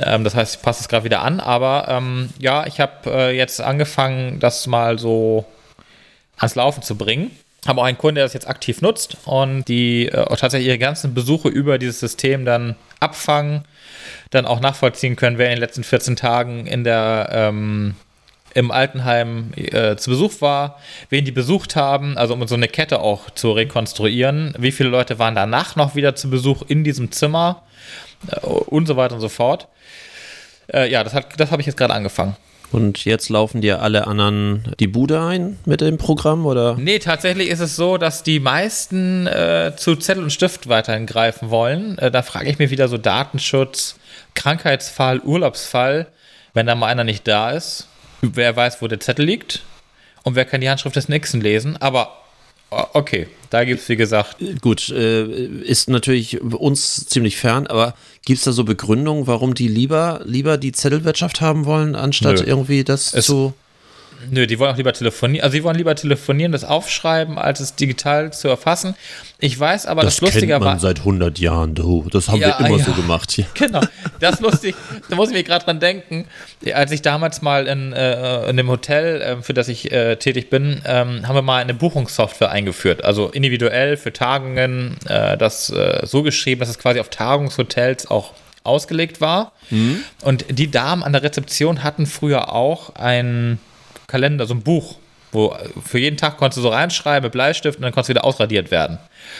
Ähm, 0.00 0.24
das 0.24 0.34
heißt, 0.34 0.56
ich 0.56 0.62
passe 0.62 0.80
es 0.80 0.88
gerade 0.88 1.04
wieder 1.04 1.22
an, 1.22 1.40
aber 1.40 1.86
ähm, 1.88 2.30
ja, 2.38 2.66
ich 2.66 2.80
habe 2.80 3.10
äh, 3.10 3.36
jetzt 3.36 3.60
angefangen, 3.60 4.40
das 4.40 4.66
mal 4.66 4.98
so 4.98 5.44
ans 6.38 6.54
Laufen 6.54 6.82
zu 6.82 6.96
bringen. 6.96 7.30
Habe 7.66 7.80
auch 7.80 7.84
einen 7.84 7.98
Kunden, 7.98 8.16
der 8.16 8.24
das 8.24 8.32
jetzt 8.32 8.48
aktiv 8.48 8.80
nutzt 8.80 9.18
und 9.24 9.68
die 9.68 10.08
äh, 10.08 10.24
tatsächlich 10.36 10.68
ihre 10.68 10.78
ganzen 10.78 11.14
Besuche 11.14 11.48
über 11.48 11.78
dieses 11.78 12.00
System 12.00 12.44
dann 12.44 12.74
abfangen, 12.98 13.64
dann 14.32 14.46
auch 14.46 14.60
nachvollziehen 14.60 15.14
können, 15.14 15.38
wer 15.38 15.46
in 15.46 15.52
den 15.52 15.60
letzten 15.60 15.84
14 15.84 16.16
Tagen 16.16 16.66
in 16.66 16.82
der 16.82 17.28
ähm, 17.30 17.94
im 18.54 18.70
Altenheim 18.70 19.52
äh, 19.56 19.96
zu 19.96 20.10
Besuch 20.10 20.40
war, 20.40 20.78
wen 21.08 21.24
die 21.24 21.32
besucht 21.32 21.76
haben, 21.76 22.18
also 22.18 22.34
um 22.34 22.46
so 22.46 22.54
eine 22.54 22.68
Kette 22.68 23.00
auch 23.00 23.30
zu 23.30 23.52
rekonstruieren, 23.52 24.54
wie 24.58 24.72
viele 24.72 24.90
Leute 24.90 25.18
waren 25.18 25.34
danach 25.34 25.76
noch 25.76 25.94
wieder 25.94 26.14
zu 26.14 26.28
Besuch 26.28 26.62
in 26.68 26.84
diesem 26.84 27.12
Zimmer 27.12 27.62
äh, 28.28 28.40
und 28.40 28.86
so 28.86 28.96
weiter 28.96 29.14
und 29.14 29.20
so 29.20 29.28
fort. 29.28 29.68
Äh, 30.72 30.90
ja, 30.90 31.02
das, 31.04 31.14
das 31.36 31.50
habe 31.50 31.62
ich 31.62 31.66
jetzt 31.66 31.76
gerade 31.76 31.94
angefangen. 31.94 32.36
Und 32.72 33.04
jetzt 33.04 33.28
laufen 33.28 33.60
dir 33.60 33.82
alle 33.82 34.06
anderen 34.06 34.74
die 34.80 34.86
Bude 34.86 35.20
ein 35.20 35.58
mit 35.66 35.82
dem 35.82 35.98
Programm 35.98 36.46
oder? 36.46 36.76
Nee, 36.78 36.98
tatsächlich 36.98 37.48
ist 37.48 37.60
es 37.60 37.76
so, 37.76 37.98
dass 37.98 38.22
die 38.22 38.40
meisten 38.40 39.26
äh, 39.26 39.72
zu 39.76 39.94
Zettel 39.96 40.22
und 40.22 40.32
Stift 40.32 40.70
weiterhin 40.70 41.06
greifen 41.06 41.50
wollen. 41.50 41.98
Äh, 41.98 42.10
da 42.10 42.22
frage 42.22 42.48
ich 42.48 42.58
mich 42.58 42.70
wieder 42.70 42.88
so 42.88 42.96
Datenschutz, 42.96 43.96
Krankheitsfall, 44.34 45.20
Urlaubsfall, 45.20 46.06
wenn 46.54 46.66
da 46.66 46.74
mal 46.74 46.86
einer 46.86 47.04
nicht 47.04 47.28
da 47.28 47.50
ist. 47.50 47.88
Wer 48.22 48.56
weiß, 48.56 48.80
wo 48.80 48.88
der 48.88 49.00
Zettel 49.00 49.26
liegt 49.26 49.62
und 50.22 50.34
wer 50.34 50.46
kann 50.46 50.62
die 50.62 50.70
Handschrift 50.70 50.96
des 50.96 51.08
Nächsten 51.08 51.40
lesen. 51.40 51.76
Aber 51.76 52.21
okay, 52.94 53.26
da 53.50 53.64
gibt 53.64 53.80
es, 53.80 53.88
wie 53.88 53.96
gesagt, 53.96 54.36
Gut, 54.60 54.88
äh, 54.90 55.24
ist 55.46 55.88
natürlich 55.90 56.40
uns 56.40 57.06
ziemlich 57.06 57.36
fern, 57.36 57.66
aber 57.66 57.94
gibt 58.24 58.38
es 58.38 58.44
da 58.44 58.52
so 58.52 58.64
Begründungen, 58.64 59.26
warum 59.26 59.54
die 59.54 59.68
lieber, 59.68 60.20
lieber 60.24 60.56
die 60.58 60.72
Zettelwirtschaft 60.72 61.40
haben 61.40 61.64
wollen, 61.66 61.94
anstatt 61.94 62.38
Nö. 62.40 62.44
irgendwie 62.46 62.84
das 62.84 63.12
Es- 63.14 63.26
zu. 63.26 63.52
Nö, 64.30 64.46
die 64.46 64.58
wollen 64.58 64.72
auch 64.72 64.76
lieber 64.76 64.92
telefonieren. 64.92 65.44
Also, 65.44 65.52
sie 65.56 65.64
wollen 65.64 65.76
lieber 65.76 65.94
telefonieren, 65.94 66.52
das 66.52 66.64
aufschreiben, 66.64 67.38
als 67.38 67.60
es 67.60 67.74
digital 67.74 68.32
zu 68.32 68.48
erfassen. 68.48 68.94
Ich 69.38 69.58
weiß 69.58 69.86
aber, 69.86 70.02
das, 70.02 70.20
Lustige 70.20 70.60
war. 70.60 70.78
seit 70.78 71.00
100 71.00 71.38
Jahren, 71.38 71.74
du. 71.74 72.06
Das 72.10 72.28
haben 72.28 72.40
Ja, 72.40 72.58
wir 72.58 72.66
immer 72.66 72.78
ja. 72.78 72.84
so 72.84 72.92
gemacht. 72.92 73.36
Ja. 73.36 73.44
Genau, 73.54 73.80
das 74.20 74.40
lustig. 74.40 74.74
Da 75.08 75.16
muss 75.16 75.28
ich 75.28 75.34
mir 75.34 75.42
gerade 75.42 75.64
dran 75.64 75.80
denken, 75.80 76.26
als 76.74 76.90
ich 76.92 77.02
damals 77.02 77.42
mal 77.42 77.66
in, 77.66 77.92
äh, 77.92 78.48
in 78.48 78.56
dem 78.56 78.68
Hotel, 78.68 79.20
äh, 79.20 79.42
für 79.42 79.54
das 79.54 79.68
ich 79.68 79.90
äh, 79.92 80.16
tätig 80.16 80.50
bin, 80.50 80.80
ähm, 80.84 81.26
haben 81.26 81.34
wir 81.34 81.42
mal 81.42 81.60
eine 81.62 81.74
Buchungssoftware 81.74 82.50
eingeführt. 82.50 83.04
Also 83.04 83.28
individuell 83.30 83.96
für 83.96 84.12
Tagungen, 84.12 84.96
äh, 85.08 85.36
das 85.36 85.70
äh, 85.70 86.06
so 86.06 86.22
geschrieben, 86.22 86.60
dass 86.60 86.68
es 86.68 86.78
quasi 86.78 87.00
auf 87.00 87.08
Tagungshotels 87.08 88.10
auch 88.10 88.32
ausgelegt 88.64 89.20
war. 89.20 89.52
Und 90.22 90.44
die 90.48 90.70
Damen 90.70 91.02
an 91.02 91.12
der 91.12 91.24
Rezeption 91.24 91.82
hatten 91.82 92.06
früher 92.06 92.52
auch 92.52 92.94
einen 92.94 93.58
Kalender, 94.12 94.46
so 94.46 94.54
ein 94.54 94.62
Buch, 94.62 94.96
wo 95.32 95.52
äh, 95.52 95.68
für 95.82 95.98
jeden 95.98 96.16
Tag 96.18 96.36
konntest 96.36 96.58
du 96.58 96.62
so 96.62 96.68
reinschreiben 96.68 97.24
mit 97.24 97.32
Bleistift 97.32 97.78
und 97.78 97.82
dann 97.82 97.92
konntest 97.92 98.10
du 98.10 98.12
wieder 98.12 98.24
ausradiert 98.24 98.70
werden 98.70 98.98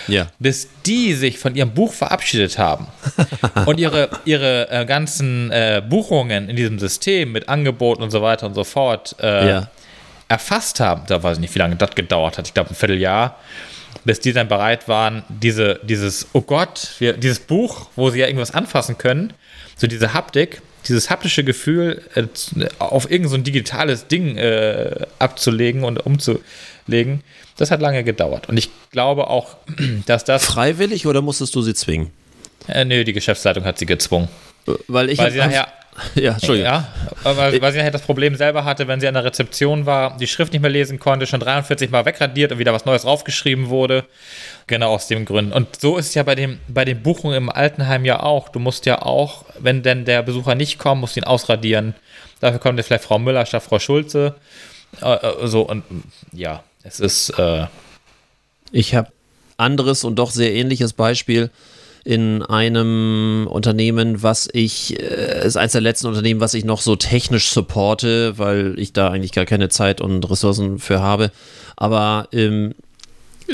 ja. 0.08 0.26
bis 0.38 0.68
die 0.86 1.14
sich 1.14 1.38
von 1.38 1.54
ihrem 1.54 1.72
Buch 1.74 1.92
verabschiedet 1.92 2.58
haben 2.58 2.86
und 3.66 3.78
ihre, 3.78 4.08
ihre 4.24 4.70
äh, 4.70 4.84
ganzen 4.84 5.50
äh, 5.50 5.82
Buchungen 5.86 6.48
in 6.48 6.56
diesem 6.56 6.78
System 6.78 7.32
mit 7.32 7.48
Angeboten 7.48 8.02
und 8.02 8.10
so 8.10 8.22
weiter 8.22 8.46
und 8.46 8.54
so 8.54 8.64
fort 8.64 9.16
äh, 9.20 9.48
Ja. 9.48 9.70
erfasst 10.28 10.80
haben, 10.80 11.02
da 11.06 11.22
weiß 11.22 11.36
ich 11.36 11.40
nicht, 11.40 11.54
wie 11.54 11.58
lange 11.58 11.76
das 11.76 11.90
gedauert 11.94 12.38
hat, 12.38 12.46
ich 12.46 12.54
glaube 12.54 12.70
ein 12.70 12.74
Vierteljahr, 12.74 13.36
bis 14.04 14.20
die 14.20 14.32
dann 14.32 14.48
bereit 14.48 14.88
waren, 14.88 15.22
diese, 15.28 15.78
dieses, 15.82 16.26
oh 16.32 16.40
Gott, 16.40 16.94
wir, 16.98 17.12
dieses 17.12 17.40
Buch, 17.40 17.88
wo 17.96 18.10
sie 18.10 18.20
ja 18.20 18.26
irgendwas 18.26 18.52
anfassen 18.52 18.98
können, 18.98 19.32
so 19.76 19.86
diese 19.86 20.14
Haptik, 20.14 20.62
dieses 20.88 21.10
haptische 21.10 21.44
Gefühl 21.44 22.02
äh, 22.14 22.26
auf 22.78 23.10
irgendein 23.10 23.30
so 23.30 23.36
ein 23.36 23.44
digitales 23.44 24.08
Ding 24.08 24.36
äh, 24.36 25.06
abzulegen 25.18 25.84
und 25.84 25.98
umzulegen, 26.04 27.22
das 27.56 27.70
hat 27.70 27.80
lange 27.80 28.04
gedauert. 28.04 28.48
Und 28.48 28.56
ich 28.56 28.70
glaube 28.90 29.28
auch, 29.28 29.56
dass 30.06 30.24
das 30.24 30.44
Freiwillig 30.44 31.06
oder 31.06 31.22
musstest 31.22 31.54
du 31.54 31.62
sie 31.62 31.74
zwingen? 31.74 32.10
äh, 32.68 32.84
nö, 32.84 33.04
die 33.04 33.12
Geschäftsleitung 33.12 33.64
hat 33.64 33.78
sie 33.78 33.86
gezwungen. 33.86 34.28
Weil 34.88 35.10
ich 35.10 35.18
Weil 35.18 35.32
sie 35.32 35.38
nachher, 35.38 35.68
Ja, 36.14 36.32
Entschuldigung. 36.32 36.72
ja, 36.72 36.88
weil, 37.22 37.60
weil 37.60 37.72
sie 37.72 37.78
nachher 37.78 37.90
das 37.90 38.02
Problem 38.02 38.34
selber 38.34 38.64
hatte, 38.64 38.88
wenn 38.88 38.98
sie 39.00 39.06
an 39.08 39.14
der 39.14 39.24
Rezeption 39.24 39.84
war, 39.84 40.16
die 40.16 40.26
Schrift 40.26 40.52
nicht 40.54 40.62
mehr 40.62 40.70
lesen 40.70 40.98
konnte, 40.98 41.26
schon 41.26 41.40
43 41.40 41.90
Mal 41.90 42.06
wegradiert 42.06 42.50
und 42.50 42.58
wieder 42.58 42.72
was 42.72 42.86
Neues 42.86 43.02
draufgeschrieben 43.02 43.68
wurde. 43.68 44.04
Genau 44.66 44.94
aus 44.94 45.06
dem 45.08 45.26
Gründen. 45.26 45.52
Und 45.52 45.80
so 45.80 45.98
ist 45.98 46.08
es 46.08 46.14
ja 46.14 46.22
bei, 46.22 46.34
dem, 46.34 46.58
bei 46.68 46.86
den 46.86 47.02
Buchungen 47.02 47.36
im 47.36 47.50
Altenheim 47.50 48.06
ja 48.06 48.22
auch. 48.22 48.48
Du 48.48 48.58
musst 48.58 48.86
ja 48.86 49.02
auch, 49.02 49.44
wenn 49.58 49.82
denn 49.82 50.06
der 50.06 50.22
Besucher 50.22 50.54
nicht 50.54 50.78
kommt, 50.78 51.02
musst 51.02 51.16
du 51.16 51.20
ihn 51.20 51.24
ausradieren. 51.24 51.94
Dafür 52.40 52.58
kommt 52.58 52.78
jetzt 52.78 52.86
vielleicht 52.86 53.04
Frau 53.04 53.18
Müller 53.18 53.44
statt 53.44 53.62
Frau 53.62 53.78
Schulze. 53.78 54.34
Äh, 55.02 55.14
äh, 55.14 55.46
so 55.46 55.62
und 55.62 55.84
ja, 56.32 56.62
es 56.84 57.00
ist. 57.00 57.30
Äh, 57.38 57.66
Ich 58.70 58.94
habe 58.94 59.12
anderes 59.58 60.04
und 60.04 60.16
doch 60.16 60.30
sehr 60.30 60.52
ähnliches 60.54 60.94
Beispiel 60.94 61.50
in 62.04 62.42
einem 62.42 63.46
Unternehmen, 63.48 64.22
was 64.22 64.48
ich, 64.52 65.00
äh, 65.00 65.46
ist 65.46 65.56
eins 65.56 65.72
der 65.72 65.80
letzten 65.80 66.08
Unternehmen, 66.08 66.40
was 66.40 66.54
ich 66.54 66.64
noch 66.64 66.80
so 66.80 66.96
technisch 66.96 67.50
supporte, 67.50 68.38
weil 68.38 68.74
ich 68.78 68.92
da 68.92 69.10
eigentlich 69.10 69.32
gar 69.32 69.46
keine 69.46 69.68
Zeit 69.68 70.00
und 70.00 70.28
Ressourcen 70.28 70.78
für 70.78 71.00
habe. 71.00 71.30
Aber 71.76 72.28
ähm, 72.32 72.74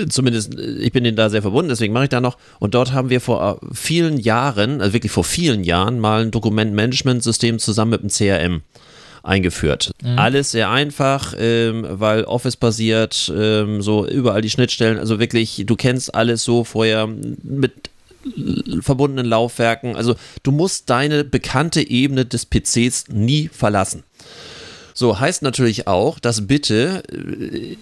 zumindest, 0.09 0.59
äh, 0.59 0.79
ich 0.79 0.93
bin 0.93 1.05
denen 1.05 1.17
da 1.17 1.29
sehr 1.29 1.43
verbunden, 1.43 1.69
deswegen 1.69 1.93
mache 1.93 2.05
ich 2.05 2.11
da 2.11 2.21
noch. 2.21 2.39
Und 2.59 2.75
dort 2.75 2.93
haben 2.93 3.11
wir 3.11 3.21
vor 3.21 3.61
äh, 3.63 3.67
vielen 3.75 4.19
Jahren, 4.19 4.81
also 4.81 4.93
wirklich 4.93 5.13
vor 5.13 5.25
vielen 5.25 5.65
Jahren, 5.65 5.99
mal 5.99 6.23
ein 6.23 6.31
Dokumentmanagementsystem 6.31 7.59
zusammen 7.59 7.91
mit 7.91 8.03
dem 8.03 8.11
CRM 8.11 8.63
eingeführt. 9.23 9.91
Alles 10.17 10.53
sehr 10.53 10.71
einfach, 10.71 11.35
ähm, 11.39 11.85
weil 11.89 12.25
Office 12.25 12.57
basiert, 12.57 13.31
ähm, 13.37 13.83
so 13.83 14.07
überall 14.07 14.41
die 14.41 14.49
Schnittstellen, 14.49 14.99
also 14.99 15.19
wirklich, 15.19 15.65
du 15.67 15.77
kennst 15.77 16.15
alles 16.15 16.45
so 16.45 16.65
vorher 16.65 17.07
mit 17.07 17.91
verbundenen 18.81 19.27
Laufwerken. 19.27 19.97
Also 19.97 20.17
du 20.43 20.53
musst 20.53 20.91
deine 20.91 21.25
bekannte 21.25 21.89
Ebene 21.89 22.25
des 22.25 22.47
PCs 22.47 23.07
nie 23.09 23.49
verlassen. 23.49 24.05
So 24.95 25.21
heißt 25.21 25.43
natürlich 25.43 25.87
auch, 25.87 26.19
dass 26.19 26.47
bitte, 26.47 27.03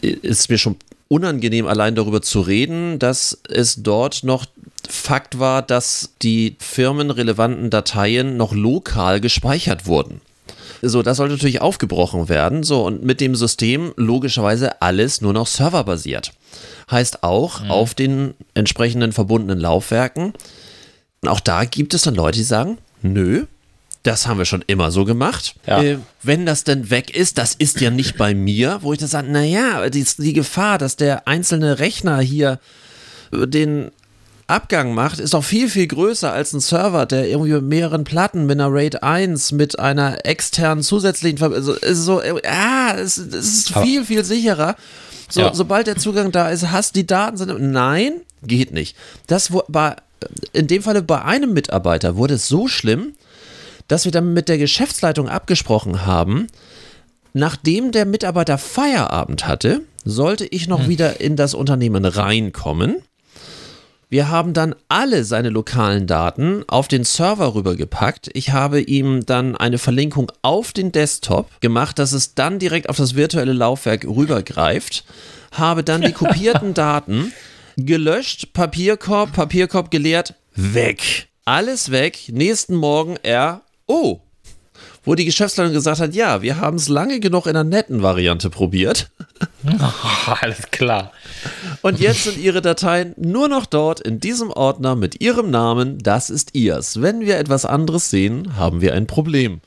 äh, 0.02 0.08
ist 0.08 0.50
mir 0.50 0.58
schon 0.58 0.76
unangenehm, 1.08 1.66
allein 1.66 1.94
darüber 1.94 2.20
zu 2.20 2.40
reden, 2.40 2.98
dass 2.98 3.40
es 3.48 3.82
dort 3.82 4.24
noch 4.24 4.46
Fakt 4.88 5.38
war, 5.38 5.62
dass 5.62 6.12
die 6.22 6.56
firmenrelevanten 6.60 7.70
Dateien 7.70 8.36
noch 8.36 8.52
lokal 8.52 9.20
gespeichert 9.20 9.86
wurden. 9.86 10.20
So, 10.82 11.02
das 11.02 11.16
sollte 11.16 11.34
natürlich 11.34 11.60
aufgebrochen 11.60 12.28
werden. 12.28 12.62
So, 12.62 12.84
und 12.84 13.02
mit 13.04 13.20
dem 13.20 13.34
System 13.34 13.92
logischerweise 13.96 14.82
alles 14.82 15.20
nur 15.20 15.32
noch 15.32 15.46
serverbasiert. 15.46 16.32
Heißt 16.90 17.22
auch 17.22 17.62
mhm. 17.62 17.70
auf 17.70 17.94
den 17.94 18.34
entsprechenden 18.54 19.12
verbundenen 19.12 19.58
Laufwerken. 19.58 20.34
Auch 21.26 21.40
da 21.40 21.64
gibt 21.64 21.94
es 21.94 22.02
dann 22.02 22.14
Leute, 22.14 22.38
die 22.38 22.44
sagen, 22.44 22.78
nö, 23.02 23.46
das 24.06 24.26
haben 24.26 24.38
wir 24.38 24.44
schon 24.44 24.64
immer 24.66 24.90
so 24.90 25.04
gemacht. 25.04 25.56
Ja. 25.66 25.82
Äh, 25.82 25.98
wenn 26.22 26.46
das 26.46 26.64
denn 26.64 26.90
weg 26.90 27.14
ist, 27.16 27.38
das 27.38 27.54
ist 27.54 27.80
ja 27.80 27.90
nicht 27.90 28.16
bei 28.16 28.34
mir, 28.34 28.78
wo 28.82 28.92
ich 28.92 28.98
dann 28.98 29.08
sage, 29.08 29.30
naja, 29.30 29.88
die, 29.90 30.06
die 30.18 30.32
Gefahr, 30.32 30.78
dass 30.78 30.96
der 30.96 31.26
einzelne 31.26 31.80
Rechner 31.80 32.20
hier 32.20 32.60
äh, 33.32 33.46
den 33.46 33.90
Abgang 34.48 34.94
macht, 34.94 35.18
ist 35.18 35.34
doch 35.34 35.42
viel, 35.42 35.68
viel 35.68 35.88
größer 35.88 36.32
als 36.32 36.52
ein 36.52 36.60
Server, 36.60 37.04
der 37.04 37.28
irgendwie 37.28 37.52
mit 37.52 37.64
mehreren 37.64 38.04
Platten, 38.04 38.46
mit 38.46 38.60
einer 38.60 38.72
RAID 38.72 39.02
1, 39.02 39.52
mit 39.52 39.78
einer 39.78 40.24
externen 40.24 40.84
zusätzlichen 40.84 41.38
Verbindung, 41.38 41.74
also 41.74 41.80
ist 41.80 42.04
so, 42.04 42.20
ah, 42.20 42.94
es, 42.96 43.16
es 43.16 43.34
ist 43.34 43.78
viel, 43.78 44.04
viel 44.04 44.24
sicherer. 44.24 44.76
So, 45.28 45.40
ja. 45.40 45.54
Sobald 45.54 45.88
der 45.88 45.96
Zugang 45.96 46.30
da 46.30 46.48
ist, 46.50 46.70
hast 46.70 46.94
die 46.94 47.06
Daten 47.06 47.36
sind. 47.36 47.58
Nein, 47.58 48.20
geht 48.42 48.72
nicht. 48.72 48.96
Das 49.26 49.52
war 49.52 49.96
in 50.52 50.66
dem 50.66 50.82
Falle 50.82 51.02
bei 51.02 51.22
einem 51.22 51.52
Mitarbeiter 51.52 52.16
wurde 52.16 52.34
es 52.34 52.48
so 52.48 52.68
schlimm, 52.68 53.14
dass 53.88 54.04
wir 54.04 54.12
dann 54.12 54.32
mit 54.32 54.48
der 54.48 54.58
Geschäftsleitung 54.58 55.28
abgesprochen 55.28 56.06
haben, 56.06 56.46
nachdem 57.32 57.92
der 57.92 58.06
Mitarbeiter 58.06 58.58
Feierabend 58.58 59.46
hatte, 59.46 59.82
sollte 60.04 60.46
ich 60.46 60.68
noch 60.68 60.82
hm. 60.82 60.88
wieder 60.88 61.20
in 61.20 61.36
das 61.36 61.54
Unternehmen 61.54 62.04
reinkommen. 62.04 62.96
Wir 64.08 64.28
haben 64.28 64.52
dann 64.52 64.76
alle 64.88 65.24
seine 65.24 65.48
lokalen 65.50 66.06
Daten 66.06 66.62
auf 66.68 66.86
den 66.86 67.02
Server 67.02 67.56
rübergepackt. 67.56 68.30
Ich 68.34 68.50
habe 68.52 68.80
ihm 68.80 69.26
dann 69.26 69.56
eine 69.56 69.78
Verlinkung 69.78 70.30
auf 70.42 70.72
den 70.72 70.92
Desktop 70.92 71.60
gemacht, 71.60 71.98
dass 71.98 72.12
es 72.12 72.34
dann 72.34 72.60
direkt 72.60 72.88
auf 72.88 72.96
das 72.96 73.16
virtuelle 73.16 73.52
Laufwerk 73.52 74.04
rübergreift. 74.04 75.04
Habe 75.50 75.82
dann 75.82 76.02
die 76.02 76.12
kopierten 76.12 76.72
Daten 76.72 77.32
gelöscht, 77.76 78.52
Papierkorb, 78.52 79.32
Papierkorb 79.32 79.90
geleert, 79.90 80.34
weg. 80.54 81.26
Alles 81.44 81.90
weg. 81.90 82.28
Nächsten 82.30 82.76
Morgen 82.76 83.16
er 83.24 83.62
oh, 83.88 84.20
wo 85.02 85.14
die 85.14 85.24
Geschäftsleitung 85.24 85.72
gesagt 85.72 86.00
hat, 86.00 86.14
ja, 86.14 86.42
wir 86.42 86.60
haben 86.60 86.76
es 86.76 86.88
lange 86.88 87.20
genug 87.20 87.46
in 87.46 87.54
der 87.54 87.64
netten 87.64 88.02
Variante 88.02 88.50
probiert. 88.50 89.10
Alles 90.40 90.70
klar. 90.70 91.12
Und 91.82 92.00
jetzt 92.00 92.24
sind 92.24 92.38
Ihre 92.38 92.62
Dateien 92.62 93.14
nur 93.16 93.48
noch 93.48 93.66
dort 93.66 94.00
in 94.00 94.20
diesem 94.20 94.50
Ordner 94.50 94.96
mit 94.96 95.20
Ihrem 95.20 95.50
Namen. 95.50 95.98
Das 95.98 96.30
ist 96.30 96.54
Ihrs. 96.54 97.02
Wenn 97.02 97.20
wir 97.20 97.38
etwas 97.38 97.64
anderes 97.64 98.10
sehen, 98.10 98.56
haben 98.56 98.80
wir 98.80 98.94
ein 98.94 99.06
Problem. 99.06 99.60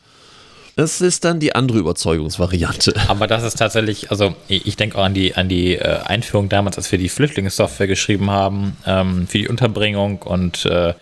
Das 0.79 1.01
ist 1.01 1.25
dann 1.25 1.41
die 1.41 1.55
andere 1.55 1.77
Überzeugungsvariante. 1.79 2.93
Aber 3.09 3.27
das 3.27 3.43
ist 3.43 3.57
tatsächlich, 3.57 4.11
also 4.11 4.33
ich 4.47 4.77
denke 4.77 4.97
auch 4.97 5.03
an 5.03 5.13
die, 5.13 5.35
an 5.35 5.49
die 5.49 5.75
äh, 5.75 5.99
Einführung 6.05 6.47
damals, 6.47 6.77
als 6.77 6.89
wir 6.89 6.97
die 6.97 7.09
Flüchtlingssoftware 7.09 7.87
geschrieben 7.87 8.31
haben, 8.31 8.77
ähm, 8.85 9.27
für 9.27 9.39
die 9.39 9.49
Unterbringung 9.49 10.21
und 10.21 10.65
äh, 10.65 10.93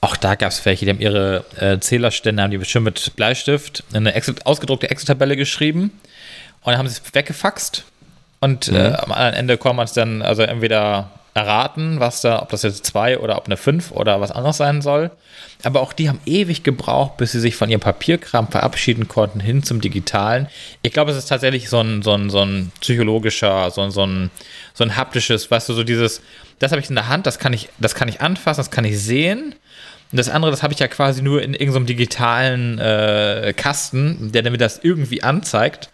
auch 0.00 0.16
da 0.16 0.36
gab 0.36 0.52
es 0.52 0.64
welche, 0.64 0.84
die 0.84 0.92
haben 0.92 1.00
ihre 1.00 1.44
äh, 1.58 1.80
Zählerstände, 1.80 2.40
haben 2.40 2.52
die 2.52 2.58
bestimmt 2.58 2.84
mit 2.84 3.16
Bleistift 3.16 3.82
eine 3.92 4.14
Excel, 4.14 4.36
ausgedruckte 4.44 4.90
Excel-Tabelle 4.90 5.36
geschrieben 5.36 5.90
und 6.60 6.70
dann 6.70 6.78
haben 6.78 6.88
sie 6.88 7.00
es 7.02 7.14
weggefaxt 7.14 7.84
und 8.40 8.68
mhm. 8.68 8.76
äh, 8.76 8.92
am 8.94 9.10
Ende 9.12 9.58
kann 9.58 9.76
man 9.76 9.84
es 9.84 9.92
dann 9.92 10.22
also 10.22 10.42
entweder 10.42 11.10
erraten, 11.36 12.00
was 12.00 12.22
da, 12.22 12.40
ob 12.40 12.48
das 12.48 12.62
jetzt 12.62 12.86
zwei 12.86 13.18
oder 13.18 13.36
ob 13.36 13.44
eine 13.44 13.58
fünf 13.58 13.90
oder 13.90 14.22
was 14.22 14.30
anderes 14.30 14.56
sein 14.56 14.80
soll. 14.80 15.10
Aber 15.62 15.82
auch 15.82 15.92
die 15.92 16.08
haben 16.08 16.20
ewig 16.24 16.62
gebraucht, 16.62 17.18
bis 17.18 17.32
sie 17.32 17.40
sich 17.40 17.56
von 17.56 17.68
ihrem 17.68 17.80
Papierkram 17.80 18.48
verabschieden 18.48 19.06
konnten, 19.06 19.40
hin 19.40 19.62
zum 19.62 19.82
Digitalen. 19.82 20.48
Ich 20.80 20.94
glaube, 20.94 21.10
es 21.10 21.18
ist 21.18 21.26
tatsächlich 21.26 21.68
so 21.68 21.80
ein, 21.80 22.00
so 22.00 22.14
ein, 22.14 22.30
so 22.30 22.40
ein 22.40 22.72
psychologischer, 22.80 23.70
so 23.70 23.82
ein, 23.82 23.90
so 23.90 24.06
ein, 24.06 24.30
so 24.72 24.82
ein 24.82 24.96
haptisches, 24.96 25.50
weißt 25.50 25.68
du, 25.68 25.74
so 25.74 25.84
dieses, 25.84 26.22
das 26.58 26.72
habe 26.72 26.80
ich 26.80 26.88
in 26.88 26.94
der 26.94 27.08
Hand, 27.08 27.26
das 27.26 27.38
kann 27.38 27.52
ich, 27.52 27.68
das 27.78 27.94
kann 27.94 28.08
ich 28.08 28.22
anfassen, 28.22 28.60
das 28.60 28.70
kann 28.70 28.86
ich 28.86 28.98
sehen. 28.98 29.54
Und 30.12 30.18
das 30.18 30.30
andere, 30.30 30.50
das 30.50 30.62
habe 30.62 30.72
ich 30.72 30.78
ja 30.78 30.88
quasi 30.88 31.20
nur 31.20 31.42
in 31.42 31.52
irgendeinem 31.52 31.86
digitalen 31.86 32.78
äh, 32.78 33.52
Kasten, 33.54 34.32
der 34.32 34.50
mir 34.50 34.56
das 34.56 34.80
irgendwie 34.82 35.22
anzeigt. 35.22 35.90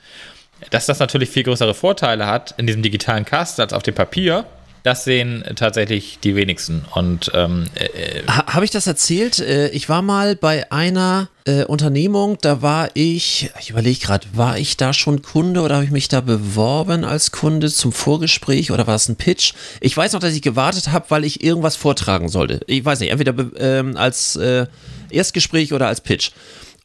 Dass 0.70 0.86
das 0.86 0.98
natürlich 0.98 1.30
viel 1.30 1.42
größere 1.42 1.74
Vorteile 1.74 2.26
hat 2.26 2.54
in 2.56 2.66
diesem 2.66 2.82
digitalen 2.82 3.24
Kasten 3.24 3.60
als 3.62 3.72
auf 3.72 3.82
dem 3.82 3.94
Papier 3.94 4.44
das 4.82 5.04
sehen 5.04 5.44
tatsächlich 5.54 6.18
die 6.22 6.34
wenigsten. 6.34 6.84
Und 6.94 7.30
ähm, 7.34 7.66
äh, 7.74 7.84
äh 7.84 8.26
ha, 8.26 8.46
habe 8.54 8.64
ich 8.64 8.70
das 8.70 8.86
erzählt? 8.86 9.38
Äh, 9.38 9.68
ich 9.68 9.88
war 9.88 10.02
mal 10.02 10.34
bei 10.34 10.70
einer 10.72 11.28
äh, 11.44 11.64
Unternehmung, 11.64 12.38
da 12.40 12.62
war 12.62 12.90
ich, 12.94 13.50
ich 13.60 13.70
überlege 13.70 14.00
gerade, 14.00 14.26
war 14.32 14.58
ich 14.58 14.76
da 14.76 14.92
schon 14.92 15.22
Kunde 15.22 15.60
oder 15.60 15.76
habe 15.76 15.84
ich 15.84 15.90
mich 15.92 16.08
da 16.08 16.20
beworben 16.20 17.04
als 17.04 17.30
Kunde 17.30 17.70
zum 17.70 17.92
Vorgespräch 17.92 18.72
oder 18.72 18.86
war 18.86 18.96
es 18.96 19.08
ein 19.08 19.16
Pitch? 19.16 19.54
Ich 19.80 19.96
weiß 19.96 20.14
noch, 20.14 20.20
dass 20.20 20.34
ich 20.34 20.42
gewartet 20.42 20.90
habe, 20.90 21.06
weil 21.10 21.24
ich 21.24 21.44
irgendwas 21.44 21.76
vortragen 21.76 22.28
sollte. 22.28 22.60
Ich 22.66 22.84
weiß 22.84 23.00
nicht, 23.00 23.10
entweder 23.10 23.34
ähm, 23.58 23.96
als 23.96 24.34
äh, 24.36 24.66
Erstgespräch 25.10 25.72
oder 25.72 25.86
als 25.86 26.00
Pitch. 26.00 26.32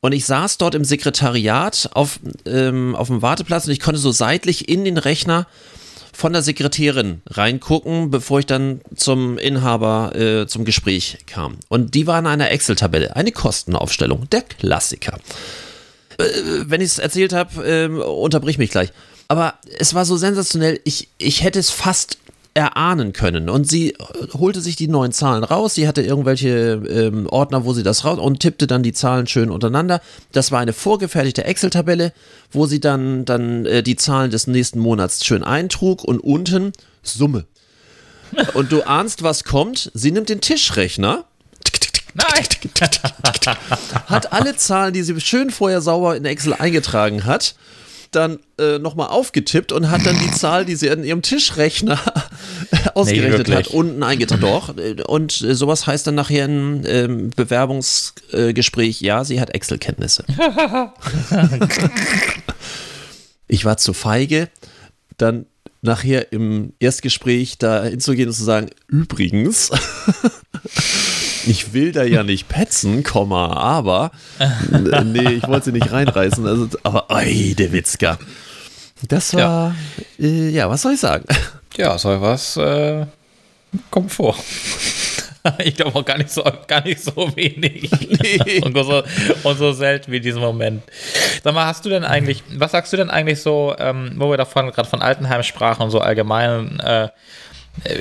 Und 0.01 0.11
ich 0.11 0.25
saß 0.25 0.57
dort 0.57 0.75
im 0.75 0.85
Sekretariat 0.85 1.89
auf, 1.93 2.19
ähm, 2.45 2.95
auf 2.95 3.07
dem 3.07 3.21
Warteplatz 3.21 3.65
und 3.65 3.71
ich 3.71 3.79
konnte 3.79 3.99
so 3.99 4.11
seitlich 4.11 4.69
in 4.69 4.85
den 4.85 4.97
Rechner 4.97 5.47
von 6.13 6.33
der 6.33 6.41
Sekretärin 6.41 7.21
reingucken, 7.27 8.09
bevor 8.09 8.39
ich 8.39 8.45
dann 8.47 8.81
zum 8.95 9.37
Inhaber 9.37 10.15
äh, 10.15 10.47
zum 10.47 10.65
Gespräch 10.65 11.19
kam. 11.27 11.57
Und 11.67 11.93
die 11.93 12.07
war 12.07 12.17
in 12.17 12.25
einer 12.25 12.49
Excel-Tabelle, 12.49 13.15
eine 13.15 13.31
Kostenaufstellung, 13.31 14.27
der 14.31 14.41
Klassiker. 14.41 15.19
Äh, 16.17 16.23
wenn 16.65 16.81
ich 16.81 16.87
es 16.87 16.99
erzählt 16.99 17.33
habe, 17.33 17.63
äh, 17.67 17.87
unterbrich 17.87 18.57
mich 18.57 18.71
gleich. 18.71 18.89
Aber 19.27 19.55
es 19.77 19.93
war 19.93 20.05
so 20.05 20.17
sensationell, 20.17 20.79
ich, 20.85 21.09
ich 21.17 21.43
hätte 21.43 21.59
es 21.59 21.69
fast 21.69 22.17
erahnen 22.57 23.13
können. 23.13 23.49
Und 23.49 23.69
sie 23.69 23.91
äh, 23.91 23.97
holte 24.33 24.61
sich 24.61 24.75
die 24.75 24.87
neuen 24.87 25.11
Zahlen 25.11 25.43
raus. 25.43 25.75
Sie 25.75 25.87
hatte 25.87 26.01
irgendwelche 26.01 26.81
ähm, 26.89 27.27
Ordner, 27.27 27.65
wo 27.65 27.73
sie 27.73 27.83
das 27.83 28.03
raus 28.03 28.17
und 28.17 28.39
tippte 28.39 28.65
dann 28.65 28.81
die 28.81 28.93
Zahlen 28.93 29.27
schön 29.27 29.51
untereinander. 29.51 30.01
Das 30.31 30.51
war 30.51 30.59
eine 30.59 30.73
vorgefertigte 30.73 31.43
Excel-Tabelle, 31.43 32.13
wo 32.51 32.65
sie 32.65 32.79
dann, 32.79 33.25
dann 33.25 33.67
äh, 33.67 33.83
die 33.83 33.95
Zahlen 33.95 34.31
des 34.31 34.47
nächsten 34.47 34.79
Monats 34.79 35.23
schön 35.23 35.43
eintrug 35.43 36.03
und 36.03 36.19
unten 36.19 36.73
Summe. 37.03 37.45
Und 38.55 38.73
du 38.73 38.81
ahnst, 38.81 39.23
was 39.23 39.45
kommt. 39.45 39.89
Sie 39.93 40.11
nimmt 40.11 40.27
den 40.27 40.41
Tischrechner. 40.41 41.23
Nein. 42.13 42.45
Hat 44.07 44.33
alle 44.33 44.57
Zahlen, 44.57 44.93
die 44.93 45.03
sie 45.03 45.17
schön 45.21 45.49
vorher 45.49 45.79
sauber 45.79 46.17
in 46.17 46.25
Excel 46.25 46.53
eingetragen 46.53 47.23
hat, 47.23 47.55
dann 48.11 48.39
äh, 48.59 48.79
nochmal 48.79 49.07
aufgetippt 49.07 49.71
und 49.71 49.89
hat 49.89 50.05
dann 50.05 50.19
die 50.19 50.31
Zahl, 50.31 50.65
die 50.65 50.75
sie 50.75 50.87
in 50.87 51.05
ihrem 51.05 51.21
Tischrechner 51.21 51.99
ausgerechnet 52.93 53.47
nee, 53.47 53.55
hat, 53.55 53.67
unten 53.67 54.03
eingetragen. 54.03 54.41
Doch. 54.41 54.73
Und 55.07 55.41
äh, 55.41 55.55
sowas 55.55 55.87
heißt 55.87 56.07
dann 56.07 56.15
nachher 56.15 56.45
ein 56.45 56.83
ähm, 56.85 57.29
Bewerbungsgespräch, 57.35 59.01
ja, 59.01 59.23
sie 59.23 59.39
hat 59.39 59.53
Excel-Kenntnisse. 59.53 60.25
ich 63.47 63.65
war 63.65 63.77
zu 63.77 63.93
feige, 63.93 64.49
dann 65.17 65.45
nachher 65.81 66.31
im 66.31 66.73
Erstgespräch 66.79 67.57
da 67.57 67.83
hinzugehen 67.83 68.29
und 68.29 68.35
zu 68.35 68.43
sagen, 68.43 68.69
übrigens, 68.87 69.71
ich 71.45 71.73
will 71.73 71.91
da 71.91 72.03
ja 72.03 72.23
nicht 72.23 72.49
petzen, 72.49 73.03
Komma, 73.03 73.53
aber 73.53 74.11
nee, 75.03 75.33
ich 75.33 75.47
wollte 75.47 75.65
sie 75.65 75.71
nicht 75.71 75.91
reinreißen. 75.91 76.45
Also, 76.45 76.69
aber 76.83 77.09
oi, 77.09 77.55
der 77.57 77.71
Witzka. 77.71 78.17
Das 79.07 79.33
war, 79.33 79.75
ja. 80.19 80.25
Äh, 80.25 80.49
ja, 80.49 80.69
was 80.69 80.81
soll 80.81 80.93
ich 80.93 80.99
sagen? 80.99 81.25
Ja, 81.77 81.97
soll 81.97 82.19
was 82.21 82.57
äh, 82.57 83.05
kommt 83.91 84.11
vor. 84.11 84.35
ich 85.59 85.75
glaube 85.75 85.95
auch 85.97 86.05
gar 86.05 86.17
nicht 86.17 86.31
so, 86.31 86.43
gar 86.67 86.83
nicht 86.83 87.03
so 87.03 87.15
wenig. 87.35 87.89
Nee. 88.21 88.61
und, 88.63 88.75
so, 88.75 89.03
und, 89.43 89.57
so, 89.57 89.71
selten 89.71 90.11
wie 90.11 90.19
diesen 90.19 90.41
Moment. 90.41 90.83
Sag 91.43 91.53
mal, 91.53 91.65
hast 91.65 91.85
du 91.85 91.89
denn 91.89 92.03
eigentlich, 92.03 92.43
was 92.55 92.71
sagst 92.71 92.93
du 92.93 92.97
denn 92.97 93.09
eigentlich 93.09 93.41
so, 93.41 93.75
ähm, 93.77 94.13
wo 94.17 94.29
wir 94.29 94.37
davon 94.37 94.71
gerade 94.71 94.89
von 94.89 95.01
Altenheim 95.01 95.43
sprachen 95.43 95.83
und 95.83 95.91
so 95.91 95.99
allgemein, 96.01 96.79
äh, 96.79 97.09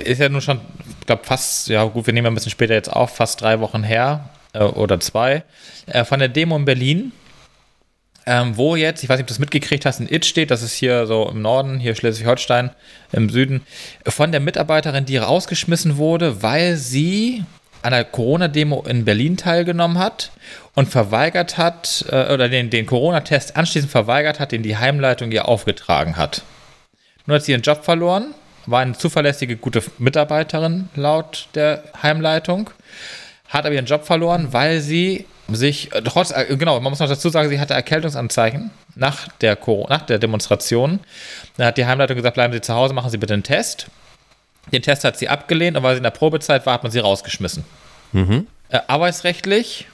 ist 0.04 0.20
ja 0.20 0.28
nun 0.28 0.40
schon, 0.40 0.60
ich 1.00 1.06
glaube 1.06 1.24
fast, 1.24 1.68
ja 1.68 1.84
gut, 1.84 2.06
wir 2.06 2.14
nehmen 2.14 2.28
ein 2.28 2.34
bisschen 2.34 2.50
später 2.50 2.74
jetzt 2.74 2.90
auf, 2.90 3.16
fast 3.16 3.40
drei 3.42 3.60
Wochen 3.60 3.82
her 3.82 4.30
äh, 4.54 4.64
oder 4.64 4.98
zwei, 5.00 5.44
äh, 5.86 6.04
von 6.04 6.18
der 6.18 6.28
Demo 6.28 6.56
in 6.56 6.64
Berlin 6.64 7.12
ähm, 8.26 8.56
wo 8.56 8.74
jetzt, 8.74 9.02
ich 9.02 9.08
weiß 9.08 9.18
nicht, 9.18 9.24
ob 9.24 9.28
du 9.28 9.32
das 9.32 9.38
mitgekriegt 9.38 9.86
hast, 9.86 10.00
in 10.00 10.12
It 10.12 10.26
steht, 10.26 10.50
das 10.50 10.62
ist 10.62 10.74
hier 10.74 11.06
so 11.06 11.28
im 11.28 11.42
Norden, 11.42 11.78
hier 11.78 11.94
Schleswig-Holstein, 11.94 12.70
im 13.12 13.30
Süden, 13.30 13.64
von 14.06 14.32
der 14.32 14.40
Mitarbeiterin, 14.40 15.04
die 15.04 15.16
rausgeschmissen 15.16 15.96
wurde, 15.96 16.42
weil 16.42 16.76
sie 16.76 17.44
an 17.82 17.92
der 17.92 18.04
Corona-Demo 18.04 18.84
in 18.88 19.04
Berlin 19.04 19.36
teilgenommen 19.36 19.98
hat 19.98 20.32
und 20.74 20.88
verweigert 20.88 21.56
hat, 21.56 22.04
äh, 22.10 22.32
oder 22.32 22.48
den, 22.48 22.68
den 22.68 22.84
Corona-Test 22.84 23.56
anschließend 23.56 23.92
verweigert 23.92 24.40
hat, 24.40 24.50
den 24.50 24.64
die 24.64 24.76
Heimleitung 24.76 25.30
ihr 25.30 25.46
aufgetragen 25.46 26.16
hat. 26.16 26.42
Nun 27.26 27.36
hat 27.36 27.44
sie 27.44 27.52
ihren 27.52 27.62
Job 27.62 27.84
verloren, 27.84 28.34
war 28.66 28.80
eine 28.80 28.98
zuverlässige, 28.98 29.56
gute 29.56 29.84
Mitarbeiterin 29.98 30.88
laut 30.96 31.48
der 31.54 31.84
Heimleitung, 32.02 32.70
hat 33.48 33.66
aber 33.66 33.74
ihren 33.74 33.86
Job 33.86 34.04
verloren, 34.04 34.48
weil 34.52 34.80
sie 34.80 35.26
sich 35.48 35.92
äh, 35.92 36.02
trotz, 36.02 36.30
äh, 36.30 36.56
genau, 36.56 36.80
man 36.80 36.90
muss 36.90 36.98
noch 36.98 37.08
dazu 37.08 37.28
sagen, 37.28 37.48
sie 37.48 37.60
hatte 37.60 37.74
Erkältungsanzeichen 37.74 38.70
nach 38.94 39.28
der, 39.40 39.58
nach 39.88 40.02
der 40.02 40.18
Demonstration. 40.18 41.00
Dann 41.56 41.66
hat 41.66 41.78
die 41.78 41.86
Heimleitung 41.86 42.16
gesagt, 42.16 42.34
bleiben 42.34 42.52
Sie 42.52 42.60
zu 42.60 42.74
Hause, 42.74 42.94
machen 42.94 43.10
Sie 43.10 43.18
bitte 43.18 43.34
einen 43.34 43.42
Test. 43.42 43.86
Den 44.72 44.82
Test 44.82 45.04
hat 45.04 45.16
sie 45.16 45.28
abgelehnt 45.28 45.76
und 45.76 45.82
weil 45.82 45.94
sie 45.94 45.98
in 45.98 46.02
der 46.02 46.10
Probezeit 46.10 46.66
war, 46.66 46.74
hat 46.74 46.82
man 46.82 46.90
sie 46.90 46.98
rausgeschmissen. 46.98 47.64
Mhm. 48.12 48.46
Äh, 48.68 48.80
arbeitsrechtlich. 48.88 49.86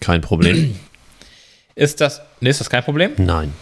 Kein 0.00 0.20
Problem. 0.20 0.78
Ist 1.74 2.00
das, 2.00 2.22
nee, 2.40 2.48
ist 2.48 2.58
das 2.58 2.70
kein 2.70 2.82
Problem? 2.82 3.12
Nein. 3.18 3.52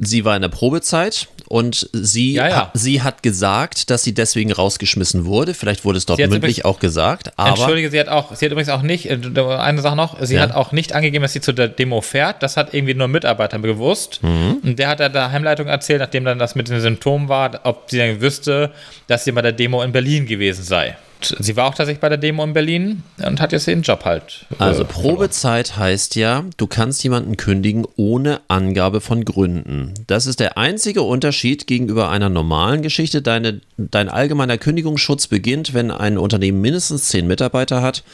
Sie 0.00 0.24
war 0.24 0.36
in 0.36 0.42
der 0.42 0.48
Probezeit 0.48 1.28
und 1.48 1.88
sie, 1.92 2.34
Ja, 2.34 2.48
ja. 2.48 2.56
Ha, 2.56 2.70
sie 2.74 3.02
hat 3.02 3.22
gesagt, 3.22 3.90
dass 3.90 4.02
sie 4.04 4.14
deswegen 4.14 4.52
rausgeschmissen 4.52 5.24
wurde. 5.24 5.54
Vielleicht 5.54 5.84
wurde 5.84 5.98
es 5.98 6.06
dort 6.06 6.18
mündlich 6.18 6.38
übrigens- 6.38 6.64
auch 6.64 6.78
gesagt, 6.78 7.32
aber 7.36 7.48
Entschuldige, 7.50 7.90
sie 7.90 7.98
hat 7.98 8.08
auch, 8.08 8.34
sie 8.36 8.44
hat 8.44 8.52
übrigens 8.52 8.68
auch 8.70 8.82
nicht, 8.82 9.06
äh, 9.10 9.18
eine 9.58 9.80
Sache 9.80 9.96
noch, 9.96 10.16
sie 10.24 10.36
Ja. 10.36 10.42
hat 10.42 10.52
auch 10.54 10.72
nicht 10.72 10.92
angegeben, 10.94 11.22
dass 11.22 11.32
sie 11.32 11.40
zu 11.40 11.52
der 11.52 11.68
Demo 11.68 12.00
fährt. 12.00 12.42
Das 12.42 12.56
hat 12.56 12.74
irgendwie 12.74 12.94
nur 12.94 13.08
Mitarbeiter 13.08 13.58
gewusst. 13.58 14.20
Mhm. 14.22 14.58
Und 14.62 14.78
der 14.78 14.88
hat 14.88 15.00
der 15.00 15.32
Heimleitung 15.32 15.66
erzählt, 15.66 16.00
nachdem 16.00 16.24
dann 16.24 16.38
das 16.38 16.54
mit 16.54 16.68
den 16.68 16.80
Symptomen 16.80 17.28
war, 17.28 17.60
ob 17.64 17.90
sie 17.90 17.98
dann 17.98 18.20
wüsste, 18.20 18.70
dass 19.06 19.24
sie 19.24 19.32
bei 19.32 19.42
der 19.42 19.52
Demo 19.52 19.82
in 19.82 19.92
Berlin 19.92 20.26
gewesen 20.26 20.62
sei. 20.64 20.96
Sie 21.20 21.56
war 21.56 21.66
auch 21.66 21.74
tatsächlich 21.74 22.00
bei 22.00 22.08
der 22.08 22.18
Demo 22.18 22.44
in 22.44 22.52
Berlin 22.52 23.02
und 23.24 23.40
hat 23.40 23.52
jetzt 23.52 23.66
den 23.66 23.82
Job 23.82 24.04
halt. 24.04 24.46
äh, 24.50 24.54
Also 24.58 24.84
verloren. 24.84 25.16
Probezeit 25.16 25.76
heißt 25.76 26.14
ja, 26.16 26.44
du 26.56 26.66
kannst 26.66 27.02
jemanden 27.02 27.36
kündigen 27.36 27.86
ohne 27.96 28.40
Angabe 28.48 29.00
von 29.00 29.24
Gründen. 29.24 29.94
Das 30.06 30.26
ist 30.26 30.40
der 30.40 30.56
einzige 30.58 31.02
Unterschied 31.02 31.66
gegenüber 31.66 32.10
einer 32.10 32.28
normalen 32.28 32.82
Geschichte. 32.82 33.20
Deine, 33.22 33.60
dein 33.76 34.08
allgemeiner 34.08 34.58
Kündigungsschutz 34.58 35.26
beginnt, 35.26 35.74
wenn 35.74 35.90
ein 35.90 36.18
Unternehmen 36.18 36.60
mindestens 36.60 37.08
zehn 37.08 37.26
Mitarbeiter 37.26 37.82
hat 37.82 38.04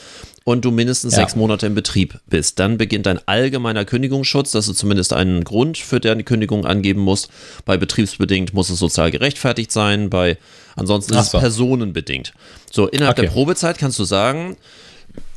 und 0.44 0.64
du 0.64 0.70
mindestens 0.70 1.14
Ja. 1.14 1.20
sechs 1.20 1.36
Monate 1.36 1.66
im 1.66 1.74
Betrieb 1.74 2.18
bist. 2.28 2.58
Dann 2.58 2.76
beginnt 2.76 3.06
dein 3.06 3.18
allgemeiner 3.26 3.84
Kündigungsschutz, 3.86 4.50
dass 4.50 4.66
du 4.66 4.72
zumindest 4.74 5.12
einen 5.14 5.42
Grund 5.44 5.78
für 5.78 6.00
deine 6.00 6.22
Kündigung 6.22 6.66
angeben 6.66 7.00
musst. 7.00 7.30
Bei 7.64 7.76
betriebsbedingt 7.78 8.52
muss 8.52 8.68
es 8.70 8.78
sozial 8.78 9.10
gerechtfertigt 9.10 9.72
sein, 9.72 10.10
bei 10.10 10.36
ansonsten 10.76 11.14
Ach 11.14 11.20
ist 11.20 11.26
es 11.26 11.32
so. 11.32 11.38
personenbedingt. 11.38 12.34
So, 12.74 12.88
innerhalb 12.88 13.16
Okay. 13.16 13.26
der 13.26 13.32
Probezeit 13.32 13.78
kannst 13.78 13.98
du 14.00 14.04
sagen, 14.04 14.56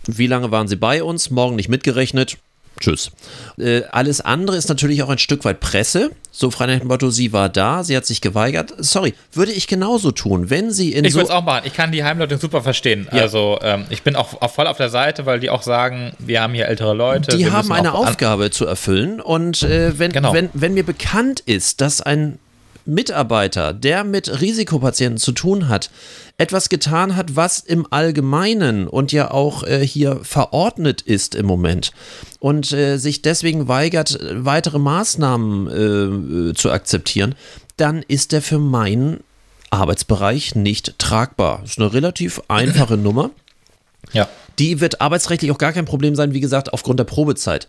wie 0.08 0.26
lange 0.26 0.50
waren 0.50 0.68
Sie 0.68 0.76
bei 0.76 1.04
uns? 1.04 1.30
Morgen 1.30 1.56
nicht 1.56 1.70
mitgerechnet. 1.70 2.38
Tschüss. 2.80 3.12
Äh, 3.60 3.82
alles 3.92 4.22
andere 4.22 4.56
ist 4.58 4.70
natürlich 4.70 5.02
auch 5.04 5.10
ein 5.10 5.18
Stück 5.18 5.46
weit 5.46 5.60
Presse. 5.60 6.12
So 6.32 6.52
frei 6.52 6.68
nach 6.68 6.80
dem 6.80 6.88
Motto, 6.88 7.10
sie 7.10 7.34
war 7.34 7.50
da, 7.50 7.84
sie 7.84 7.96
hat 7.98 8.06
sich 8.06 8.22
geweigert. 8.22 8.74
Sorry, 8.78 9.16
würde 9.34 9.52
ich 9.52 9.68
genauso 9.68 10.12
tun, 10.12 10.50
wenn 10.52 10.72
sie 10.72 10.94
in 10.94 11.04
Ich 11.06 11.14
so 11.14 11.20
würde 11.20 11.30
es 11.30 11.36
auch 11.36 11.44
machen. 11.44 11.64
Ich 11.66 11.74
kann 11.74 11.92
die 11.92 12.04
Heimleitung 12.04 12.40
super 12.40 12.62
verstehen. 12.62 13.08
Ja. 13.12 13.22
Also 13.24 13.58
ähm, 13.64 13.86
ich 13.90 14.04
bin 14.04 14.16
auch, 14.16 14.42
auch 14.42 14.52
voll 14.52 14.68
auf 14.68 14.78
der 14.78 14.90
Seite, 14.90 15.26
weil 15.26 15.40
die 15.40 15.50
auch 15.50 15.64
sagen, 15.64 16.14
wir 16.20 16.42
haben 16.42 16.54
hier 16.54 16.68
ältere 16.68 16.94
Leute. 16.94 17.36
die 17.38 17.50
haben 17.52 17.72
eine 17.72 17.94
Aufgabe 17.94 18.50
zu 18.52 18.66
erfüllen. 18.68 19.22
Und 19.22 19.64
äh, 19.64 19.98
wenn, 19.98 20.12
Genau. 20.12 20.34
wenn, 20.34 20.50
wenn 20.54 20.74
mir 20.76 20.84
bekannt 20.86 21.40
ist, 21.42 21.82
dass 21.82 22.02
ein 22.02 22.38
Mitarbeiter, 22.88 23.74
der 23.74 24.04
mit 24.04 24.42
Risikopatienten 24.42 25.18
zu 25.18 25.32
tun 25.32 25.70
hat, 25.70 25.90
etwas 26.38 26.70
getan 26.70 27.16
hat, 27.16 27.36
was 27.36 27.60
im 27.60 27.86
Allgemeinen 27.92 28.88
und 28.88 29.12
ja 29.12 29.32
auch 29.32 29.64
äh, 29.64 29.86
hier 29.86 30.20
verordnet 30.24 31.02
ist 31.02 31.36
im 31.36 31.46
Moment 31.46 31.92
und 32.40 32.72
äh, 32.72 32.98
sich 32.98 33.22
deswegen 33.22 33.68
weigert, 33.68 34.20
weitere 34.34 34.80
Maßnahmen 34.80 35.68
äh, 35.68 36.50
äh, 36.50 36.54
zu 36.54 36.72
akzeptieren, 36.72 37.36
dann 37.76 38.04
ist 38.08 38.32
der 38.32 38.42
für 38.42 38.60
meinen 38.60 39.24
Arbeitsbereich 39.70 40.56
nicht 40.56 40.98
tragbar. 40.98 41.62
Ist 41.64 41.80
eine 41.80 41.94
relativ 41.94 42.42
einfache 42.48 42.98
Nummer. 42.98 43.32
Ja. 44.14 44.28
Die 44.60 44.80
wird 44.80 45.02
arbeitsrechtlich 45.02 45.52
auch 45.52 45.58
gar 45.58 45.74
kein 45.74 45.86
Problem 45.86 46.16
sein, 46.16 46.34
wie 46.34 46.40
gesagt, 46.40 46.74
aufgrund 46.74 47.00
der 47.00 47.04
Probezeit. 47.06 47.68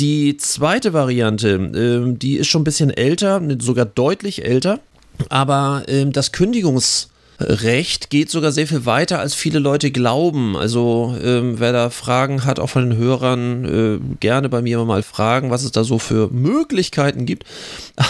Die 0.00 0.36
zweite 0.38 0.92
Variante, 0.92 1.50
ähm, 1.50 2.18
die 2.18 2.36
ist 2.36 2.48
schon 2.48 2.62
ein 2.62 2.64
bisschen 2.64 2.90
älter, 2.90 3.40
sogar 3.60 3.84
deutlich 3.84 4.44
älter, 4.44 4.80
aber 5.28 5.84
ähm, 5.86 6.12
das 6.12 6.32
Kündigungsrecht 6.32 8.10
geht 8.10 8.28
sogar 8.28 8.50
sehr 8.50 8.66
viel 8.66 8.86
weiter, 8.86 9.20
als 9.20 9.34
viele 9.34 9.60
Leute 9.60 9.92
glauben. 9.92 10.56
Also 10.56 11.16
ähm, 11.22 11.60
wer 11.60 11.72
da 11.72 11.90
Fragen 11.90 12.44
hat, 12.44 12.58
auch 12.58 12.70
von 12.70 12.90
den 12.90 12.98
Hörern, 12.98 13.64
äh, 13.64 14.16
gerne 14.18 14.48
bei 14.48 14.62
mir 14.62 14.84
mal 14.84 15.04
fragen, 15.04 15.50
was 15.50 15.62
es 15.62 15.70
da 15.70 15.84
so 15.84 16.00
für 16.00 16.28
Möglichkeiten 16.32 17.24
gibt. 17.24 17.44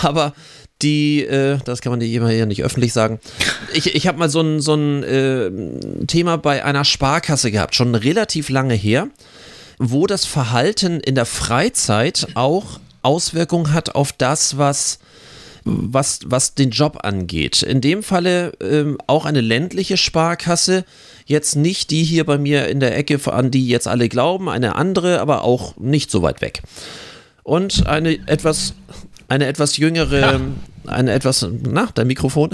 Aber 0.02 0.32
die, 0.80 1.22
äh, 1.24 1.58
das 1.64 1.82
kann 1.82 1.90
man 1.90 2.00
dir 2.00 2.10
immer 2.16 2.30
hier 2.30 2.46
nicht 2.46 2.64
öffentlich 2.64 2.94
sagen. 2.94 3.20
Ich, 3.74 3.94
ich 3.94 4.06
habe 4.06 4.18
mal 4.18 4.30
so 4.30 4.40
ein, 4.40 4.60
so 4.60 4.74
ein 4.74 5.02
äh, 5.02 5.50
Thema 6.06 6.38
bei 6.38 6.64
einer 6.64 6.84
Sparkasse 6.84 7.50
gehabt, 7.50 7.74
schon 7.74 7.94
relativ 7.94 8.48
lange 8.48 8.74
her, 8.74 9.08
wo 9.78 10.06
das 10.06 10.24
Verhalten 10.24 11.00
in 11.00 11.14
der 11.14 11.26
Freizeit 11.26 12.28
auch 12.34 12.80
Auswirkungen 13.02 13.72
hat 13.72 13.94
auf 13.94 14.12
das, 14.12 14.58
was 14.58 14.98
was, 15.64 16.20
was 16.26 16.54
den 16.54 16.70
Job 16.70 16.98
angeht. 17.02 17.62
In 17.62 17.80
dem 17.80 18.02
Falle 18.02 18.52
ähm, 18.60 18.98
auch 19.06 19.24
eine 19.24 19.40
ländliche 19.40 19.96
Sparkasse, 19.96 20.84
jetzt 21.26 21.56
nicht 21.56 21.90
die 21.90 22.04
hier 22.04 22.24
bei 22.24 22.38
mir 22.38 22.68
in 22.68 22.80
der 22.80 22.96
Ecke, 22.96 23.18
an 23.32 23.50
die 23.50 23.66
jetzt 23.66 23.88
alle 23.88 24.08
glauben, 24.08 24.48
eine 24.48 24.76
andere, 24.76 25.20
aber 25.20 25.42
auch 25.42 25.76
nicht 25.78 26.10
so 26.10 26.22
weit 26.22 26.42
weg. 26.42 26.62
Und 27.42 27.86
eine 27.86 28.18
etwas, 28.26 28.74
eine 29.28 29.46
etwas 29.46 29.76
jüngere, 29.76 30.40
eine 30.86 31.12
etwas, 31.12 31.46
na, 31.62 31.88
dein 31.94 32.06
Mikrofon, 32.06 32.50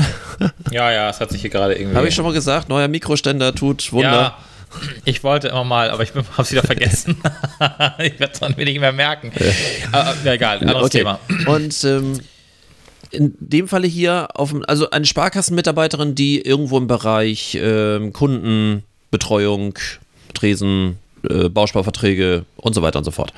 ja, 0.70 0.92
ja, 0.92 1.10
es 1.10 1.20
hat 1.20 1.30
sich 1.30 1.40
hier 1.40 1.50
gerade 1.50 1.74
irgendwie. 1.78 1.96
habe 1.96 2.08
ich 2.08 2.14
schon 2.14 2.24
mal 2.24 2.32
gesagt, 2.32 2.68
neuer 2.68 2.88
Mikroständer 2.88 3.54
tut 3.54 3.92
Wunder. 3.92 4.12
Ja, 4.12 4.38
ich 5.04 5.22
wollte 5.24 5.48
immer 5.48 5.64
mal, 5.64 5.90
aber 5.90 6.02
ich 6.02 6.10
habe 6.14 6.26
es 6.38 6.52
wieder 6.52 6.62
vergessen. 6.62 7.16
ich 7.98 8.18
werde 8.18 8.32
es 8.32 8.40
dann 8.40 8.56
wenig 8.56 8.78
mehr 8.80 8.92
merken. 8.92 9.32
Aber, 9.92 10.14
ja, 10.24 10.32
egal, 10.34 10.58
anderes 10.60 10.84
Okay. 10.84 10.98
Thema. 10.98 11.20
Und 11.46 11.84
ähm, 11.84 12.20
in 13.10 13.34
dem 13.40 13.68
Falle 13.68 13.86
hier, 13.86 14.28
auf, 14.34 14.54
also 14.66 14.90
eine 14.90 15.04
Sparkassenmitarbeiterin, 15.04 16.14
die 16.14 16.40
irgendwo 16.40 16.78
im 16.78 16.86
Bereich 16.86 17.58
ähm, 17.60 18.12
Kundenbetreuung, 18.12 19.78
Tresen, 20.34 20.98
äh, 21.28 21.48
Bausparverträge 21.48 22.44
und 22.56 22.74
so 22.74 22.82
weiter 22.82 22.98
und 22.98 23.04
so 23.04 23.10
fort. 23.10 23.32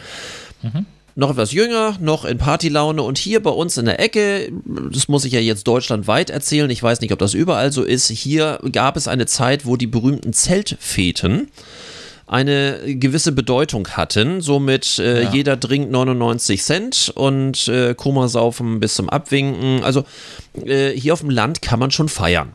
Noch 1.14 1.30
etwas 1.30 1.52
jünger, 1.52 1.96
noch 2.00 2.24
in 2.24 2.38
Partylaune 2.38 3.02
und 3.02 3.18
hier 3.18 3.42
bei 3.42 3.50
uns 3.50 3.76
in 3.76 3.84
der 3.84 4.00
Ecke, 4.00 4.50
das 4.90 5.08
muss 5.08 5.24
ich 5.26 5.32
ja 5.32 5.40
jetzt 5.40 5.66
deutschlandweit 5.68 6.30
erzählen, 6.30 6.70
ich 6.70 6.82
weiß 6.82 7.00
nicht, 7.02 7.12
ob 7.12 7.18
das 7.18 7.34
überall 7.34 7.70
so 7.70 7.82
ist, 7.82 8.08
hier 8.08 8.58
gab 8.72 8.96
es 8.96 9.08
eine 9.08 9.26
Zeit, 9.26 9.66
wo 9.66 9.76
die 9.76 9.86
berühmten 9.86 10.32
Zeltfeten 10.32 11.48
eine 12.26 12.78
gewisse 12.86 13.32
Bedeutung 13.32 13.88
hatten. 13.88 14.40
Somit 14.40 14.98
äh, 14.98 15.24
Ja. 15.24 15.30
jeder 15.32 15.60
trinkt 15.60 15.90
99 15.90 16.62
Cent 16.62 17.12
und 17.14 17.68
äh, 17.68 17.94
Komasaufen 17.94 18.80
bis 18.80 18.94
zum 18.94 19.10
Abwinken. 19.10 19.84
Also 19.84 20.04
äh, 20.64 20.92
hier 20.92 21.12
auf 21.12 21.20
dem 21.20 21.28
Land 21.28 21.60
kann 21.60 21.78
man 21.78 21.90
schon 21.90 22.08
feiern. 22.08 22.54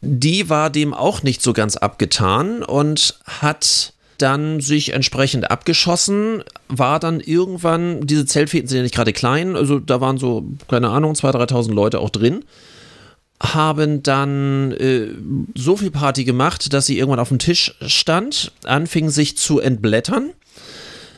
Die 0.00 0.48
war 0.48 0.70
dem 0.70 0.92
auch 0.92 1.22
nicht 1.22 1.40
so 1.40 1.52
ganz 1.52 1.76
abgetan 1.76 2.64
und 2.64 3.16
hat 3.26 3.92
dann 4.22 4.60
sich 4.60 4.92
entsprechend 4.92 5.50
abgeschossen, 5.50 6.42
war 6.68 7.00
dann 7.00 7.20
irgendwann, 7.20 8.06
diese 8.06 8.26
Zeltfeten 8.26 8.68
sind 8.68 8.78
ja 8.78 8.82
nicht 8.82 8.94
gerade 8.94 9.12
klein, 9.12 9.56
also 9.56 9.78
da 9.78 10.00
waren 10.00 10.18
so, 10.18 10.44
keine 10.68 10.90
Ahnung, 10.90 11.14
2.000, 11.14 11.50
3.000 11.50 11.72
Leute 11.72 12.00
auch 12.00 12.10
drin 12.10 12.44
haben 13.42 14.02
dann 14.02 14.72
äh, 14.72 15.08
so 15.54 15.76
viel 15.76 15.90
Party 15.90 16.24
gemacht, 16.24 16.72
dass 16.72 16.86
sie 16.86 16.98
irgendwann 16.98 17.20
auf 17.20 17.30
dem 17.30 17.38
Tisch 17.38 17.74
stand, 17.86 18.52
anfing 18.64 19.08
sich 19.08 19.38
zu 19.38 19.60
entblättern, 19.60 20.32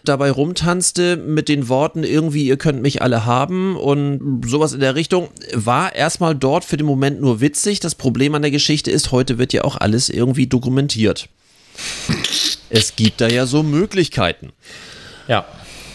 dabei 0.05 0.31
rumtanzte 0.31 1.17
mit 1.17 1.49
den 1.49 1.69
Worten 1.69 2.05
irgendwie, 2.05 2.47
ihr 2.47 2.57
könnt 2.57 2.81
mich 2.81 3.03
alle 3.03 3.27
haben 3.27 3.77
und 3.77 4.43
sowas 4.47 4.73
in 4.73 4.81
der 4.81 4.95
Richtung, 4.95 5.29
war 5.53 5.95
erstmal 5.95 6.35
dort 6.35 6.65
für 6.65 6.77
den 6.77 6.87
Moment 6.87 7.21
nur 7.21 7.41
witzig. 7.41 7.81
Das 7.81 7.97
Problem 7.97 8.35
an 8.35 8.43
der 8.43 8.51
Geschichte 8.53 8.91
ist, 8.91 9.11
heute 9.11 9.39
wird 9.39 9.53
ja 9.53 9.65
auch 9.65 9.77
alles 9.77 10.09
irgendwie 10.09 10.47
dokumentiert. 10.47 11.29
Es 12.71 12.97
gibt 12.97 13.21
da 13.21 13.29
ja 13.29 13.47
so 13.47 13.63
Möglichkeiten. 13.63 14.53
Ja. 15.29 15.45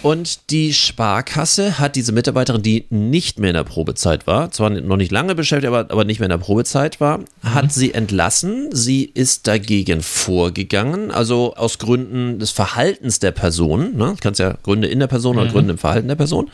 Und 0.03 0.51
die 0.51 0.73
Sparkasse 0.73 1.79
hat 1.79 1.95
diese 1.95 2.11
Mitarbeiterin, 2.11 2.61
die 2.61 2.85
nicht 2.91 3.39
mehr 3.39 3.49
in 3.49 3.55
der 3.55 3.63
Probezeit 3.63 4.27
war, 4.27 4.51
zwar 4.51 4.69
noch 4.69 4.95
nicht 4.95 5.11
lange 5.11 5.33
beschäftigt, 5.33 5.67
aber, 5.67 5.91
aber 5.91 6.05
nicht 6.05 6.19
mehr 6.19 6.27
in 6.27 6.31
der 6.31 6.37
Probezeit 6.37 7.01
war, 7.01 7.21
hat 7.43 7.73
sie 7.73 7.93
entlassen. 7.95 8.69
Sie 8.71 9.05
ist 9.05 9.47
dagegen 9.47 10.01
vorgegangen, 10.01 11.09
also 11.09 11.55
aus 11.55 11.79
Gründen 11.79 12.37
des 12.37 12.51
Verhaltens 12.51 13.19
der 13.19 13.31
Person, 13.31 13.97
ne? 13.97 14.13
du 14.13 14.17
kannst 14.21 14.39
ja 14.39 14.55
Gründe 14.61 14.87
in 14.87 14.99
der 14.99 15.07
Person 15.07 15.39
oder 15.39 15.51
Gründe 15.51 15.71
im 15.71 15.77
Verhalten 15.79 16.07
der 16.07 16.15
Person, 16.15 16.51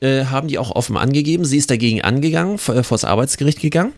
äh, 0.00 0.24
haben 0.24 0.48
die 0.48 0.58
auch 0.58 0.70
offen 0.70 0.96
angegeben. 0.96 1.44
Sie 1.44 1.58
ist 1.58 1.70
dagegen 1.70 2.00
angegangen, 2.00 2.56
vor, 2.56 2.82
vor 2.82 2.96
das 2.96 3.04
Arbeitsgericht 3.04 3.60
gegangen 3.60 3.92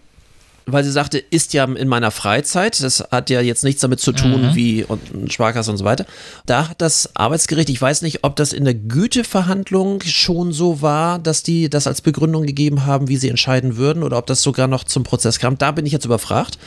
weil 0.67 0.83
sie 0.85 0.91
sagte, 0.91 1.19
ist 1.19 1.53
ja 1.53 1.65
in 1.65 1.89
meiner 1.89 2.11
Freizeit. 2.11 2.83
Das 2.83 3.05
hat 3.11 3.29
ja 3.31 3.41
jetzt 3.41 3.65
nichts 3.65 3.83
damit 3.83 4.01
zu 4.01 4.13
tun, 4.13 4.51
Mhm. 4.51 4.55
wie 4.55 4.85
und 4.85 5.33
Sparkasse 5.33 5.71
und 5.71 5.77
so 5.77 5.85
weiter. 5.85 6.07
Da 6.47 6.69
hat 6.69 6.81
das 6.81 7.11
Arbeitsgericht, 7.15 7.69
ich 7.69 7.81
weiß 7.81 8.03
nicht, 8.03 8.25
ob 8.25 8.37
das 8.37 8.53
in 8.53 8.65
der 8.65 8.75
Güteverhandlung 8.75 10.01
schon 10.03 10.53
so 10.53 10.81
war, 10.83 11.19
dass 11.19 11.43
die 11.43 11.69
das 11.69 11.87
als 11.87 12.01
Begründung 12.01 12.45
gegeben 12.47 12.87
haben, 12.87 13.09
wie 13.09 13.17
sie 13.17 13.29
entscheiden 13.29 13.77
würden, 13.77 14.03
oder 14.03 14.19
ob 14.19 14.27
das 14.27 14.43
sogar 14.43 14.67
noch 14.67 14.85
zum 14.85 15.05
Prozess 15.05 15.39
kam. 15.39 15.59
Da 15.59 15.71
bin 15.73 15.87
ich 15.87 15.93
jetzt 15.93 16.05
überfragt. 16.07 16.59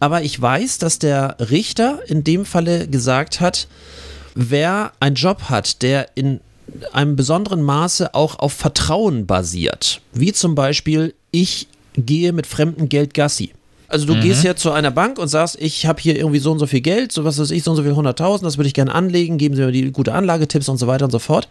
Aber 0.00 0.22
ich 0.22 0.40
weiß, 0.40 0.78
dass 0.78 0.98
der 0.98 1.36
Richter 1.38 2.00
in 2.06 2.24
dem 2.24 2.44
Falle 2.44 2.88
gesagt 2.88 3.40
hat, 3.40 3.68
wer 4.34 4.92
einen 5.00 5.16
Job 5.16 5.44
hat, 5.50 5.82
der 5.82 6.08
in 6.16 6.40
einem 6.92 7.14
besonderen 7.14 7.62
Maße 7.62 8.14
auch 8.14 8.38
auf 8.38 8.52
Vertrauen 8.54 9.26
basiert, 9.26 10.00
wie 10.12 10.32
zum 10.32 10.54
Beispiel, 10.54 11.14
ich 11.30 11.68
gehe 11.96 12.32
mit 12.32 12.46
fremdem 12.46 12.88
Geld 12.88 13.14
Gassi. 13.14 13.52
Also 13.88 14.06
du 14.06 14.18
gehst 14.18 14.42
ja 14.42 14.56
zu 14.56 14.72
einer 14.72 14.90
Bank 14.90 15.18
und 15.18 15.28
sagst, 15.28 15.56
ich 15.60 15.86
habe 15.86 16.00
hier 16.00 16.16
irgendwie 16.16 16.40
so 16.40 16.50
und 16.50 16.58
so 16.58 16.66
viel 16.66 16.80
Geld, 16.80 17.12
so 17.12 17.24
was 17.24 17.38
weiß 17.38 17.50
ich, 17.52 17.62
so 17.62 17.70
und 17.70 17.76
so 17.76 17.82
viel 17.82 17.92
100.000, 17.92 18.42
das 18.42 18.56
würde 18.56 18.66
ich 18.66 18.74
gerne 18.74 18.92
anlegen, 18.92 19.38
geben 19.38 19.54
Sie 19.54 19.62
mir 19.62 19.70
die 19.70 19.92
gute 19.92 20.14
Anlagetipps 20.14 20.68
und 20.68 20.78
so 20.78 20.86
weiter 20.86 21.04
und 21.04 21.10
so 21.10 21.18
fort. 21.20 21.48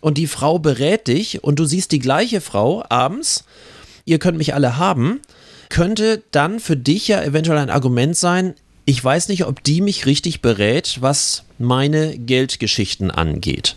Und 0.00 0.18
die 0.18 0.26
Frau 0.26 0.58
berät 0.58 1.06
dich 1.06 1.44
und 1.44 1.58
du 1.58 1.66
siehst 1.66 1.92
die 1.92 1.98
gleiche 2.00 2.40
Frau 2.40 2.84
abends, 2.88 3.44
ihr 4.06 4.18
könnt 4.18 4.38
mich 4.38 4.54
alle 4.54 4.76
haben, 4.76 5.20
könnte 5.68 6.22
dann 6.32 6.58
für 6.58 6.76
dich 6.76 7.06
ja 7.06 7.22
eventuell 7.22 7.58
ein 7.58 7.70
Argument 7.70 8.16
sein, 8.16 8.54
ich 8.86 9.02
weiß 9.02 9.28
nicht, 9.28 9.46
ob 9.46 9.62
die 9.62 9.80
mich 9.80 10.04
richtig 10.04 10.42
berät, 10.42 10.98
was 11.00 11.44
meine 11.58 12.18
Geldgeschichten 12.18 13.10
angeht. 13.10 13.76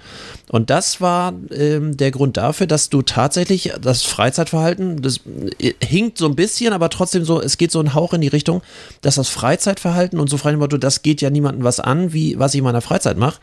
Und 0.50 0.70
das 0.70 1.02
war 1.02 1.34
ähm, 1.52 1.98
der 1.98 2.12
Grund 2.12 2.38
dafür, 2.38 2.68
dass 2.68 2.90
du 2.90 3.02
tatsächlich 3.02 3.74
das 3.82 4.04
Freizeitverhalten, 4.04 5.02
das 5.02 5.20
äh, 5.60 5.74
hinkt 5.84 6.18
so 6.18 6.26
ein 6.26 6.36
bisschen, 6.36 6.72
aber 6.72 6.90
trotzdem 6.90 7.26
so, 7.26 7.42
es 7.42 7.58
geht 7.58 7.72
so 7.72 7.82
ein 7.82 7.94
Hauch 7.94 8.14
in 8.14 8.22
die 8.22 8.30
Richtung, 8.30 8.62
dass 9.02 9.16
das 9.16 9.28
Freizeitverhalten 9.28 10.20
und 10.20 10.30
so 10.30 10.38
frei 10.38 10.56
Motto, 10.56 10.78
das 10.78 11.02
geht 11.02 11.22
ja 11.22 11.30
niemandem 11.30 11.66
was 11.66 11.82
an, 11.82 12.14
wie 12.14 12.40
was 12.40 12.54
ich 12.54 12.60
in 12.60 12.64
meiner 12.64 12.82
Freizeit 12.82 13.18
mache. 13.18 13.40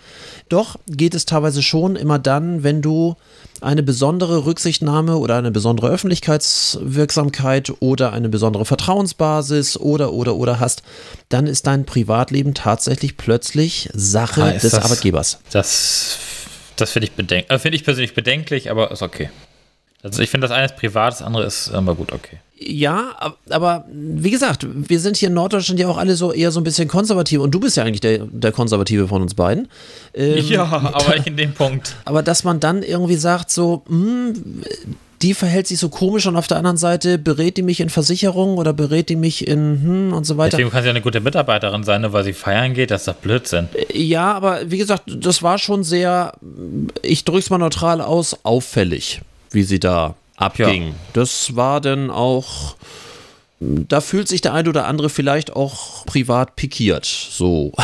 Doch 0.49 0.76
geht 0.89 1.14
es 1.14 1.26
teilweise 1.26 1.62
schon 1.62 1.97
immer 1.97 2.18
dann, 2.18 2.62
wenn 2.62 2.80
du 2.80 3.16
eine 3.61 3.82
besondere 3.82 4.47
Rücksichtnahme 4.47 5.16
oder 5.16 5.37
eine 5.37 5.51
besondere 5.51 5.89
Öffentlichkeitswirksamkeit 5.89 7.72
oder 7.80 8.12
eine 8.12 8.28
besondere 8.28 8.64
Vertrauensbasis 8.64 9.76
oder 9.76 10.12
oder 10.12 10.37
oder 10.37 10.61
hast, 10.61 10.82
dann 11.28 11.47
ist 11.47 11.66
dein 11.66 11.85
Privatleben 11.85 12.55
tatsächlich 12.55 13.16
plötzlich 13.16 13.91
Sache 14.27 14.43
Ah, 14.43 14.51
des 14.53 14.62
das- 14.62 14.75
Arbeitgebers. 14.75 15.39
Das, 15.53 16.18
das 16.77 16.91
finde 16.91 17.07
ich, 17.09 17.12
bedenk 17.12 17.51
äh, 17.51 17.59
finde 17.59 17.77
ich 17.77 17.85
persönlich 17.85 18.14
bedenklich, 18.14 18.70
aber 18.70 18.91
ist 18.91 19.03
okay. 19.03 19.31
Also 20.03 20.20
ich 20.20 20.29
finde, 20.29 20.47
das 20.47 20.55
eine 20.55 20.66
ist 20.66 20.77
privat, 20.77 21.14
das 21.14 21.22
andere 21.22 21.45
ist 21.45 21.70
aber 21.72 21.95
gut, 21.95 22.12
okay. 22.12 22.39
Ja, 22.59 23.12
ab- 23.18 23.39
aber 23.49 23.87
wie 23.91 24.31
gesagt, 24.31 24.66
wir 24.70 25.01
sind 25.01 25.16
hier 25.16 25.29
in 25.29 25.35
Norddeutschland 25.35 25.81
ja 25.81 25.89
auch 25.89 25.97
alle 25.97 26.14
so 26.14 26.31
eher 26.33 26.51
so 26.53 26.61
ein 26.61 26.64
bisschen 26.64 26.89
konservativ 26.89 27.41
und 27.41 27.53
du 27.53 27.59
bist 27.61 27.77
ja 27.79 27.85
eigentlich 27.85 28.03
der, 28.03 28.18
der 28.18 28.53
Konservative 28.53 29.09
von 29.09 29.22
uns 29.22 29.33
beiden. 29.35 29.66
Ähm, 30.14 30.45
ja, 30.47 30.64
aber 30.64 31.16
ich 31.16 31.27
in 31.27 31.37
dem 31.39 31.55
Punkt. 31.55 31.97
Aber 32.05 32.22
dass 32.22 32.45
man 32.45 32.61
dann 32.61 32.83
irgendwie 32.83 33.16
sagt, 33.16 33.51
so, 33.51 33.83
hm, 33.89 34.62
die 35.25 35.33
verhält 35.33 35.66
sich 35.66 35.79
so 35.79 35.89
komisch 35.89 36.27
und 36.27 36.37
auf 36.37 36.49
der 36.49 36.59
anderen 36.59 36.77
Seite 36.77 37.16
berät 37.16 37.57
die 37.57 37.62
mich 37.62 37.81
in 37.81 37.89
Versicherungen 37.89 38.59
oder 38.59 38.75
berät 38.75 39.09
die 39.09 39.16
mich 39.16 39.49
in 39.49 39.81
hm 39.83 40.12
und 40.12 40.25
so 40.25 40.37
weiter. 40.37 40.59
Deswegen 40.59 40.70
kann 40.70 40.83
sie 40.83 40.89
ja 40.89 40.91
eine 40.91 41.01
gute 41.01 41.22
Mitarbeiterin 41.22 41.83
sein, 41.83 42.03
nur 42.03 42.12
weil 42.12 42.25
sie 42.25 42.35
feiern 42.35 42.75
geht, 42.75 42.91
das 42.91 43.03
ist 43.03 43.09
doch 43.09 43.14
Blödsinn. 43.14 43.70
Ja, 43.95 44.33
aber 44.35 44.70
wie 44.70 44.77
gesagt, 44.77 45.05
das 45.07 45.43
war 45.43 45.57
schon 45.57 45.83
sehr, 45.83 46.35
ich 47.01 47.25
drück's 47.25 47.49
mal 47.49 47.57
neutral 47.57 48.03
aus, 48.03 48.37
auffällig, 48.43 49.22
wie 49.51 49.62
sie 49.62 49.81
da 49.81 50.14
abging. 50.37 50.95
Das 51.14 51.57
war 51.57 51.81
dann 51.81 52.11
auch, 52.11 52.77
da 53.61 54.03
fühlt 54.03 54.29
sich 54.29 54.43
der 54.43 54.53
ein 54.53 54.68
oder 54.68 54.87
andere 54.87 55.09
vielleicht 55.09 55.57
auch 55.57 56.05
privat 56.05 56.55
pikiert, 56.55 57.07
so. 57.07 57.72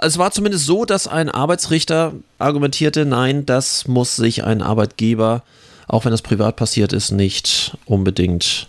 Es 0.00 0.18
war 0.18 0.32
zumindest 0.32 0.66
so, 0.66 0.84
dass 0.84 1.06
ein 1.06 1.30
Arbeitsrichter 1.30 2.14
argumentierte, 2.38 3.06
nein, 3.06 3.46
das 3.46 3.86
muss 3.86 4.16
sich 4.16 4.42
ein 4.42 4.60
Arbeitgeber, 4.60 5.44
auch 5.88 6.04
wenn 6.04 6.10
das 6.12 6.22
privat 6.22 6.56
passiert 6.56 6.92
ist, 6.92 7.10
nicht 7.10 7.76
unbedingt 7.86 8.68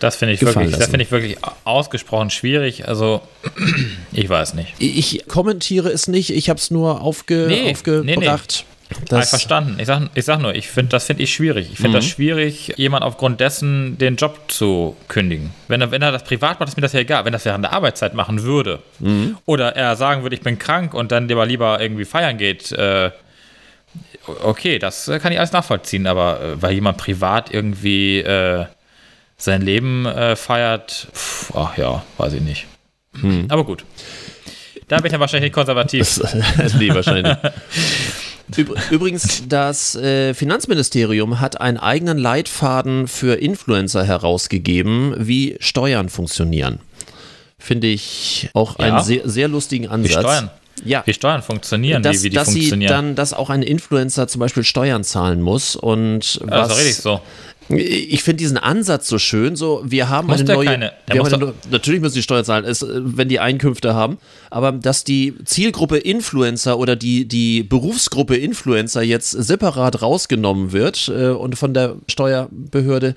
Das 0.00 0.16
finde 0.16 0.34
ich 0.34 0.42
wirklich, 0.42 0.72
das 0.72 0.88
finde 0.88 1.04
ich 1.04 1.10
wirklich 1.10 1.38
ausgesprochen 1.64 2.30
schwierig. 2.30 2.86
Also, 2.88 3.22
ich 4.12 4.28
weiß 4.28 4.54
nicht. 4.54 4.74
Ich 4.78 5.24
kommentiere 5.28 5.88
es 5.90 6.08
nicht, 6.08 6.30
ich 6.30 6.48
habe 6.48 6.58
es 6.58 6.70
nur 6.70 7.00
aufge, 7.00 7.46
Nee, 7.48 7.70
aufgebracht. 7.72 8.64
Das 9.08 9.30
verstanden. 9.30 9.76
Ich 9.80 9.86
sag, 9.86 10.10
ich 10.14 10.24
sag 10.24 10.40
nur, 10.40 10.54
ich 10.54 10.68
finde, 10.68 10.90
das 10.90 11.04
finde 11.04 11.24
ich 11.24 11.34
schwierig. 11.34 11.70
Ich 11.72 11.78
finde 11.78 11.98
das 11.98 12.06
schwierig, 12.06 12.72
jemand 12.76 13.02
aufgrund 13.02 13.40
dessen 13.40 13.98
den 13.98 14.16
Job 14.16 14.38
zu 14.48 14.96
kündigen. 15.08 15.50
Wenn 15.66 15.80
er, 15.80 15.90
wenn 15.90 16.02
er 16.02 16.12
das 16.12 16.22
privat 16.22 16.60
macht, 16.60 16.68
ist 16.68 16.76
mir 16.76 16.82
das 16.82 16.92
ja 16.92 17.00
egal. 17.00 17.24
Wenn 17.24 17.32
er 17.32 17.38
das 17.38 17.44
während 17.44 17.64
der 17.64 17.72
Arbeitszeit 17.72 18.14
machen 18.14 18.42
würde 18.42 18.80
oder 19.44 19.74
er 19.74 19.96
sagen 19.96 20.22
würde, 20.22 20.36
ich 20.36 20.42
bin 20.42 20.58
krank 20.58 20.94
und 20.94 21.10
dann 21.10 21.26
lieber 21.26 21.46
lieber 21.46 21.80
irgendwie 21.80 22.04
feiern 22.04 22.38
geht, 22.38 22.70
äh, 22.72 23.10
okay, 24.42 24.78
das 24.78 25.08
äh, 25.08 25.18
kann 25.18 25.32
ich 25.32 25.38
alles 25.38 25.52
nachvollziehen. 25.52 26.06
Aber 26.06 26.40
äh, 26.40 26.62
weil 26.62 26.72
jemand 26.74 26.98
privat 26.98 27.52
irgendwie 27.52 28.18
äh, 28.18 28.66
sein 29.36 29.62
Leben 29.62 30.06
äh, 30.06 30.36
feiert, 30.36 31.08
pff, 31.12 31.52
ach 31.54 31.76
ja, 31.76 32.02
weiß 32.18 32.32
ich 32.34 32.42
nicht. 32.42 32.66
Aber 33.48 33.64
gut. 33.64 33.84
Da 34.88 34.96
bin 34.96 35.06
ich 35.06 35.12
dann 35.12 35.20
wahrscheinlich 35.20 35.48
nicht 35.48 35.54
konservativ. 35.54 36.20
nee, 36.78 36.92
wahrscheinlich. 36.94 37.36
Übr- 38.56 38.76
Übrigens, 38.90 39.42
das 39.48 39.96
äh, 39.96 40.32
Finanzministerium 40.34 41.40
hat 41.40 41.60
einen 41.60 41.78
eigenen 41.78 42.18
Leitfaden 42.18 43.08
für 43.08 43.34
Influencer 43.40 44.04
herausgegeben, 44.04 45.14
wie 45.18 45.56
Steuern 45.60 46.08
funktionieren. 46.08 46.78
Finde 47.58 47.88
ich 47.88 48.48
auch 48.54 48.76
einen 48.78 48.96
Ja? 48.98 49.02
sehr, 49.02 49.28
sehr 49.28 49.48
lustigen 49.48 49.88
Ansatz. 49.88 50.14
Wie 50.16 50.20
Steuern? 50.20 50.50
Ja. 50.84 51.02
Wie 51.06 51.12
Steuern 51.12 51.42
funktionieren, 51.42 52.02
dass, 52.02 52.18
wie, 52.20 52.24
wie 52.24 52.30
die 52.30 52.36
dass 52.36 52.48
sie 52.48 52.60
funktionieren. 52.60 52.90
dann, 52.90 53.14
dass 53.14 53.32
auch 53.32 53.50
ein 53.50 53.62
Influencer 53.62 54.28
zum 54.28 54.40
Beispiel 54.40 54.62
Steuern 54.64 55.04
zahlen 55.04 55.40
muss 55.40 55.76
und 55.76 56.40
was, 56.42 56.68
ist 56.68 56.70
doch 56.70 56.78
richtig 56.78 56.96
so. 56.96 57.20
Ich 57.68 58.22
finde 58.22 58.38
diesen 58.38 58.58
Ansatz 58.58 59.08
so 59.08 59.18
schön. 59.18 59.56
So, 59.56 59.82
wir 59.84 60.08
haben 60.08 60.28
Muss 60.28 60.40
eine 60.40 60.54
neue. 60.54 60.66
keine. 60.66 60.92
Wir 61.10 61.20
haben 61.20 61.34
eine, 61.34 61.54
natürlich 61.70 62.00
müssen 62.00 62.14
die 62.14 62.22
Steuern 62.22 62.44
zahlen, 62.44 62.64
es, 62.64 62.82
äh, 62.82 62.86
wenn 63.02 63.28
die 63.28 63.40
Einkünfte 63.40 63.94
haben. 63.94 64.18
Aber 64.50 64.70
dass 64.70 65.02
die 65.02 65.34
Zielgruppe 65.44 65.96
Influencer 65.96 66.78
oder 66.78 66.94
die, 66.94 67.26
die 67.26 67.64
Berufsgruppe 67.64 68.36
Influencer 68.36 69.02
jetzt 69.02 69.32
separat 69.32 70.00
rausgenommen 70.00 70.70
wird 70.70 71.08
äh, 71.08 71.30
und 71.30 71.56
von 71.56 71.74
der 71.74 71.96
Steuerbehörde 72.08 73.16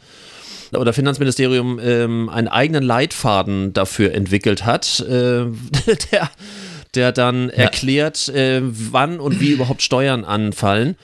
oder 0.73 0.93
Finanzministerium 0.93 1.79
ähm, 1.81 2.29
einen 2.29 2.47
eigenen 2.47 2.83
Leitfaden 2.83 3.73
dafür 3.73 4.13
entwickelt 4.13 4.65
hat, 4.65 4.99
äh, 5.01 5.45
der, 6.11 6.29
der 6.95 7.11
dann 7.11 7.49
erklärt, 7.49 8.27
äh, 8.29 8.61
wann 8.63 9.19
und 9.19 9.39
wie 9.39 9.51
überhaupt 9.51 9.81
Steuern 9.81 10.25
anfallen. 10.25 10.95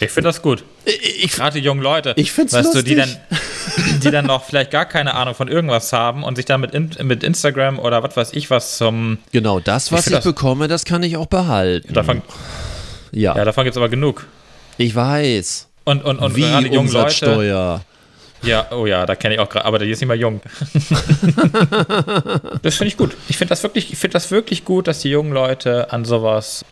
Ich 0.00 0.10
finde 0.10 0.28
das 0.28 0.40
gut. 0.40 0.64
Ich, 0.86 1.32
Gerade 1.32 1.58
die 1.60 1.64
jungen 1.64 1.82
Leute. 1.82 2.14
Ich 2.16 2.32
find's 2.32 2.54
weißt 2.54 2.74
du, 2.74 2.82
die 2.82 2.94
dann, 2.94 3.08
lustig. 3.30 4.00
die 4.02 4.10
dann 4.10 4.24
noch 4.26 4.44
vielleicht 4.44 4.70
gar 4.70 4.86
keine 4.86 5.14
Ahnung 5.14 5.34
von 5.34 5.46
irgendwas 5.48 5.92
haben 5.92 6.24
und 6.24 6.36
sich 6.36 6.46
dann 6.46 6.62
mit, 6.62 6.72
in, 6.74 6.90
mit 7.02 7.22
Instagram 7.22 7.78
oder 7.78 8.02
was 8.02 8.16
weiß 8.16 8.32
ich 8.32 8.48
was 8.50 8.78
zum. 8.78 9.18
Genau, 9.32 9.60
das, 9.60 9.92
was 9.92 10.00
ich, 10.00 10.04
find 10.04 10.16
das- 10.16 10.24
bekomme, 10.24 10.68
das 10.68 10.84
kann 10.86 11.02
ich 11.02 11.18
auch 11.18 11.26
behalten. 11.26 11.92
Davon, 11.92 12.22
ja, 13.12 13.36
ja, 13.36 13.44
davon 13.44 13.64
gibt 13.64 13.74
es 13.74 13.76
aber 13.76 13.90
genug. 13.90 14.26
ich 14.78 14.94
weiß. 14.94 15.68
Und, 15.84 16.04
und, 16.04 16.18
und 16.18 16.36
Wie 16.36 16.42
gerade 16.42 16.68
die 16.68 16.74
jungen 16.74 16.90
Leute. 16.92 17.88
Ja, 18.42 18.68
oh 18.72 18.86
ja, 18.86 19.06
da 19.06 19.14
kenne 19.14 19.34
ich 19.34 19.40
auch 19.40 19.48
gerade, 19.48 19.64
aber 19.66 19.78
die 19.78 19.90
ist 19.90 20.00
nicht 20.00 20.08
mehr 20.08 20.16
jung. 20.16 20.40
das 22.62 22.76
finde 22.76 22.88
ich 22.88 22.96
gut. 22.96 23.16
Ich 23.28 23.36
finde 23.36 23.50
das 23.50 23.62
wirklich, 23.62 23.92
ich 23.92 23.98
finde 23.98 24.14
das 24.14 24.30
wirklich 24.30 24.64
gut, 24.64 24.86
dass 24.88 25.00
die 25.00 25.10
jungen 25.10 25.32
Leute 25.32 25.92
an 25.92 26.04
sowas 26.04 26.64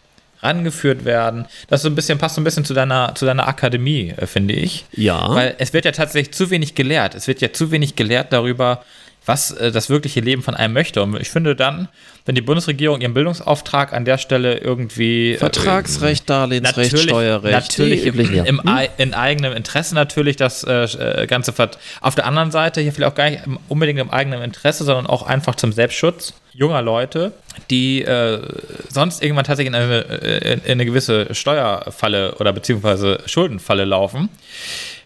rangeführt 0.42 1.04
werden. 1.04 1.46
Das 1.68 1.82
so 1.82 1.88
ein 1.88 1.94
bisschen 1.94 2.18
passt 2.18 2.36
so 2.36 2.40
ein 2.40 2.44
bisschen 2.44 2.64
zu 2.64 2.74
deiner, 2.74 3.14
zu 3.14 3.26
deiner 3.26 3.48
Akademie, 3.48 4.14
äh, 4.16 4.26
finde 4.26 4.54
ich. 4.54 4.86
Ja. 4.92 5.34
Weil 5.34 5.54
es 5.58 5.72
wird 5.72 5.84
ja 5.84 5.92
tatsächlich 5.92 6.32
zu 6.34 6.50
wenig 6.50 6.74
gelehrt. 6.74 7.14
Es 7.14 7.26
wird 7.26 7.40
ja 7.40 7.52
zu 7.52 7.70
wenig 7.70 7.96
gelehrt 7.96 8.32
darüber, 8.32 8.84
was 9.28 9.50
äh, 9.52 9.70
das 9.70 9.90
wirkliche 9.90 10.20
Leben 10.20 10.42
von 10.42 10.54
einem 10.54 10.74
möchte. 10.74 11.02
Und 11.02 11.20
ich 11.20 11.28
finde 11.30 11.54
dann, 11.54 11.88
wenn 12.24 12.34
die 12.34 12.40
Bundesregierung 12.40 13.00
ihren 13.00 13.14
Bildungsauftrag 13.14 13.92
an 13.92 14.04
der 14.04 14.18
Stelle 14.18 14.58
irgendwie 14.58 15.34
äh, 15.34 15.38
Vertragsrecht, 15.38 16.28
Darlehensrecht, 16.28 16.92
natürlich, 16.92 17.10
Steuerrecht. 17.10 17.52
Natürlich 17.52 18.06
im, 18.06 18.34
ja. 18.34 18.44
im, 18.44 18.66
ei- 18.66 18.90
in 18.96 19.14
eigenem 19.14 19.52
Interesse 19.52 19.94
natürlich 19.94 20.36
das 20.36 20.64
äh, 20.64 20.84
äh, 20.84 21.26
Ganze 21.26 21.52
vert 21.52 21.78
Auf 22.00 22.14
der 22.14 22.26
anderen 22.26 22.50
Seite 22.50 22.80
hier 22.80 22.92
vielleicht 22.92 23.12
auch 23.12 23.16
gar 23.16 23.30
nicht 23.30 23.46
im, 23.46 23.58
unbedingt 23.68 24.00
im 24.00 24.10
eigenen 24.10 24.42
Interesse, 24.42 24.84
sondern 24.84 25.06
auch 25.06 25.22
einfach 25.22 25.54
zum 25.54 25.72
Selbstschutz 25.72 26.32
junger 26.52 26.82
Leute, 26.82 27.32
die 27.70 28.02
äh, 28.02 28.40
sonst 28.88 29.22
irgendwann 29.22 29.44
tatsächlich 29.44 29.74
in 29.74 29.80
eine, 29.80 30.04
äh, 30.22 30.52
in, 30.54 30.60
in 30.64 30.72
eine 30.72 30.86
gewisse 30.86 31.32
Steuerfalle 31.34 32.34
oder 32.36 32.52
beziehungsweise 32.52 33.20
Schuldenfalle 33.26 33.84
laufen. 33.84 34.28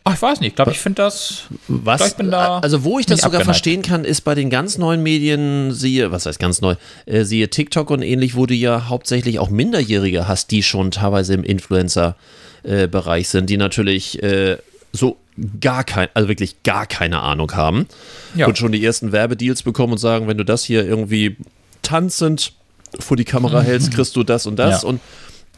Ach, 0.05 0.15
ich 0.15 0.21
weiß 0.23 0.41
nicht, 0.41 0.49
ich 0.51 0.55
glaube, 0.57 0.73
ich 0.73 0.81
finde 0.81 1.03
das. 1.03 1.45
Was, 1.69 2.07
Ich 2.09 2.15
bin 2.17 2.31
da 2.31 2.59
also 2.59 2.83
wo 2.83 2.99
ich 2.99 3.07
das 3.07 3.21
sogar 3.21 3.41
abgeneigt. 3.41 3.45
verstehen 3.45 3.83
kann, 3.83 4.05
ist 4.05 4.23
bei 4.23 4.35
den 4.35 4.51
ganz 4.51 4.77
neuen 4.79 5.03
Medien, 5.03 5.73
siehe, 5.73 6.11
was 6.11 6.27
heißt 6.27 6.41
ganz 6.41 6.61
neu, 6.61 6.75
äh, 7.07 7.23
siehe 7.25 7.49
TikTok 7.51 7.89
und 7.91 8.03
ähnlich, 8.03 8.35
wo 8.35 8.47
du 8.47 8.55
ja 8.55 8.89
hauptsächlich 8.89 9.39
auch 9.39 9.49
Minderjährige 9.49 10.27
hast, 10.27 10.51
die 10.51 10.63
schon 10.65 10.91
teilweise 10.91 11.35
im 11.35 11.45
Influencer-Bereich 11.45 13.29
sind, 13.29 13.49
die 13.51 13.57
natürlich 13.57 14.23
äh, 14.23 14.59
so 14.93 15.17
gar 15.61 15.85
kein, 15.85 16.09
also 16.15 16.29
wirklich 16.29 16.63
gar 16.63 16.87
keine 16.87 17.21
Ahnung 17.21 17.53
haben 17.55 17.87
Ja. 18.35 18.47
und 18.47 18.59
schon 18.59 18.73
die 18.73 18.85
ersten 18.85 19.13
Werbedeals 19.13 19.63
bekommen 19.63 19.93
und 19.95 19.99
sagen, 19.99 20.29
wenn 20.29 20.37
du 20.37 20.45
das 20.45 20.65
hier 20.65 20.85
irgendwie 20.85 21.37
tanzend 21.83 22.53
vor 22.99 23.17
die 23.17 23.25
Kamera 23.25 23.63
hältst, 23.63 23.91
kriegst 23.95 24.15
du 24.17 24.25
das 24.25 24.47
und 24.47 24.57
das. 24.57 24.83
Ja. 24.83 24.89
Und 24.89 25.01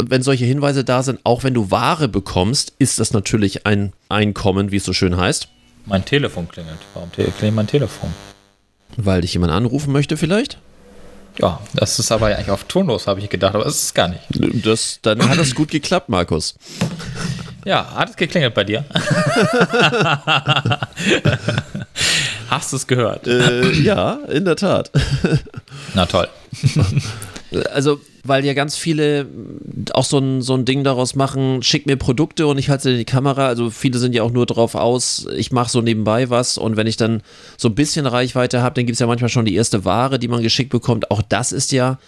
wenn 0.02 0.22
solche 0.22 0.44
Hinweise 0.44 0.84
da 0.84 1.02
sind, 1.02 1.20
auch 1.24 1.44
wenn 1.44 1.54
du 1.54 1.70
Ware 1.70 2.08
bekommst, 2.08 2.72
ist 2.78 2.98
das 2.98 3.12
natürlich 3.12 3.66
ein 3.66 3.92
Einkommen, 4.08 4.70
wie 4.72 4.76
es 4.76 4.84
so 4.84 4.92
schön 4.92 5.16
heißt, 5.16 5.48
Mein 5.86 6.04
Telefon 6.04 6.48
klingelt. 6.48 6.78
Warum 6.94 7.10
klingelt 7.12 7.54
mein 7.54 7.66
Telefon? 7.66 8.12
weil 8.96 9.22
dich 9.22 9.32
jemand 9.34 9.52
anrufen 9.52 9.92
möchte 9.92 10.16
vielleicht. 10.16 10.58
Ja, 11.40 11.58
das 11.74 11.98
ist 11.98 12.12
aber 12.12 12.26
eigentlich 12.26 12.50
auf 12.50 12.62
tonlos, 12.64 13.08
habe 13.08 13.18
ich 13.20 13.28
gedacht, 13.28 13.56
aber 13.56 13.66
es 13.66 13.82
ist 13.82 13.94
gar 13.94 14.06
nicht. 14.08 14.20
Das, 14.64 15.00
dann 15.02 15.28
hat 15.28 15.36
es 15.38 15.52
gut 15.54 15.70
geklappt, 15.72 16.08
Markus. 16.08 16.54
Ja, 17.64 17.92
hat 17.94 18.10
es 18.10 18.16
geklingelt 18.16 18.54
bei 18.54 18.62
dir? 18.62 18.84
Hast 22.48 22.72
du 22.72 22.76
es 22.76 22.86
gehört? 22.86 23.26
äh, 23.26 23.72
ja, 23.72 24.18
in 24.28 24.44
der 24.44 24.54
Tat. 24.56 24.90
Na 25.94 26.06
toll. 26.06 26.28
Also, 27.72 28.00
weil 28.24 28.44
ja 28.44 28.54
ganz 28.54 28.76
viele 28.76 29.26
auch 29.92 30.04
so 30.04 30.18
ein, 30.18 30.42
so 30.42 30.54
ein 30.54 30.64
Ding 30.64 30.82
daraus 30.82 31.14
machen, 31.14 31.62
schick 31.62 31.86
mir 31.86 31.96
Produkte 31.96 32.46
und 32.46 32.58
ich 32.58 32.70
halte 32.70 32.84
sie 32.84 32.92
in 32.92 32.98
die 32.98 33.04
Kamera. 33.04 33.46
Also 33.46 33.70
viele 33.70 33.98
sind 33.98 34.14
ja 34.14 34.22
auch 34.22 34.32
nur 34.32 34.46
drauf 34.46 34.74
aus, 34.74 35.26
ich 35.36 35.52
mache 35.52 35.70
so 35.70 35.82
nebenbei 35.82 36.30
was 36.30 36.56
und 36.58 36.76
wenn 36.76 36.86
ich 36.86 36.96
dann 36.96 37.22
so 37.58 37.68
ein 37.68 37.74
bisschen 37.74 38.06
Reichweite 38.06 38.62
habe, 38.62 38.74
dann 38.74 38.86
gibt 38.86 38.94
es 38.94 39.00
ja 39.00 39.06
manchmal 39.06 39.28
schon 39.28 39.44
die 39.44 39.54
erste 39.54 39.84
Ware, 39.84 40.18
die 40.18 40.28
man 40.28 40.42
geschickt 40.42 40.70
bekommt. 40.70 41.10
Auch 41.10 41.22
das 41.22 41.52
ist 41.52 41.70
ja 41.70 41.98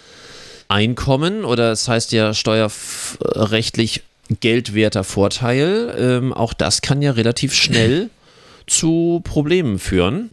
Einkommen 0.68 1.44
oder 1.44 1.70
es 1.70 1.86
heißt 1.86 2.10
ja 2.12 2.34
steuerrechtlich 2.34 4.02
geldwerter 4.40 5.04
Vorteil. 5.04 5.94
Ähm, 5.96 6.32
auch 6.32 6.54
das 6.54 6.80
kann 6.80 7.02
ja 7.02 7.12
relativ 7.12 7.54
schnell 7.54 8.10
zu 8.66 9.20
Problemen 9.22 9.78
führen. 9.78 10.30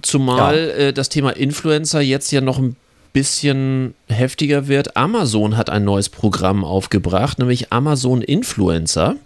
Zumal 0.00 0.70
äh, 0.70 0.92
das 0.92 1.10
Thema 1.10 1.30
Influencer 1.30 2.00
jetzt 2.00 2.32
ja 2.32 2.40
noch 2.40 2.58
ein 2.58 2.76
bisschen 3.12 3.94
heftiger 4.08 4.68
wird. 4.68 4.96
Amazon 4.96 5.56
hat 5.56 5.70
ein 5.70 5.84
neues 5.84 6.08
Programm 6.08 6.64
aufgebracht, 6.64 7.38
nämlich 7.38 7.72
Amazon 7.72 8.22
Influencer. 8.22 9.16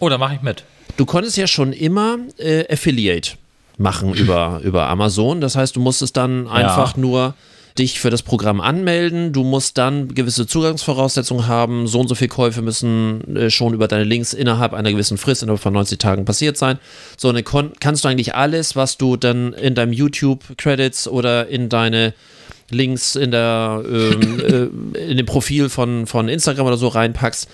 Oh, 0.00 0.08
da 0.08 0.18
mache 0.18 0.34
ich 0.34 0.42
mit. 0.42 0.64
Du 0.96 1.06
konntest 1.06 1.36
ja 1.36 1.46
schon 1.46 1.72
immer 1.72 2.18
äh, 2.38 2.64
Affiliate 2.72 3.32
machen 3.78 4.14
über, 4.14 4.60
über 4.64 4.88
Amazon. 4.88 5.40
Das 5.40 5.56
heißt, 5.56 5.76
du 5.76 5.80
musstest 5.80 6.16
dann 6.16 6.48
einfach 6.48 6.96
nur 6.96 7.34
dich 7.78 8.00
für 8.00 8.10
das 8.10 8.22
Programm 8.22 8.60
anmelden. 8.60 9.32
Du 9.32 9.44
musst 9.44 9.78
dann 9.78 10.14
gewisse 10.14 10.46
Zugangsvoraussetzungen 10.46 11.46
haben. 11.46 11.86
So 11.86 12.00
und 12.00 12.08
so 12.08 12.14
viele 12.14 12.28
Käufe 12.28 12.62
müssen 12.62 13.36
äh, 13.36 13.50
schon 13.50 13.74
über 13.74 13.88
deine 13.88 14.04
Links 14.04 14.32
innerhalb 14.32 14.74
einer 14.74 14.90
gewissen 14.90 15.18
Frist, 15.18 15.42
innerhalb 15.42 15.62
von 15.62 15.72
90 15.72 15.98
Tagen 15.98 16.24
passiert 16.24 16.56
sein. 16.56 16.78
So, 17.16 17.30
und 17.30 17.34
dann 17.36 17.72
kannst 17.80 18.04
du 18.04 18.08
eigentlich 18.08 18.34
alles, 18.34 18.76
was 18.76 18.98
du 18.98 19.16
dann 19.16 19.52
in 19.54 19.74
deinem 19.74 19.92
YouTube-Credits 19.92 21.08
oder 21.08 21.48
in 21.48 21.68
deine 21.68 22.14
Links 22.74 23.16
in 23.16 23.30
der 23.30 23.82
ähm, 23.86 24.40
äh, 24.94 25.10
in 25.10 25.16
dem 25.16 25.26
Profil 25.26 25.68
von, 25.68 26.06
von 26.06 26.28
Instagram 26.28 26.66
oder 26.66 26.76
so 26.76 26.88
reinpackst, 26.88 27.48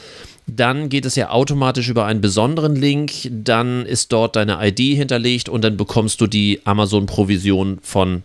dann 0.47 0.89
geht 0.89 1.05
es 1.05 1.14
ja 1.14 1.31
automatisch 1.31 1.89
über 1.89 2.07
einen 2.07 2.21
besonderen 2.21 2.75
Link, 2.75 3.12
dann 3.31 3.85
ist 3.85 4.12
dort 4.12 4.37
deine 4.37 4.59
ID 4.66 4.79
hinterlegt 4.97 5.49
und 5.49 5.62
dann 5.62 5.77
bekommst 5.77 6.21
du 6.21 6.27
die 6.27 6.61
Amazon-Provision 6.64 7.79
von 7.83 8.23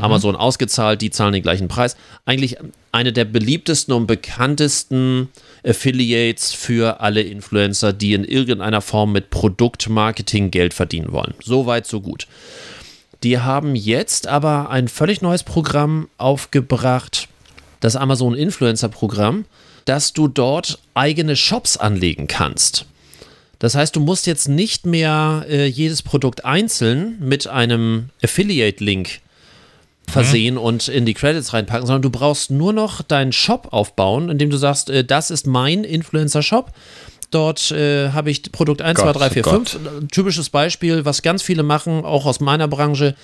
Amazon 0.00 0.36
ausgezahlt, 0.36 1.02
die 1.02 1.10
zahlen 1.10 1.34
den 1.34 1.42
gleichen 1.42 1.68
Preis. 1.68 1.96
Eigentlich 2.24 2.56
eine 2.92 3.12
der 3.12 3.24
beliebtesten 3.24 3.94
und 3.94 4.06
bekanntesten 4.06 5.28
Affiliates 5.64 6.52
für 6.52 7.00
alle 7.00 7.22
Influencer, 7.22 7.92
die 7.92 8.14
in 8.14 8.24
irgendeiner 8.24 8.80
Form 8.80 9.12
mit 9.12 9.30
Produktmarketing 9.30 10.50
Geld 10.50 10.74
verdienen 10.74 11.12
wollen. 11.12 11.34
So 11.42 11.66
weit, 11.66 11.86
so 11.86 12.00
gut. 12.00 12.26
Die 13.22 13.38
haben 13.38 13.76
jetzt 13.76 14.26
aber 14.26 14.70
ein 14.70 14.88
völlig 14.88 15.22
neues 15.22 15.44
Programm 15.44 16.08
aufgebracht, 16.18 17.28
das 17.80 17.96
Amazon 17.96 18.34
Influencer 18.34 18.88
Programm, 18.88 19.44
dass 19.84 20.12
du 20.12 20.28
dort 20.28 20.78
eigene 20.94 21.36
Shops 21.36 21.76
anlegen 21.76 22.26
kannst. 22.26 22.86
Das 23.58 23.76
heißt, 23.76 23.94
du 23.94 24.00
musst 24.00 24.26
jetzt 24.26 24.48
nicht 24.48 24.86
mehr 24.86 25.46
äh, 25.48 25.66
jedes 25.66 26.02
Produkt 26.02 26.44
einzeln 26.44 27.16
mit 27.20 27.46
einem 27.46 28.10
Affiliate-Link 28.22 29.20
versehen 30.08 30.58
und 30.58 30.88
in 30.88 31.06
die 31.06 31.14
Credits 31.14 31.52
reinpacken, 31.52 31.86
sondern 31.86 32.02
du 32.02 32.10
brauchst 32.10 32.50
nur 32.50 32.72
noch 32.72 33.02
deinen 33.02 33.32
Shop 33.32 33.68
aufbauen, 33.70 34.30
indem 34.30 34.50
du 34.50 34.56
sagst, 34.56 34.90
äh, 34.90 35.04
das 35.04 35.30
ist 35.30 35.46
mein 35.46 35.84
Influencer-Shop. 35.84 36.72
Dort 37.32 37.70
äh, 37.70 38.10
habe 38.10 38.30
ich 38.30 38.50
Produkt 38.50 38.80
1, 38.80 39.00
2, 39.00 39.06
Gott, 39.06 39.20
3, 39.20 39.30
4, 39.30 39.46
oh 39.46 39.50
5. 39.50 39.78
Typisches 40.10 40.50
Beispiel, 40.50 41.04
was 41.04 41.22
ganz 41.22 41.42
viele 41.42 41.62
machen, 41.62 42.04
auch 42.04 42.26
aus 42.26 42.40
meiner 42.40 42.68
Branche, 42.68 43.14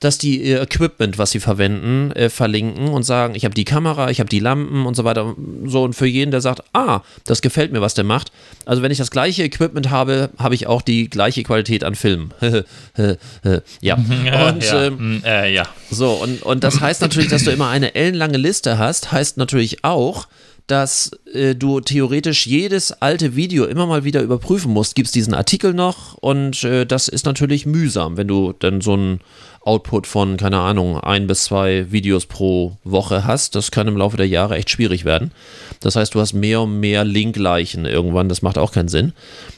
dass 0.00 0.18
die 0.18 0.42
ihr 0.42 0.62
Equipment, 0.62 1.18
was 1.18 1.30
sie 1.30 1.40
verwenden, 1.40 2.12
äh, 2.12 2.30
verlinken 2.30 2.88
und 2.88 3.02
sagen, 3.02 3.34
ich 3.34 3.44
habe 3.44 3.54
die 3.54 3.64
Kamera, 3.64 4.10
ich 4.10 4.20
habe 4.20 4.28
die 4.28 4.38
Lampen 4.38 4.86
und 4.86 4.94
so 4.94 5.04
weiter. 5.04 5.34
So 5.64 5.82
und 5.82 5.94
für 5.94 6.06
jeden, 6.06 6.30
der 6.30 6.40
sagt, 6.40 6.62
ah, 6.72 7.00
das 7.24 7.42
gefällt 7.42 7.72
mir, 7.72 7.80
was 7.80 7.94
der 7.94 8.04
macht. 8.04 8.30
Also 8.64 8.82
wenn 8.82 8.92
ich 8.92 8.98
das 8.98 9.10
gleiche 9.10 9.42
Equipment 9.42 9.90
habe, 9.90 10.30
habe 10.38 10.54
ich 10.54 10.66
auch 10.66 10.82
die 10.82 11.08
gleiche 11.08 11.42
Qualität 11.42 11.84
an 11.84 11.94
Filmen. 11.94 12.32
ja. 13.80 13.94
Und 13.94 14.64
ja. 14.64 14.84
ähm, 14.84 14.98
Hm, 14.98 15.22
äh, 15.24 15.52
ja. 15.54 15.66
so, 15.90 16.12
und, 16.12 16.42
und 16.42 16.64
das 16.64 16.80
heißt 16.80 17.00
natürlich, 17.00 17.28
dass 17.28 17.44
du 17.44 17.50
immer 17.50 17.68
eine 17.68 17.94
ellenlange 17.94 18.36
Liste 18.36 18.78
hast, 18.78 19.12
heißt 19.12 19.36
natürlich 19.36 19.84
auch, 19.84 20.26
dass 20.68 21.10
äh, 21.32 21.54
du 21.54 21.80
theoretisch 21.80 22.46
jedes 22.46 22.92
alte 22.92 23.34
Video 23.34 23.64
immer 23.64 23.86
mal 23.86 24.04
wieder 24.04 24.22
überprüfen 24.22 24.72
musst. 24.72 24.94
Gibt 24.94 25.06
es 25.06 25.12
diesen 25.12 25.34
Artikel 25.34 25.74
noch? 25.74 26.14
Und 26.14 26.62
äh, 26.62 26.86
das 26.86 27.08
ist 27.08 27.26
natürlich 27.26 27.66
mühsam, 27.66 28.16
wenn 28.16 28.28
du 28.28 28.54
dann 28.56 28.80
so 28.80 28.92
einen 28.92 29.20
Output 29.62 30.06
von, 30.06 30.36
keine 30.36 30.58
Ahnung, 30.58 31.00
ein 31.00 31.26
bis 31.26 31.44
zwei 31.44 31.90
Videos 31.90 32.26
pro 32.26 32.76
Woche 32.84 33.24
hast. 33.24 33.54
Das 33.54 33.70
kann 33.70 33.88
im 33.88 33.96
Laufe 33.96 34.16
der 34.16 34.28
Jahre 34.28 34.56
echt 34.56 34.70
schwierig 34.70 35.04
werden. 35.04 35.32
Das 35.80 35.96
heißt, 35.96 36.14
du 36.14 36.20
hast 36.20 36.34
mehr 36.34 36.60
und 36.60 36.78
mehr 36.80 37.04
Linkleichen 37.04 37.84
irgendwann. 37.84 38.28
Das 38.28 38.42
macht 38.42 38.58
auch 38.58 38.72
keinen 38.72 38.88
Sinn. 38.88 39.14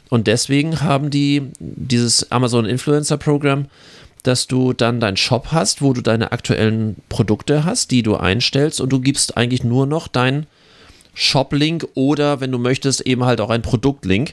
Und 0.09 0.27
deswegen 0.27 0.81
haben 0.81 1.11
die 1.11 1.43
dieses 1.59 2.31
Amazon 2.31 2.65
Influencer 2.65 3.19
Programm 3.19 3.67
dass 4.23 4.47
du 4.47 4.75
dann 4.75 5.01
deinen 5.01 5.17
Shop 5.17 5.49
hast, 5.51 5.81
wo 5.81 5.95
du 5.95 6.03
deine 6.03 6.33
aktuellen 6.33 6.97
Produkte 7.09 7.65
hast, 7.65 7.91
die 7.91 8.03
du 8.03 8.17
einstellst 8.17 8.79
und 8.81 8.91
du 8.91 9.01
gibst 9.01 9.39
eigentlich 9.39 9.65
nur 9.65 9.87
noch 9.87 10.09
deinen 10.09 10.47
Shop-Link 11.21 11.87
oder, 11.95 12.41
wenn 12.41 12.51
du 12.51 12.59
möchtest, 12.59 13.03
eben 13.03 13.25
halt 13.25 13.43
auch 13.43 13.51
einen 13.51 13.63
Produktlink. 13.63 14.33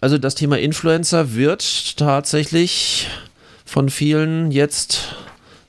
Also 0.00 0.16
das 0.16 0.34
Thema 0.34 0.58
Influencer 0.58 1.34
wird 1.34 1.98
tatsächlich 1.98 3.08
von 3.66 3.90
vielen 3.90 4.50
jetzt 4.50 5.14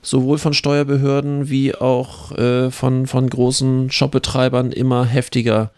sowohl 0.01 0.37
von 0.37 0.53
Steuerbehörden 0.53 1.49
wie 1.49 1.75
auch 1.75 2.31
äh, 2.37 2.71
von, 2.71 3.07
von 3.07 3.29
großen 3.29 3.91
Shopbetreibern 3.91 4.71
immer 4.71 5.03
heftiger. 5.05 5.71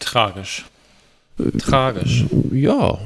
Tragisch. 0.00 0.64
Tragisch. 1.58 2.24
Ja, 2.52 2.96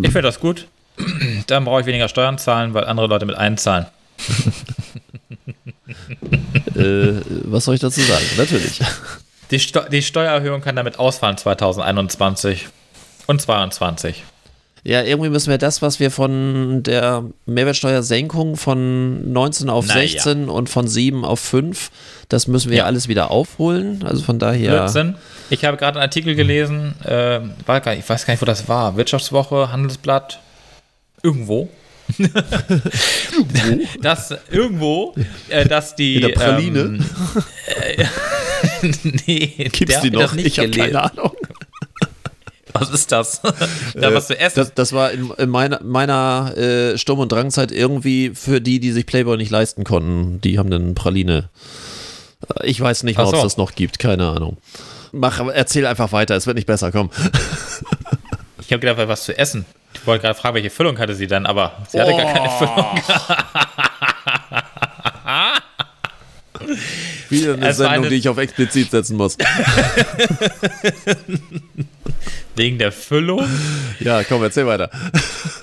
Ich 0.00 0.12
finde 0.12 0.22
das 0.22 0.40
gut. 0.40 0.66
Dann 1.46 1.66
brauche 1.66 1.82
ich 1.82 1.86
weniger 1.86 2.08
Steuern 2.08 2.38
zahlen, 2.38 2.72
weil 2.72 2.84
andere 2.84 3.06
Leute 3.06 3.26
mit 3.26 3.36
einzahlen. 3.36 3.84
äh, 6.74 7.20
was 7.44 7.66
soll 7.66 7.74
ich 7.74 7.82
dazu 7.82 8.00
sagen? 8.00 8.24
Natürlich. 8.38 8.80
Die, 9.54 9.60
Steu 9.60 9.88
die 9.88 10.02
Steuererhöhung 10.02 10.62
kann 10.62 10.74
damit 10.74 10.98
ausfallen 10.98 11.36
2021 11.36 12.66
und 13.28 13.40
2022. 13.40 14.24
Ja, 14.82 15.02
irgendwie 15.02 15.30
müssen 15.30 15.48
wir 15.48 15.58
das, 15.58 15.80
was 15.80 16.00
wir 16.00 16.10
von 16.10 16.82
der 16.82 17.22
Mehrwertsteuersenkung 17.46 18.56
von 18.56 19.32
19 19.32 19.70
auf 19.70 19.84
Na 19.86 19.94
ja. 19.94 20.00
16 20.00 20.48
und 20.48 20.68
von 20.68 20.88
7 20.88 21.24
auf 21.24 21.38
5, 21.38 21.92
das 22.28 22.48
müssen 22.48 22.70
wir 22.70 22.78
ja 22.78 22.84
alles 22.84 23.06
wieder 23.06 23.30
aufholen. 23.30 24.04
Also 24.04 24.24
von 24.24 24.40
daher. 24.40 24.76
Blödsinn. 24.76 25.14
Ich 25.50 25.64
habe 25.64 25.76
gerade 25.76 26.00
einen 26.00 26.02
Artikel 26.02 26.34
gelesen, 26.34 26.96
äh, 27.04 27.38
ich 27.38 27.68
weiß 28.08 28.26
gar 28.26 28.32
nicht, 28.32 28.42
wo 28.42 28.46
das 28.46 28.68
war. 28.68 28.96
Wirtschaftswoche, 28.96 29.70
Handelsblatt, 29.70 30.40
irgendwo. 31.22 31.68
Dass 34.02 34.34
irgendwo, 34.50 35.14
äh, 35.48 35.66
dass 35.66 35.96
die. 35.96 36.16
In 36.16 36.22
der 36.22 36.28
Praline? 36.30 36.80
Ähm, 36.80 37.04
äh, 37.66 38.04
nee, 39.26 39.68
Gibt's 39.72 40.00
die 40.00 40.10
noch? 40.10 40.34
nicht 40.34 40.46
Ich 40.46 40.58
habe 40.58 40.70
keine 40.70 41.02
Ahnung. 41.02 41.32
Was 42.72 42.90
ist 42.90 43.12
das? 43.12 43.40
da 43.94 44.12
was 44.12 44.26
zu 44.26 44.38
essen. 44.38 44.56
Das, 44.56 44.74
das 44.74 44.92
war 44.92 45.12
in, 45.12 45.30
in 45.38 45.48
meiner, 45.48 45.80
meiner 45.82 46.54
äh, 46.56 46.98
Sturm- 46.98 47.20
und 47.20 47.30
Drangzeit 47.30 47.70
irgendwie 47.70 48.32
für 48.34 48.60
die, 48.60 48.80
die 48.80 48.90
sich 48.90 49.06
Playboy 49.06 49.36
nicht 49.36 49.50
leisten 49.50 49.84
konnten. 49.84 50.40
Die 50.40 50.58
haben 50.58 50.70
dann 50.70 50.94
Praline. 50.94 51.48
Äh, 52.60 52.66
Ich 52.66 52.80
weiß 52.80 53.04
nicht 53.04 53.16
mal, 53.16 53.26
ob 53.26 53.34
es 53.34 53.42
das 53.42 53.56
noch 53.56 53.74
gibt. 53.76 54.00
Keine 54.00 54.28
Ahnung. 54.28 54.56
Mach, 55.12 55.40
erzähl 55.46 55.86
einfach 55.86 56.10
weiter. 56.10 56.34
Es 56.34 56.46
wird 56.48 56.56
nicht 56.56 56.66
besser. 56.66 56.92
Komm. 56.92 57.10
Ich 58.66 58.72
habe 58.72 58.80
gedacht, 58.80 59.08
was 59.08 59.24
zu 59.24 59.36
essen. 59.36 59.66
Ich 59.94 60.06
wollte 60.06 60.22
gerade 60.22 60.38
fragen, 60.38 60.54
welche 60.56 60.70
Füllung 60.70 60.98
hatte 60.98 61.14
sie 61.14 61.26
dann, 61.26 61.46
aber 61.46 61.72
sie 61.88 62.00
hatte 62.00 62.12
gar 62.16 62.32
keine 62.32 62.50
Füllung. 62.50 63.00
Wieder 67.30 67.54
eine 67.54 67.62
Es 67.68 67.78
war 67.78 67.86
Sendung, 67.86 67.92
eine- 68.04 68.08
die 68.10 68.16
ich 68.16 68.28
auf 68.28 68.38
explizit 68.38 68.90
setzen 68.90 69.16
muss. 69.16 69.36
Wegen 72.56 72.78
der 72.78 72.92
Füllung? 72.92 73.44
Ja, 73.98 74.22
komm, 74.22 74.42
erzähl 74.42 74.66
weiter. 74.66 74.90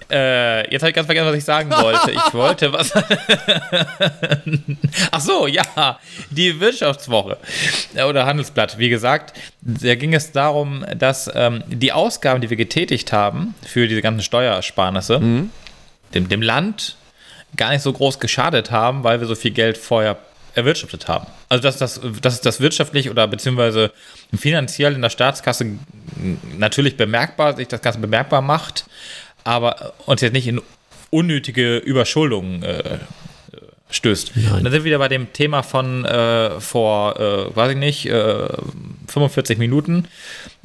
Äh, 0.09 0.69
jetzt 0.71 0.81
habe 0.81 0.89
ich 0.89 0.95
ganz 0.95 1.05
vergessen, 1.05 1.27
was 1.27 1.35
ich 1.35 1.45
sagen 1.45 1.71
wollte. 1.71 2.11
Ich 2.11 2.21
wollte 2.33 2.73
was. 2.73 2.91
Ach 5.11 5.21
so, 5.21 5.47
ja, 5.47 5.99
die 6.29 6.59
Wirtschaftswoche 6.59 7.37
äh, 7.95 8.03
oder 8.03 8.25
Handelsblatt. 8.25 8.77
Wie 8.77 8.89
gesagt, 8.89 9.37
da 9.61 9.95
ging 9.95 10.13
es 10.13 10.33
darum, 10.33 10.85
dass 10.97 11.31
ähm, 11.33 11.63
die 11.67 11.93
Ausgaben, 11.93 12.41
die 12.41 12.49
wir 12.49 12.57
getätigt 12.57 13.13
haben 13.13 13.53
für 13.65 13.87
diese 13.87 14.01
ganzen 14.01 14.23
Steuersparnisse, 14.23 15.21
dem, 16.13 16.29
dem 16.29 16.41
Land 16.41 16.97
gar 17.55 17.71
nicht 17.71 17.81
so 17.81 17.93
groß 17.93 18.19
geschadet 18.19 18.71
haben, 18.71 19.03
weil 19.03 19.19
wir 19.19 19.27
so 19.27 19.35
viel 19.35 19.51
Geld 19.51 19.77
vorher 19.77 20.17
erwirtschaftet 20.56 21.08
haben. 21.08 21.28
Also 21.49 21.64
dass 21.64 21.78
das, 21.78 22.02
dass 22.22 22.41
das 22.41 22.60
wirtschaftlich 22.60 23.10
oder 23.10 23.28
beziehungsweise 23.28 23.91
finanziell 24.38 24.93
in 24.93 25.02
der 25.02 25.10
Staatskasse 25.10 25.66
natürlich 26.58 26.97
bemerkbar, 26.97 27.56
sich 27.56 27.68
das 27.68 27.82
Ganze 27.82 27.99
bemerkbar 27.99 28.41
macht, 28.41 28.86
aber 29.43 29.93
uns 30.06 30.22
jetzt 30.22 30.34
nicht 30.34 30.47
in 30.47 30.62
unnötige 31.10 31.78
Überschuldungen 31.78 32.64
äh, 32.64 32.99
stößt. 33.91 34.32
Nein. 34.36 34.54
Und 34.54 34.64
dann 34.64 34.72
sind 34.72 34.82
wir 34.82 34.86
wieder 34.86 34.99
bei 34.99 35.08
dem 35.08 35.32
Thema 35.34 35.64
von 35.64 36.06
äh, 36.06 36.60
vor, 36.60 37.20
äh, 37.20 37.56
weiß 37.56 37.72
ich 37.72 37.78
nicht, 37.78 38.06
äh, 38.08 38.47
45 39.08 39.58
Minuten, 39.58 40.08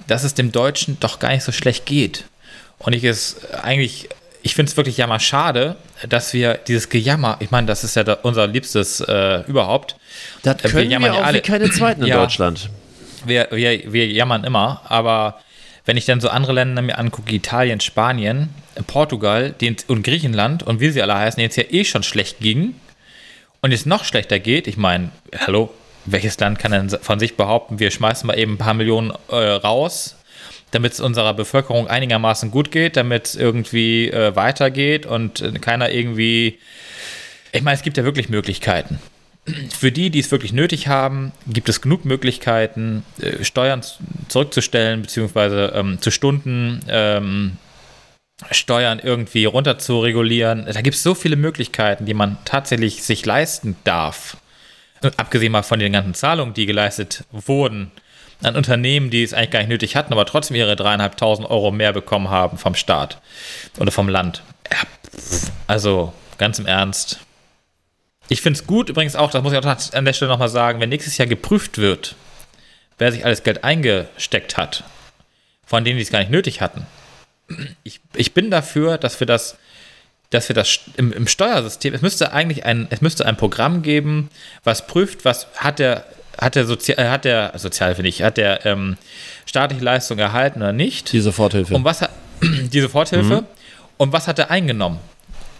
dass 0.06 0.24
es 0.24 0.34
dem 0.34 0.52
Deutschen 0.52 0.98
doch 1.00 1.18
gar 1.18 1.30
nicht 1.30 1.42
so 1.42 1.52
schlecht 1.52 1.86
geht. 1.86 2.24
Und 2.78 2.94
ich 2.94 3.04
es 3.04 3.44
eigentlich, 3.52 4.08
ich 4.46 4.54
finde 4.54 4.70
es 4.70 4.76
wirklich 4.76 4.96
jammer 4.96 5.18
schade, 5.18 5.74
dass 6.08 6.32
wir 6.32 6.54
dieses 6.54 6.88
Gejammer, 6.88 7.36
ich 7.40 7.50
meine, 7.50 7.66
das 7.66 7.82
ist 7.82 7.96
ja 7.96 8.04
da 8.04 8.12
unser 8.22 8.46
liebstes 8.46 9.00
äh, 9.00 9.40
überhaupt. 9.48 9.96
Das 10.44 10.56
Äh, 10.56 10.68
können 10.68 10.74
wir, 10.76 10.84
jammern 10.84 11.12
ja 11.14 11.20
auch 11.20 11.24
alle. 11.26 11.38
wie 11.38 11.42
keine 11.42 11.68
Zweiten 11.70 12.02
in 12.02 12.08
Ja. 12.08 12.20
Deutschland. 12.20 12.70
wir, 13.24 13.48
wir, 13.50 13.92
wir 13.92 14.06
jammern 14.06 14.44
immer, 14.44 14.82
aber 14.88 15.40
wenn 15.84 15.96
ich 15.96 16.04
dann 16.04 16.20
so 16.20 16.28
andere 16.28 16.52
Länder 16.52 16.80
mir 16.80 16.96
angucke, 16.98 17.34
Italien, 17.34 17.80
Spanien, 17.80 18.50
Portugal 18.86 19.52
die, 19.60 19.74
und 19.88 20.02
Griechenland 20.04 20.62
und 20.62 20.78
wie 20.80 20.90
sie 20.90 21.02
alle 21.02 21.16
heißen, 21.16 21.40
jetzt 21.42 21.56
ja 21.56 21.64
eh 21.68 21.84
schon 21.84 22.04
schlecht 22.04 22.38
ging 22.40 22.74
und 23.62 23.72
es 23.72 23.84
noch 23.84 24.04
schlechter 24.04 24.38
geht, 24.38 24.66
ich 24.68 24.76
meine, 24.76 25.10
hallo, 25.36 25.70
welches 26.04 26.38
Land 26.38 26.58
kann 26.60 26.70
denn 26.70 26.88
von 26.90 27.18
sich 27.18 27.36
behaupten, 27.36 27.80
wir 27.80 27.90
schmeißen 27.90 28.26
mal 28.28 28.38
eben 28.38 28.54
ein 28.54 28.58
paar 28.58 28.74
Millionen 28.74 29.12
äh, 29.28 29.34
raus, 29.34 30.15
damit 30.76 30.92
es 30.92 31.00
unserer 31.00 31.32
Bevölkerung 31.32 31.88
einigermaßen 31.88 32.50
gut 32.50 32.70
geht, 32.70 32.98
damit 32.98 33.24
es 33.24 33.34
irgendwie 33.34 34.10
äh, 34.10 34.36
weitergeht 34.36 35.06
und 35.06 35.40
äh, 35.40 35.52
keiner 35.52 35.90
irgendwie. 35.90 36.58
Ich 37.52 37.62
meine, 37.62 37.76
es 37.76 37.82
gibt 37.82 37.96
ja 37.96 38.04
wirklich 38.04 38.28
Möglichkeiten. 38.28 38.98
Für 39.70 39.90
die, 39.90 40.10
die 40.10 40.18
es 40.18 40.30
wirklich 40.30 40.52
nötig 40.52 40.88
haben, 40.88 41.32
gibt 41.46 41.70
es 41.70 41.80
genug 41.80 42.04
Möglichkeiten, 42.04 43.04
äh, 43.22 43.42
Steuern 43.42 43.82
zurückzustellen, 44.28 45.00
beziehungsweise 45.00 45.72
ähm, 45.74 45.98
zu 46.02 46.10
Stunden 46.10 46.82
ähm, 46.88 47.56
Steuern 48.50 49.00
irgendwie 49.02 49.46
runter 49.46 49.78
zu 49.78 50.00
regulieren. 50.00 50.66
Da 50.70 50.82
gibt 50.82 50.96
es 50.96 51.02
so 51.02 51.14
viele 51.14 51.36
Möglichkeiten, 51.36 52.04
die 52.04 52.12
man 52.12 52.36
tatsächlich 52.44 53.02
sich 53.02 53.24
leisten 53.24 53.76
darf. 53.84 54.36
Abgesehen 55.16 55.52
mal 55.52 55.62
von 55.62 55.78
den 55.78 55.92
ganzen 55.92 56.12
Zahlungen, 56.12 56.52
die 56.52 56.66
geleistet 56.66 57.24
wurden 57.32 57.92
an 58.42 58.56
Unternehmen, 58.56 59.10
die 59.10 59.22
es 59.22 59.32
eigentlich 59.32 59.50
gar 59.50 59.60
nicht 59.60 59.68
nötig 59.68 59.96
hatten, 59.96 60.12
aber 60.12 60.26
trotzdem 60.26 60.56
ihre 60.56 60.76
dreieinhalbtausend 60.76 61.48
Euro 61.48 61.70
mehr 61.70 61.92
bekommen 61.92 62.28
haben 62.28 62.58
vom 62.58 62.74
Staat 62.74 63.20
oder 63.78 63.90
vom 63.90 64.08
Land. 64.08 64.42
Also 65.66 66.12
ganz 66.38 66.58
im 66.58 66.66
Ernst. 66.66 67.20
Ich 68.28 68.42
finde 68.42 68.58
es 68.58 68.66
gut, 68.66 68.88
übrigens 68.88 69.16
auch, 69.16 69.30
das 69.30 69.42
muss 69.42 69.52
ich 69.52 69.58
auch 69.58 69.64
an 69.64 70.04
der 70.04 70.12
Stelle 70.12 70.30
nochmal 70.30 70.48
sagen, 70.48 70.80
wenn 70.80 70.88
nächstes 70.88 71.16
Jahr 71.16 71.28
geprüft 71.28 71.78
wird, 71.78 72.16
wer 72.98 73.12
sich 73.12 73.24
alles 73.24 73.42
Geld 73.42 73.64
eingesteckt 73.64 74.56
hat, 74.56 74.84
von 75.64 75.84
denen, 75.84 75.96
die 75.96 76.02
es 76.02 76.10
gar 76.10 76.18
nicht 76.18 76.30
nötig 76.30 76.60
hatten. 76.60 76.86
Ich, 77.84 78.00
ich 78.14 78.34
bin 78.34 78.50
dafür, 78.50 78.98
dass 78.98 79.20
wir 79.20 79.26
das, 79.26 79.56
dass 80.30 80.48
wir 80.48 80.54
das 80.54 80.80
im, 80.96 81.12
im 81.12 81.28
Steuersystem, 81.28 81.94
es 81.94 82.02
müsste 82.02 82.32
eigentlich 82.32 82.64
ein, 82.64 82.88
es 82.90 83.00
müsste 83.00 83.24
ein 83.26 83.36
Programm 83.36 83.82
geben, 83.82 84.30
was 84.64 84.88
prüft, 84.88 85.24
was 85.24 85.46
hat 85.56 85.78
der, 85.78 86.04
hat 86.38 86.54
der 86.54 86.66
Sozial, 86.66 86.98
äh, 86.98 87.08
hat 87.08 87.24
der 87.24 87.52
Sozialhilfe 87.56 88.02
nicht, 88.02 88.22
hat 88.22 88.36
der 88.36 88.64
ähm, 88.66 88.96
staatliche 89.46 89.84
Leistung 89.84 90.18
erhalten 90.18 90.60
oder 90.60 90.72
nicht? 90.72 91.12
Die 91.12 91.20
Soforthilfe. 91.20 91.74
Und 91.74 91.84
was 91.84 92.02
hat 92.02 92.10
die 92.42 92.80
Soforthilfe? 92.80 93.44
Und 93.96 94.12
was 94.12 94.28
hat 94.28 94.38
er 94.38 94.50
eingenommen? 94.50 94.98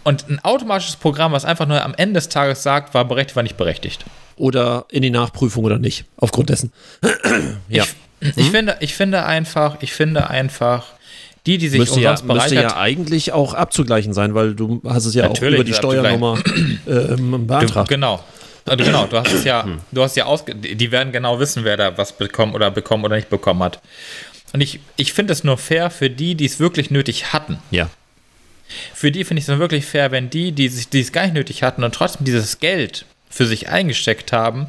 Und 0.03 0.29
ein 0.29 0.39
automatisches 0.43 0.95
Programm, 0.95 1.31
was 1.33 1.43
einfach 1.43 1.67
nur 1.67 1.83
am 1.83 1.93
Ende 1.95 2.13
des 2.13 2.29
Tages 2.29 2.63
sagt, 2.63 2.93
war 2.93 3.05
berechtigt, 3.05 3.35
war 3.35 3.43
nicht 3.43 3.57
berechtigt. 3.57 4.05
oder 4.37 4.85
in 4.89 5.01
die 5.01 5.09
Nachprüfung 5.09 5.65
oder 5.65 5.79
nicht, 5.79 6.05
aufgrund 6.17 6.49
dessen. 6.49 6.71
ja. 7.69 7.83
Ich, 8.19 8.37
ich, 8.37 8.49
finde, 8.49 8.77
ich 8.79 8.95
finde 8.95 9.25
einfach, 9.25 9.77
ich 9.81 9.93
finde 9.93 10.29
einfach, 10.29 10.85
die, 11.45 11.57
die 11.57 11.69
sich 11.69 11.79
Müsste 11.79 11.99
ja, 11.99 12.11
umsonst 12.11 12.33
müsste 12.33 12.55
bereichert, 12.55 12.71
ja 12.71 12.77
eigentlich 12.79 13.31
auch 13.31 13.53
abzugleichen 13.53 14.13
sein, 14.13 14.33
weil 14.33 14.53
du 14.53 14.81
hast 14.85 15.05
es 15.05 15.13
ja 15.13 15.27
Natürlich 15.27 15.55
auch 15.55 15.55
über 15.55 15.63
die 15.63 15.73
Steuernummer 15.73 16.37
ähm, 16.87 17.47
beantragt. 17.47 17.89
genau. 17.89 18.23
Also 18.67 18.83
genau, 18.83 19.05
du 19.07 19.17
hast 19.17 19.31
es 19.31 19.43
ja, 19.43 19.65
du 19.91 20.03
hast 20.03 20.15
ja 20.15 20.25
ausge 20.25 20.53
die 20.53 20.91
werden 20.91 21.13
genau 21.13 21.39
wissen, 21.39 21.63
wer 21.63 21.77
da 21.77 21.97
was 21.97 22.13
bekommen 22.13 22.53
oder 22.53 22.69
bekommen 22.69 23.05
oder 23.05 23.15
nicht 23.15 23.29
bekommen 23.29 23.63
hat. 23.63 23.81
Und 24.53 24.61
ich, 24.61 24.79
ich 24.95 25.13
finde 25.13 25.33
es 25.33 25.43
nur 25.43 25.57
fair 25.57 25.89
für 25.89 26.09
die, 26.09 26.35
die 26.35 26.45
es 26.45 26.59
wirklich 26.59 26.91
nötig 26.91 27.33
hatten. 27.33 27.59
Ja. 27.71 27.89
Für 28.93 29.11
die 29.11 29.23
finde 29.23 29.39
ich 29.39 29.45
es 29.45 29.49
nur 29.49 29.59
wirklich 29.59 29.85
fair, 29.85 30.11
wenn 30.11 30.29
die, 30.29 30.51
die, 30.51 30.67
sich, 30.67 30.89
die 30.89 30.99
es 30.99 31.11
gar 31.11 31.23
nicht 31.23 31.33
nötig 31.33 31.63
hatten 31.63 31.83
und 31.83 31.95
trotzdem 31.95 32.25
dieses 32.25 32.59
Geld 32.59 33.05
für 33.29 33.45
sich 33.45 33.69
eingesteckt 33.69 34.31
haben, 34.33 34.67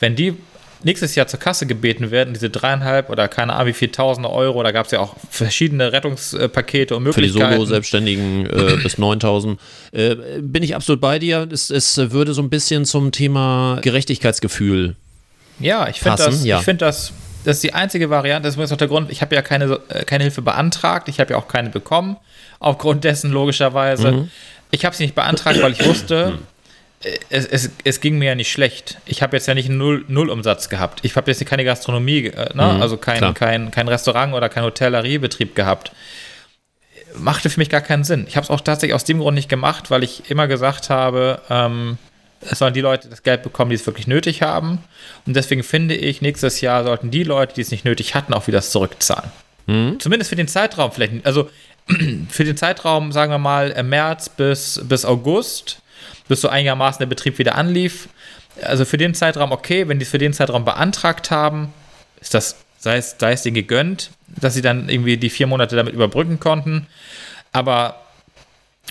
wenn 0.00 0.16
die 0.16 0.36
nächstes 0.84 1.14
Jahr 1.14 1.26
zur 1.26 1.40
Kasse 1.40 1.66
gebeten 1.66 2.10
werden, 2.10 2.34
diese 2.34 2.50
dreieinhalb 2.50 3.10
oder 3.10 3.28
keine 3.28 3.54
Ahnung 3.54 3.68
wie 3.68 3.72
viel 3.72 3.88
Tausende 3.88 4.30
Euro, 4.30 4.62
da 4.62 4.72
gab 4.72 4.86
es 4.86 4.92
ja 4.92 5.00
auch 5.00 5.16
verschiedene 5.30 5.92
Rettungspakete 5.92 6.96
und 6.96 7.04
Für 7.04 7.20
die 7.20 7.28
Möglichkeiten. 7.28 7.54
Solo-Selbstständigen 7.54 8.46
äh, 8.46 8.76
bis 8.82 8.98
9000. 8.98 9.60
Äh, 9.92 10.16
bin 10.40 10.62
ich 10.62 10.74
absolut 10.74 11.00
bei 11.00 11.18
dir. 11.18 11.48
Es, 11.50 11.70
es 11.70 11.96
würde 12.10 12.34
so 12.34 12.42
ein 12.42 12.50
bisschen 12.50 12.84
zum 12.84 13.12
Thema 13.12 13.78
Gerechtigkeitsgefühl. 13.82 14.96
Ja, 15.60 15.88
ich 15.88 16.00
finde 16.00 16.18
das, 16.18 16.44
ja. 16.44 16.58
ich 16.58 16.64
finde 16.64 16.84
das, 16.84 17.12
das 17.44 17.56
ist 17.56 17.62
die 17.62 17.74
einzige 17.74 18.10
Variante. 18.10 18.46
Das 18.46 18.52
ist 18.52 18.56
übrigens 18.56 18.72
auch 18.72 18.76
der 18.76 18.88
Grund, 18.88 19.10
ich 19.10 19.22
habe 19.22 19.34
ja 19.34 19.42
keine, 19.42 19.80
äh, 19.88 20.04
keine 20.04 20.24
Hilfe 20.24 20.42
beantragt, 20.42 21.08
ich 21.08 21.20
habe 21.20 21.32
ja 21.32 21.36
auch 21.38 21.48
keine 21.48 21.70
bekommen, 21.70 22.16
aufgrund 22.58 23.04
dessen 23.04 23.30
logischerweise. 23.30 24.12
Mhm. 24.12 24.30
Ich 24.70 24.84
habe 24.84 24.96
sie 24.96 25.04
nicht 25.04 25.14
beantragt, 25.14 25.62
weil 25.62 25.72
ich 25.72 25.86
wusste, 25.86 26.38
äh, 26.38 26.53
es, 27.30 27.46
es, 27.46 27.70
es 27.84 28.00
ging 28.00 28.18
mir 28.18 28.26
ja 28.26 28.34
nicht 28.34 28.50
schlecht. 28.50 28.98
Ich 29.06 29.22
habe 29.22 29.36
jetzt 29.36 29.46
ja 29.46 29.54
nicht 29.54 29.68
einen 29.68 29.78
Null, 29.78 30.04
Nullumsatz 30.08 30.68
gehabt. 30.68 31.00
Ich 31.02 31.14
habe 31.16 31.30
jetzt 31.30 31.44
keine 31.46 31.64
Gastronomie, 31.64 32.26
äh, 32.26 32.54
ne? 32.54 32.62
also 32.80 32.96
kein, 32.96 33.16
Mhm, 33.16 33.18
klar. 33.18 33.34
kein, 33.34 33.70
kein 33.70 33.88
Restaurant 33.88 34.32
oder 34.34 34.48
kein 34.48 34.64
Hotelleriebetrieb 34.64 35.54
gehabt. 35.54 35.92
Machte 37.16 37.48
für 37.50 37.60
mich 37.60 37.68
gar 37.70 37.80
keinen 37.80 38.04
Sinn. 38.04 38.24
Ich 38.28 38.36
habe 38.36 38.44
es 38.44 38.50
auch 38.50 38.60
tatsächlich 38.60 38.94
aus 38.94 39.04
dem 39.04 39.18
Grund 39.20 39.36
nicht 39.36 39.48
gemacht, 39.48 39.90
weil 39.90 40.02
ich 40.02 40.30
immer 40.30 40.48
gesagt 40.48 40.90
habe, 40.90 41.40
ähm, 41.48 41.98
es 42.40 42.58
sollen 42.58 42.74
die 42.74 42.80
Leute 42.80 43.08
das 43.08 43.22
Geld 43.22 43.42
bekommen, 43.42 43.70
die 43.70 43.76
es 43.76 43.86
wirklich 43.86 44.06
nötig 44.06 44.42
haben. 44.42 44.78
Und 45.26 45.34
deswegen 45.36 45.62
finde 45.62 45.94
ich, 45.94 46.20
nächstes 46.22 46.60
Jahr 46.60 46.84
sollten 46.84 47.10
die 47.10 47.22
Leute, 47.22 47.54
die 47.54 47.60
es 47.60 47.70
nicht 47.70 47.84
nötig 47.84 48.14
hatten, 48.14 48.34
auch 48.34 48.46
wieder 48.48 48.60
zurückzahlen. 48.62 49.30
Zumindest 49.98 50.28
für 50.28 50.36
den 50.36 50.48
Zeitraum 50.48 50.92
vielleicht. 50.92 51.24
Also 51.24 51.48
für 52.28 52.44
den 52.44 52.56
Zeitraum, 52.56 53.12
sagen 53.12 53.32
wir 53.32 53.38
mal, 53.38 53.72
äh, 53.72 53.82
März 53.82 54.28
bis, 54.28 54.80
bis 54.84 55.04
August, 55.04 55.80
bis 56.28 56.40
so 56.40 56.48
einigermaßen 56.48 56.98
der 56.98 57.06
Betrieb 57.06 57.38
wieder 57.38 57.54
anlief. 57.56 58.08
Also 58.62 58.84
für 58.84 58.96
den 58.96 59.14
Zeitraum 59.14 59.52
okay, 59.52 59.88
wenn 59.88 59.98
die 59.98 60.04
es 60.04 60.10
für 60.10 60.18
den 60.18 60.32
Zeitraum 60.32 60.64
beantragt 60.64 61.30
haben, 61.30 61.72
ist 62.20 62.34
das, 62.34 62.56
sei 62.78 62.96
es, 62.96 63.16
sei 63.18 63.32
es 63.32 63.42
denen 63.42 63.54
gegönnt, 63.54 64.10
dass 64.28 64.54
sie 64.54 64.62
dann 64.62 64.88
irgendwie 64.88 65.16
die 65.16 65.30
vier 65.30 65.46
Monate 65.46 65.76
damit 65.76 65.94
überbrücken 65.94 66.40
konnten. 66.40 66.86
Aber 67.52 68.00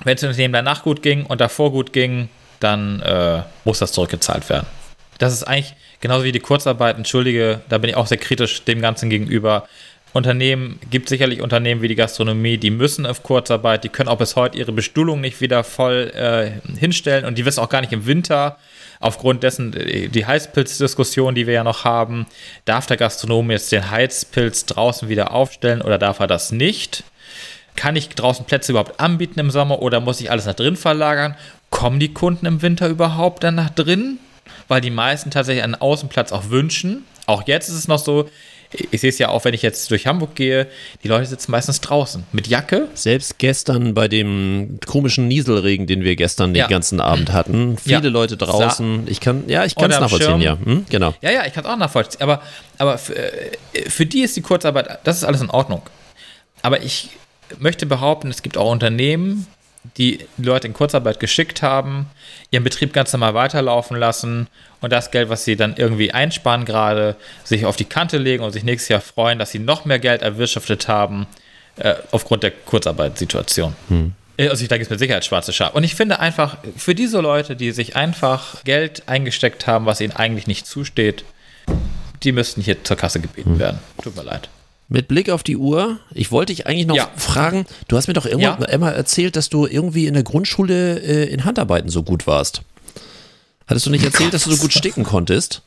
wenn 0.04 0.16
es 0.16 0.22
dem 0.22 0.30
Unternehmen 0.30 0.54
danach 0.54 0.84
gut 0.84 1.02
ging 1.02 1.26
und 1.26 1.42
davor 1.42 1.72
gut 1.72 1.94
ging, 1.94 2.30
dann 2.60 3.02
äh, 3.02 3.42
muss 3.66 3.80
das 3.80 3.92
zurückgezahlt 3.92 4.50
werden. 4.50 4.68
Das 5.18 5.34
ist 5.34 5.44
eigentlich 5.44 5.76
genauso 6.02 6.24
wie 6.24 6.32
die 6.32 6.40
Kurzarbeit, 6.40 6.98
entschuldige, 6.98 7.62
da 7.70 7.78
bin 7.78 7.90
ich 7.90 7.96
auch 7.96 8.08
sehr 8.08 8.18
kritisch 8.18 8.64
dem 8.64 8.82
Ganzen 8.82 9.10
gegenüber. 9.10 9.68
Unternehmen, 10.14 10.80
gibt 10.92 11.10
sicherlich 11.10 11.42
Unternehmen 11.42 11.82
wie 11.82 11.88
die 11.88 11.96
Gastronomie, 11.96 12.58
die 12.58 12.70
müssen 12.70 13.06
auf 13.06 13.24
Kurzarbeit, 13.24 13.84
die 13.84 13.90
können 13.90 14.10
auch 14.10 14.20
bis 14.20 14.36
heute 14.36 14.58
ihre 14.58 14.72
Bestuhlung 14.72 15.22
nicht 15.22 15.42
wieder 15.42 15.64
voll 15.64 16.12
äh, 16.16 16.52
hinstellen 16.80 17.26
und 17.26 17.38
die 17.38 17.46
wissen 17.46 17.60
auch 17.60 17.70
gar 17.70 17.82
nicht 17.82 17.94
im 17.94 18.06
Winter, 18.06 18.58
aufgrund 19.00 19.42
dessen, 19.42 19.74
äh, 19.74 20.10
die 20.10 20.26
Heizpilzdiskussion, 20.26 21.34
die 21.34 21.48
wir 21.48 21.56
ja 21.56 21.64
noch 21.64 21.84
haben, 21.84 22.28
darf 22.66 22.86
der 22.86 22.98
Gastronom 22.98 23.50
jetzt 23.50 23.72
den 23.72 23.90
Heizpilz 23.90 24.66
draußen 24.66 25.10
wieder 25.10 25.32
aufstellen 25.32 25.82
oder 25.82 25.98
darf 25.98 26.20
er 26.20 26.28
das 26.28 26.52
nicht? 26.52 27.04
Kann 27.76 27.96
ich 27.96 28.10
draußen 28.10 28.46
Plätze 28.46 28.72
überhaupt 28.72 29.00
anbieten 29.00 29.40
im 29.40 29.50
Sommer 29.50 29.82
oder 29.82 30.00
muss 30.00 30.22
ich 30.22 30.30
alles 30.30 30.46
nach 30.46 30.54
drin 30.54 30.76
verlagern? 30.76 31.36
Kommen 31.72 32.00
die 32.00 32.14
Kunden 32.14 32.46
im 32.46 32.62
Winter 32.62 32.88
überhaupt 32.88 33.44
dann 33.44 33.56
nach 33.56 33.72
drin? 33.72 34.20
Weil 34.68 34.82
die 34.82 34.92
meisten 34.92 35.32
tatsächlich 35.32 35.64
einen 35.64 35.76
Außenplatz 35.76 36.32
auch 36.32 36.50
wünschen. 36.50 37.04
Auch 37.26 37.48
jetzt 37.48 37.70
ist 37.70 37.76
es 37.76 37.88
noch 37.88 37.98
so, 37.98 38.30
ich 38.92 39.02
sehe 39.02 39.10
es 39.10 39.20
ja 39.20 39.30
auch, 39.30 39.46
wenn 39.46 39.54
ich 39.54 39.62
jetzt 39.62 39.90
durch 39.92 40.08
Hamburg 40.08 40.36
gehe, 40.36 40.68
die 41.04 41.08
Leute 41.08 41.26
sitzen 41.26 41.52
meistens 41.52 41.82
draußen 41.82 42.24
mit 42.32 42.48
Jacke. 42.48 42.88
Selbst 42.94 43.38
gestern 43.38 43.94
bei 43.94 44.08
dem 44.08 44.80
komischen 44.86 45.28
Nieselregen, 45.28 45.88
den 45.88 46.04
wir 46.04 46.16
gestern 46.16 46.56
Ja. 46.56 46.66
den 46.66 46.72
ganzen 46.72 47.00
Abend 47.02 47.32
hatten, 47.32 47.78
viele 47.78 48.04
Ja. 48.04 48.10
Leute 48.10 48.38
draußen. 48.38 49.04
Ich 49.08 49.20
kann, 49.20 49.44
ja, 49.48 49.66
ich 49.66 49.76
kann 49.76 49.92
es 49.92 50.00
nachvollziehen, 50.00 50.42
Schirm. 50.42 50.42
ja. 50.42 50.58
Hm? 50.64 50.86
Genau. 50.90 51.14
Ja, 51.22 51.32
ja, 51.32 51.46
ich 51.46 51.54
kann 51.54 51.64
es 51.66 51.70
auch 51.70 51.78
nachvollziehen. 51.78 52.22
Aber, 52.22 52.42
aber 52.78 52.98
für, 52.98 53.16
äh, 53.16 53.52
für 53.90 54.06
die 54.06 54.22
ist 54.22 54.36
die 54.36 54.42
Kurzarbeit, 54.42 55.00
das 55.04 55.18
ist 55.18 55.24
alles 55.24 55.42
in 55.42 55.50
Ordnung. 55.50 55.82
aber 56.62 56.82
ich 56.82 57.10
möchte 57.60 57.86
behaupten, 57.86 58.30
es 58.30 58.42
gibt 58.42 58.58
auch 58.58 58.72
Unternehmen, 58.72 59.48
die 59.98 60.26
Leute 60.38 60.68
in 60.68 60.74
Kurzarbeit 60.74 61.20
geschickt 61.20 61.62
haben, 61.62 62.08
ihren 62.52 62.64
Betrieb 62.64 62.94
ganz 62.94 63.12
normal 63.14 63.34
weiterlaufen 63.34 63.98
lassen 63.98 64.48
und 64.82 64.92
das 64.92 65.12
Geld, 65.12 65.30
was 65.30 65.46
sie 65.46 65.56
dann 65.56 65.76
irgendwie 65.78 66.12
einsparen 66.14 66.66
gerade, 66.66 67.16
sich 67.44 67.66
auf 67.66 67.76
die 67.76 67.86
Kante 67.86 68.18
legen 68.18 68.44
und 68.44 68.52
sich 68.52 68.64
nächstes 68.64 68.90
Jahr 68.90 69.02
freuen, 69.02 69.40
dass 69.40 69.52
sie 69.52 69.60
noch 69.60 69.86
mehr 69.86 70.00
Geld 70.00 70.22
erwirtschaftet 70.22 70.88
haben 70.88 71.28
äh, 71.78 71.96
aufgrund 72.12 72.44
der 72.44 72.52
Kurzarbeitssituation. 72.52 73.76
Hm. 73.90 74.14
Also 74.38 74.66
da 74.66 74.78
gibt 74.78 74.86
es 74.86 74.90
mit 74.90 75.00
Sicherheit 75.00 75.26
schwarze 75.26 75.54
Schafe. 75.54 75.76
Und 75.78 75.84
ich 75.84 75.96
finde 75.96 76.20
einfach, 76.20 76.58
für 76.76 76.96
diese 76.96 77.20
Leute, 77.20 77.56
die 77.56 77.72
sich 77.72 77.96
einfach 77.96 78.64
Geld 78.64 79.04
eingesteckt 79.06 79.68
haben, 79.68 79.86
was 79.86 80.02
ihnen 80.02 80.14
eigentlich 80.14 80.48
nicht 80.48 80.66
zusteht, 80.66 81.24
die 82.24 82.32
müssten 82.32 82.62
hier 82.62 82.84
zur 82.84 82.98
Kasse 82.98 83.20
gebeten 83.20 83.54
hm. 83.54 83.60
werden. 83.60 83.80
Tut 84.02 84.16
mir 84.16 84.24
leid. 84.24 84.50
Mit 84.90 85.08
Blick 85.08 85.30
auf 85.30 85.44
die 85.44 85.58
Uhr, 85.58 86.00
ich 86.14 86.32
wollte 86.32 86.54
dich 86.54 86.68
eigentlich 86.68 86.86
noch 86.86 86.96
ja. 86.96 87.10
fragen, 87.16 87.66
du 87.88 87.98
hast 87.98 88.08
mir 88.08 88.14
doch 88.14 88.26
irgendwann 88.26 88.62
ja. 88.62 88.68
einmal 88.68 88.94
erzählt, 88.94 89.36
dass 89.36 89.50
du 89.50 89.66
irgendwie 89.66 90.08
in 90.08 90.14
der 90.14 90.24
Grundschule 90.24 91.00
äh, 91.00 91.30
in 91.30 91.46
Handarbeiten 91.46 91.90
so 91.90 92.04
gut 92.04 92.28
warst. 92.28 92.62
Hattest 93.66 93.86
du 93.86 93.90
nicht 93.90 94.04
erzählt, 94.04 94.34
dass 94.34 94.44
du 94.44 94.52
so 94.52 94.62
gut 94.62 94.74
sticken 94.74 95.04
konntest? 95.04 95.62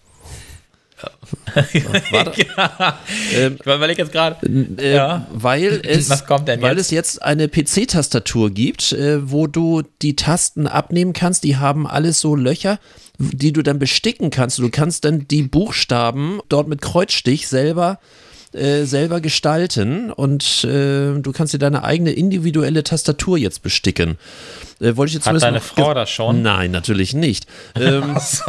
War 2.11 2.25
da, 2.25 2.33
ja. 2.33 2.99
Ähm, 3.35 3.57
ich 3.59 3.67
überlege 3.67 4.03
jetzt 4.03 4.12
gerade. 4.12 4.37
Äh, 4.79 4.95
ja. 4.95 5.27
Weil 5.33 5.81
es, 5.87 6.09
Was 6.09 6.27
kommt 6.27 6.49
denn 6.49 6.62
weil 6.62 6.77
jetzt? 6.77 6.87
es 6.87 6.91
jetzt 6.91 7.23
eine 7.23 7.49
PC-Tastatur 7.49 8.51
gibt, 8.51 8.93
äh, 8.93 9.31
wo 9.31 9.47
du 9.47 9.83
die 10.03 10.17
Tasten 10.17 10.67
abnehmen 10.67 11.12
kannst. 11.12 11.45
Die 11.45 11.57
haben 11.57 11.87
alles 11.87 12.21
so 12.21 12.35
Löcher, 12.35 12.79
die 13.19 13.53
du 13.53 13.62
dann 13.62 13.79
besticken 13.79 14.31
kannst. 14.31 14.59
Du 14.59 14.71
kannst 14.71 15.05
dann 15.05 15.29
die 15.29 15.43
Buchstaben 15.43 16.41
dort 16.49 16.69
mit 16.69 16.81
Kreuzstich 16.81 17.49
selber 17.49 17.99
äh, 18.57 18.85
selber 18.85 19.21
gestalten 19.21 20.11
und 20.11 20.65
äh, 20.65 21.19
du 21.19 21.33
kannst 21.33 21.55
dir 21.55 21.59
deine 21.59 21.85
eigene 21.85 22.13
individuelle 22.13 22.83
Tastatur 22.83 23.39
jetzt 23.39 23.63
besticken. 23.63 24.19
Äh, 24.81 24.97
wollte 24.97 25.11
ich 25.11 25.15
jetzt 25.15 25.27
Hat 25.27 25.41
deine 25.43 25.61
Frau 25.61 25.95
das 25.95 26.11
schon? 26.11 26.43
Nein, 26.43 26.71
natürlich 26.71 27.15
nicht. 27.15 27.47
Ähm, 27.79 28.15
das 28.15 28.43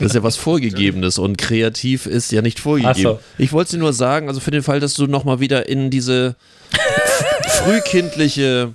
ist 0.00 0.14
ja 0.14 0.22
was 0.22 0.36
Vorgegebenes 0.36 1.18
und 1.18 1.36
kreativ 1.36 2.06
ist 2.06 2.32
ja 2.32 2.40
nicht 2.40 2.58
vorgegeben. 2.58 2.94
So. 2.94 3.20
Ich 3.36 3.52
wollte 3.52 3.72
dir 3.72 3.78
nur 3.78 3.92
sagen, 3.92 4.28
also 4.28 4.40
für 4.40 4.50
den 4.50 4.62
Fall, 4.62 4.80
dass 4.80 4.94
du 4.94 5.06
nochmal 5.06 5.38
wieder 5.38 5.68
in 5.68 5.90
diese 5.90 6.34
frühkindliche 7.48 8.72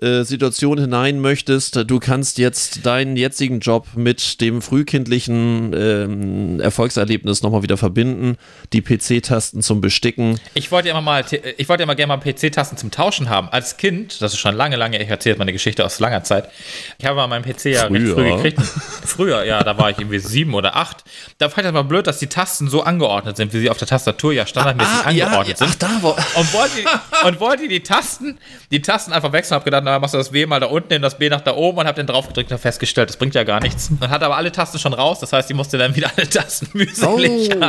äh, 0.00 0.22
Situation 0.24 0.78
hinein 0.78 1.20
möchtest, 1.20 1.76
du 1.90 1.98
kannst 1.98 2.38
jetzt 2.38 2.86
deinen 2.86 3.16
jetzigen 3.16 3.60
Job 3.60 3.86
mit 3.94 4.40
dem 4.40 4.62
frühkindlichen 4.62 5.74
ähm, 5.74 6.60
Erfolgserlebnis 6.60 7.42
nochmal 7.42 7.62
wieder 7.62 7.76
verbinden, 7.76 8.36
die 8.72 8.80
PC-Tasten 8.80 9.62
zum 9.62 9.80
Besticken. 9.80 10.40
Ich 10.54 10.70
wollte 10.72 10.88
ja 10.88 11.00
mal, 11.00 11.24
ich 11.56 11.68
wollte 11.68 11.84
mal 11.86 11.94
gerne 11.94 12.16
mal 12.16 12.18
PC-Tasten 12.18 12.78
zum 12.78 12.90
Tauschen 12.90 13.28
haben. 13.28 13.48
Als 13.50 13.76
Kind, 13.76 14.22
das 14.22 14.32
ist 14.32 14.38
schon 14.38 14.54
lange, 14.54 14.76
lange, 14.76 15.02
ich 15.02 15.08
erzähle 15.08 15.36
meine 15.36 15.52
Geschichte 15.52 15.84
aus 15.84 16.00
langer 16.00 16.24
Zeit. 16.24 16.48
Ich 16.98 17.04
habe 17.04 17.16
mal 17.16 17.26
meinen 17.26 17.44
PC 17.44 17.66
ja 17.66 17.86
früher. 17.86 18.00
recht 18.00 18.14
früh 18.14 18.36
gekriegt. 18.36 18.60
Früher, 19.04 19.44
ja, 19.44 19.62
da 19.62 19.76
war 19.76 19.90
ich 19.90 19.98
irgendwie 19.98 20.18
sieben 20.18 20.54
oder 20.54 20.76
acht. 20.76 21.04
Da 21.38 21.48
fand 21.48 21.58
ich 21.58 21.64
das 21.64 21.72
mal 21.72 21.82
blöd, 21.82 22.06
dass 22.06 22.18
die 22.18 22.28
Tasten 22.28 22.68
so 22.68 22.82
angeordnet 22.82 23.36
sind, 23.36 23.52
wie 23.52 23.60
sie 23.60 23.70
auf 23.70 23.78
der 23.78 23.88
Tastatur 23.88 24.32
ja 24.32 24.46
standardmäßig 24.46 24.92
ah, 24.92 25.02
ah, 25.04 25.08
angeordnet 25.08 25.60
ja, 25.60 25.66
sind. 25.66 25.68
Ach, 25.70 25.74
da 25.74 25.98
wo 26.00 26.08
und 26.10 26.52
wollte, 26.54 27.26
und 27.26 27.40
wollte 27.40 27.68
die 27.68 27.80
Tasten, 27.80 28.38
die 28.70 28.80
Tasten 28.80 29.12
einfach 29.12 29.32
wechseln, 29.32 29.56
habe 29.56 29.64
gedacht, 29.64 29.84
na, 29.90 29.98
machst 29.98 30.14
du 30.14 30.18
das 30.18 30.32
W 30.32 30.46
mal 30.46 30.60
da 30.60 30.66
unten, 30.66 30.88
nimm 30.92 31.02
das 31.02 31.18
B 31.18 31.28
nach 31.28 31.40
da 31.40 31.54
oben 31.54 31.78
und 31.78 31.86
habe 31.86 31.96
den 31.96 32.06
drauf 32.06 32.28
gedrückt 32.28 32.52
und 32.52 32.58
festgestellt, 32.58 33.08
das 33.08 33.16
bringt 33.16 33.34
ja 33.34 33.44
gar 33.44 33.60
nichts. 33.60 33.90
Und 33.90 34.08
hatte 34.08 34.24
aber 34.24 34.36
alle 34.36 34.52
Tasten 34.52 34.78
schon 34.78 34.92
raus, 34.92 35.20
das 35.20 35.32
heißt, 35.32 35.50
ich 35.50 35.56
musste 35.56 35.78
dann 35.78 35.94
wieder 35.96 36.10
alle 36.16 36.28
Tasten 36.28 36.68
mühselig 36.74 37.50
oh. 37.54 37.64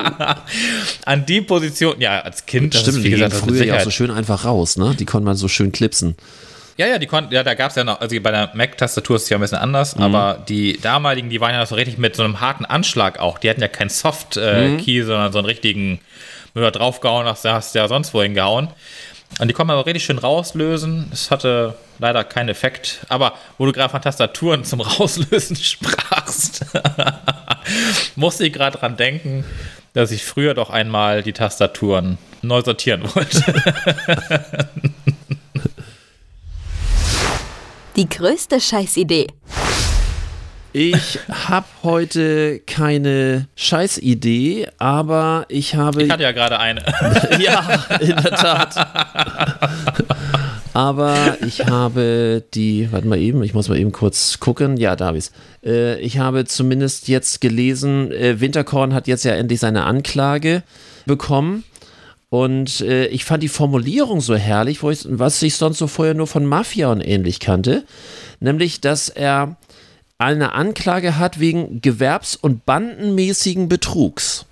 an 1.05 1.26
die 1.26 1.41
Position, 1.41 1.99
ja, 1.99 2.22
als 2.22 2.45
Kind. 2.45 2.74
Das 2.74 2.82
stimmt, 2.82 2.97
ist, 2.97 3.03
wie 3.03 3.09
die 3.09 3.15
gesagt, 3.15 3.34
früher 3.34 3.65
ja 3.65 3.78
auch 3.78 3.82
so 3.82 3.91
schön 3.91 4.11
einfach 4.11 4.45
raus, 4.45 4.78
ne? 4.78 4.95
Die 4.97 5.05
konnte 5.05 5.26
man 5.26 5.36
so 5.36 5.47
schön 5.47 5.72
klipsen. 5.72 6.15
Ja, 6.78 6.88
ja, 6.88 6.97
die 6.97 7.05
konnten, 7.05 7.34
ja, 7.34 7.43
da 7.43 7.53
gab 7.53 7.69
es 7.69 7.76
ja 7.76 7.84
noch, 7.84 7.99
also 8.01 8.19
bei 8.22 8.32
der 8.32 8.51
Mac-Tastatur 8.53 9.17
ist 9.17 9.24
es 9.24 9.30
ja 9.30 9.38
ein 9.38 9.41
bisschen 9.41 9.57
anders, 9.57 9.95
mhm. 9.95 10.03
aber 10.03 10.43
die 10.47 10.80
damaligen, 10.82 11.30
die 11.30 11.41
waren 11.41 11.53
ja 11.53 11.65
so 11.65 11.76
richtig 11.76 11.97
mit 11.97 12.15
so 12.15 12.24
einem 12.24 12.39
harten 12.41 12.65
Anschlag 12.65 13.19
auch. 13.19 13.38
Die 13.38 13.49
hatten 13.49 13.61
ja 13.61 13.67
keinen 13.67 13.89
Soft-Key, 13.89 14.39
äh, 14.39 14.69
mhm. 14.69 15.05
sondern 15.05 15.32
so 15.32 15.39
einen 15.39 15.45
richtigen, 15.45 15.99
wenn 16.53 16.63
du 16.63 16.72
da 16.72 16.80
draufgehauen 16.80 17.28
hast, 17.28 17.45
hast 17.45 17.76
du 17.76 17.80
ja 17.80 17.88
sonst 17.88 18.13
wohin 18.13 18.34
gehauen. 18.34 18.69
Und 19.40 19.48
die 19.48 19.54
konnte 19.54 19.68
man 19.68 19.78
aber 19.78 19.86
richtig 19.86 20.04
schön 20.04 20.18
rauslösen. 20.18 21.10
Es 21.12 21.32
hatte 21.32 21.76
leider 22.00 22.24
keinen 22.24 22.50
Effekt. 22.50 23.06
Aber 23.10 23.34
wo 23.58 23.66
du 23.66 23.72
gerade 23.72 23.90
von 23.90 24.02
Tastaturen 24.02 24.64
zum 24.66 24.82
Rauslösen 24.82 25.56
sprachst, 25.62 26.66
musste 28.16 28.46
ich 28.46 28.54
gerade 28.54 28.78
dran 28.78 28.98
denken, 28.98 29.46
dass 29.94 30.12
ich 30.12 30.24
früher 30.24 30.54
doch 30.54 30.70
einmal 30.70 31.24
die 31.24 31.34
Tastaturen 31.34 32.18
neu 32.42 32.62
sortieren 32.62 33.04
wollte. 33.14 33.44
Die 37.98 38.08
größte 38.08 38.62
Scheißidee. 38.62 39.28
Ich 40.74 41.19
habe 41.30 41.65
heute 41.84 42.59
keine 42.59 43.47
Scheißidee, 43.55 44.69
aber 44.78 45.45
ich 45.49 45.76
habe. 45.76 46.03
Ich 46.03 46.09
hatte 46.09 46.24
ja 46.24 46.32
gerade 46.32 46.59
eine. 46.59 46.82
ja, 47.39 47.86
in 47.99 48.15
der 48.15 48.32
Tat. 48.32 48.76
aber 50.74 51.38
ich 51.45 51.65
habe 51.65 52.43
die, 52.53 52.89
warte 52.89 53.05
mal 53.05 53.19
eben, 53.19 53.43
ich 53.43 53.53
muss 53.53 53.67
mal 53.67 53.78
eben 53.78 53.91
kurz 53.91 54.39
gucken. 54.39 54.78
Ja, 54.78 54.95
da 54.95 55.07
habe 55.07 55.17
ich 55.17 55.26
es. 55.26 55.32
Äh, 55.65 55.99
ich 55.99 56.19
habe 56.19 56.45
zumindest 56.45 57.09
jetzt 57.09 57.41
gelesen, 57.41 58.13
äh, 58.13 58.39
Winterkorn 58.39 58.93
hat 58.93 59.07
jetzt 59.07 59.26
ja 59.26 59.34
endlich 59.34 59.59
seine 59.59 59.84
Anklage 59.84 60.63
bekommen. 61.05 61.65
Und 62.30 62.80
äh, 62.80 63.07
ich 63.07 63.26
fand 63.26 63.43
die 63.43 63.49
Formulierung 63.49 64.22
so 64.22 64.36
herrlich, 64.36 64.82
ich, 64.84 65.05
was 65.09 65.41
ich 65.41 65.55
sonst 65.55 65.80
so 65.80 65.88
vorher 65.88 66.13
nur 66.13 66.28
von 66.28 66.45
Mafia 66.45 66.89
und 66.89 67.01
ähnlich 67.01 67.41
kannte. 67.41 67.84
Nämlich, 68.39 68.80
dass 68.80 69.09
er 69.09 69.57
eine 70.22 70.53
Anklage 70.53 71.17
hat 71.17 71.39
wegen 71.39 71.82
gewerbs- 71.82 72.36
und 72.36 72.63
bandenmäßigen 72.65 73.67
Betrugs. 73.67 74.45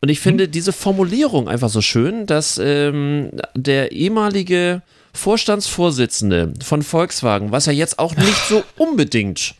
Und 0.00 0.08
ich 0.08 0.20
finde 0.20 0.44
hm. 0.44 0.52
diese 0.52 0.72
Formulierung 0.72 1.48
einfach 1.48 1.70
so 1.70 1.80
schön, 1.80 2.26
dass 2.26 2.60
ähm, 2.62 3.30
der 3.54 3.90
ehemalige 3.92 4.82
Vorstandsvorsitzende 5.12 6.54
von 6.62 6.82
Volkswagen, 6.82 7.50
was 7.50 7.66
ja 7.66 7.72
jetzt 7.72 7.98
auch 7.98 8.14
nicht 8.16 8.46
so 8.48 8.62
unbedingt 8.76 9.56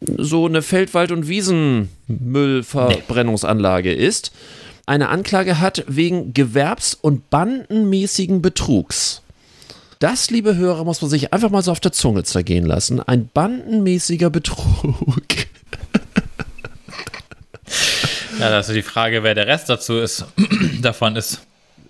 so 0.00 0.46
eine 0.46 0.62
Feldwald- 0.62 1.12
und 1.12 1.28
Wiesenmüllverbrennungsanlage 1.28 3.92
ist, 3.92 4.32
eine 4.86 5.08
Anklage 5.08 5.60
hat 5.60 5.84
wegen 5.86 6.32
gewerbs- 6.32 6.94
und 6.94 7.30
bandenmäßigen 7.30 8.42
Betrugs. 8.42 9.22
Das, 9.98 10.30
liebe 10.30 10.56
Hörer, 10.56 10.84
muss 10.84 11.02
man 11.02 11.10
sich 11.10 11.32
einfach 11.32 11.50
mal 11.50 11.62
so 11.62 11.72
auf 11.72 11.80
der 11.80 11.90
Zunge 11.90 12.22
zergehen 12.22 12.64
lassen. 12.64 13.00
Ein 13.00 13.28
bandenmäßiger 13.28 14.30
Betrug. 14.30 15.24
Ja, 18.38 18.50
das 18.50 18.68
ist 18.68 18.76
die 18.76 18.82
Frage, 18.82 19.24
wer 19.24 19.34
der 19.34 19.48
Rest 19.48 19.68
dazu 19.68 19.98
ist, 19.98 20.24
davon 20.80 21.16
ist. 21.16 21.40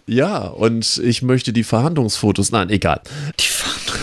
Ja, 0.07 0.47
und 0.47 0.97
ich 1.05 1.21
möchte 1.21 1.53
die 1.53 1.65
Verhandlungsfotos. 1.65 2.51
Nein, 2.51 2.71
egal. 2.71 3.03
Die 3.39 3.47
Verhandlung. 3.47 3.99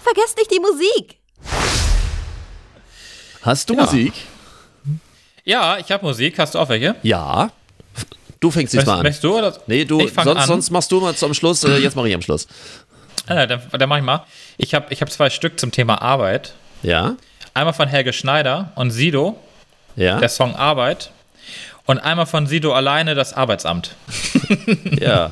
Vergesst 0.00 0.36
nicht 0.36 0.50
die 0.50 0.58
Musik. 0.58 1.18
Hast 3.42 3.70
du 3.70 3.74
ja. 3.74 3.84
Musik? 3.84 4.12
Ja, 5.44 5.78
ich 5.78 5.92
habe 5.92 6.04
Musik. 6.04 6.36
Hast 6.40 6.56
du 6.56 6.58
auch 6.58 6.68
welche? 6.68 6.96
Ja. 7.04 7.52
Du 8.42 8.50
fängst 8.50 8.74
diesmal 8.74 8.96
an. 8.96 9.02
Möchtest 9.04 9.22
du 9.22 9.38
oder? 9.38 9.56
Nee, 9.68 9.84
du, 9.84 10.00
sonst, 10.08 10.46
sonst, 10.46 10.70
machst 10.70 10.90
du 10.90 11.00
mal 11.00 11.14
zum 11.14 11.32
Schluss. 11.32 11.62
Äh, 11.62 11.78
jetzt 11.78 11.94
mache 11.94 12.08
ich 12.08 12.14
am 12.14 12.22
Schluss. 12.22 12.48
Ah, 13.28 13.46
dann, 13.46 13.62
dann 13.70 13.88
mache 13.88 14.00
ich 14.00 14.04
mal. 14.04 14.24
Ich 14.58 14.74
habe 14.74 14.86
ich 14.90 15.00
hab 15.00 15.12
zwei 15.12 15.30
Stück 15.30 15.60
zum 15.60 15.70
Thema 15.70 16.02
Arbeit. 16.02 16.54
Ja. 16.82 17.16
Einmal 17.54 17.72
von 17.72 17.86
Helge 17.86 18.12
Schneider 18.12 18.72
und 18.74 18.90
Sido. 18.90 19.38
Ja. 19.94 20.18
Der 20.18 20.28
Song 20.28 20.56
Arbeit. 20.56 21.12
Und 21.86 22.00
einmal 22.00 22.26
von 22.26 22.48
Sido 22.48 22.72
alleine 22.72 23.14
das 23.14 23.32
Arbeitsamt. 23.32 23.94
ja, 25.00 25.30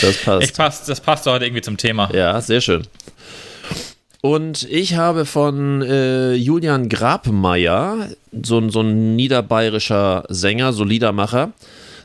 das 0.00 0.16
passt. 0.24 0.44
Ich 0.44 0.54
pass, 0.54 0.84
das 0.84 1.00
passt 1.00 1.26
heute 1.26 1.44
irgendwie 1.44 1.62
zum 1.62 1.76
Thema. 1.76 2.10
Ja, 2.14 2.40
sehr 2.40 2.60
schön. 2.60 2.86
Und 4.20 4.62
ich 4.70 4.94
habe 4.94 5.26
von 5.26 5.82
äh, 5.82 6.34
Julian 6.34 6.88
Grabmeier, 6.88 8.08
so, 8.30 8.70
so 8.70 8.82
ein 8.82 9.16
niederbayerischer 9.16 10.22
Sänger, 10.28 10.72
so 10.72 10.84
Liedermacher, 10.84 11.50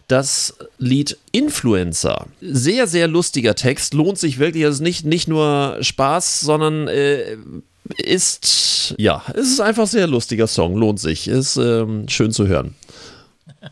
das 0.07 0.55
Lied 0.77 1.17
Influencer. 1.31 2.27
Sehr, 2.41 2.87
sehr 2.87 3.07
lustiger 3.07 3.55
Text, 3.55 3.93
lohnt 3.93 4.17
sich 4.17 4.39
wirklich. 4.39 4.65
Also 4.65 4.83
nicht, 4.83 5.05
nicht 5.05 5.27
nur 5.27 5.77
Spaß, 5.81 6.41
sondern 6.41 6.87
äh, 6.87 7.37
ist, 7.97 8.95
ja, 8.97 9.23
es 9.33 9.51
ist 9.51 9.59
einfach 9.59 9.87
sehr 9.87 10.07
lustiger 10.07 10.47
Song, 10.47 10.75
lohnt 10.75 10.99
sich. 10.99 11.27
Ist 11.27 11.57
ähm, 11.57 12.07
schön 12.09 12.31
zu 12.31 12.47
hören. 12.47 12.75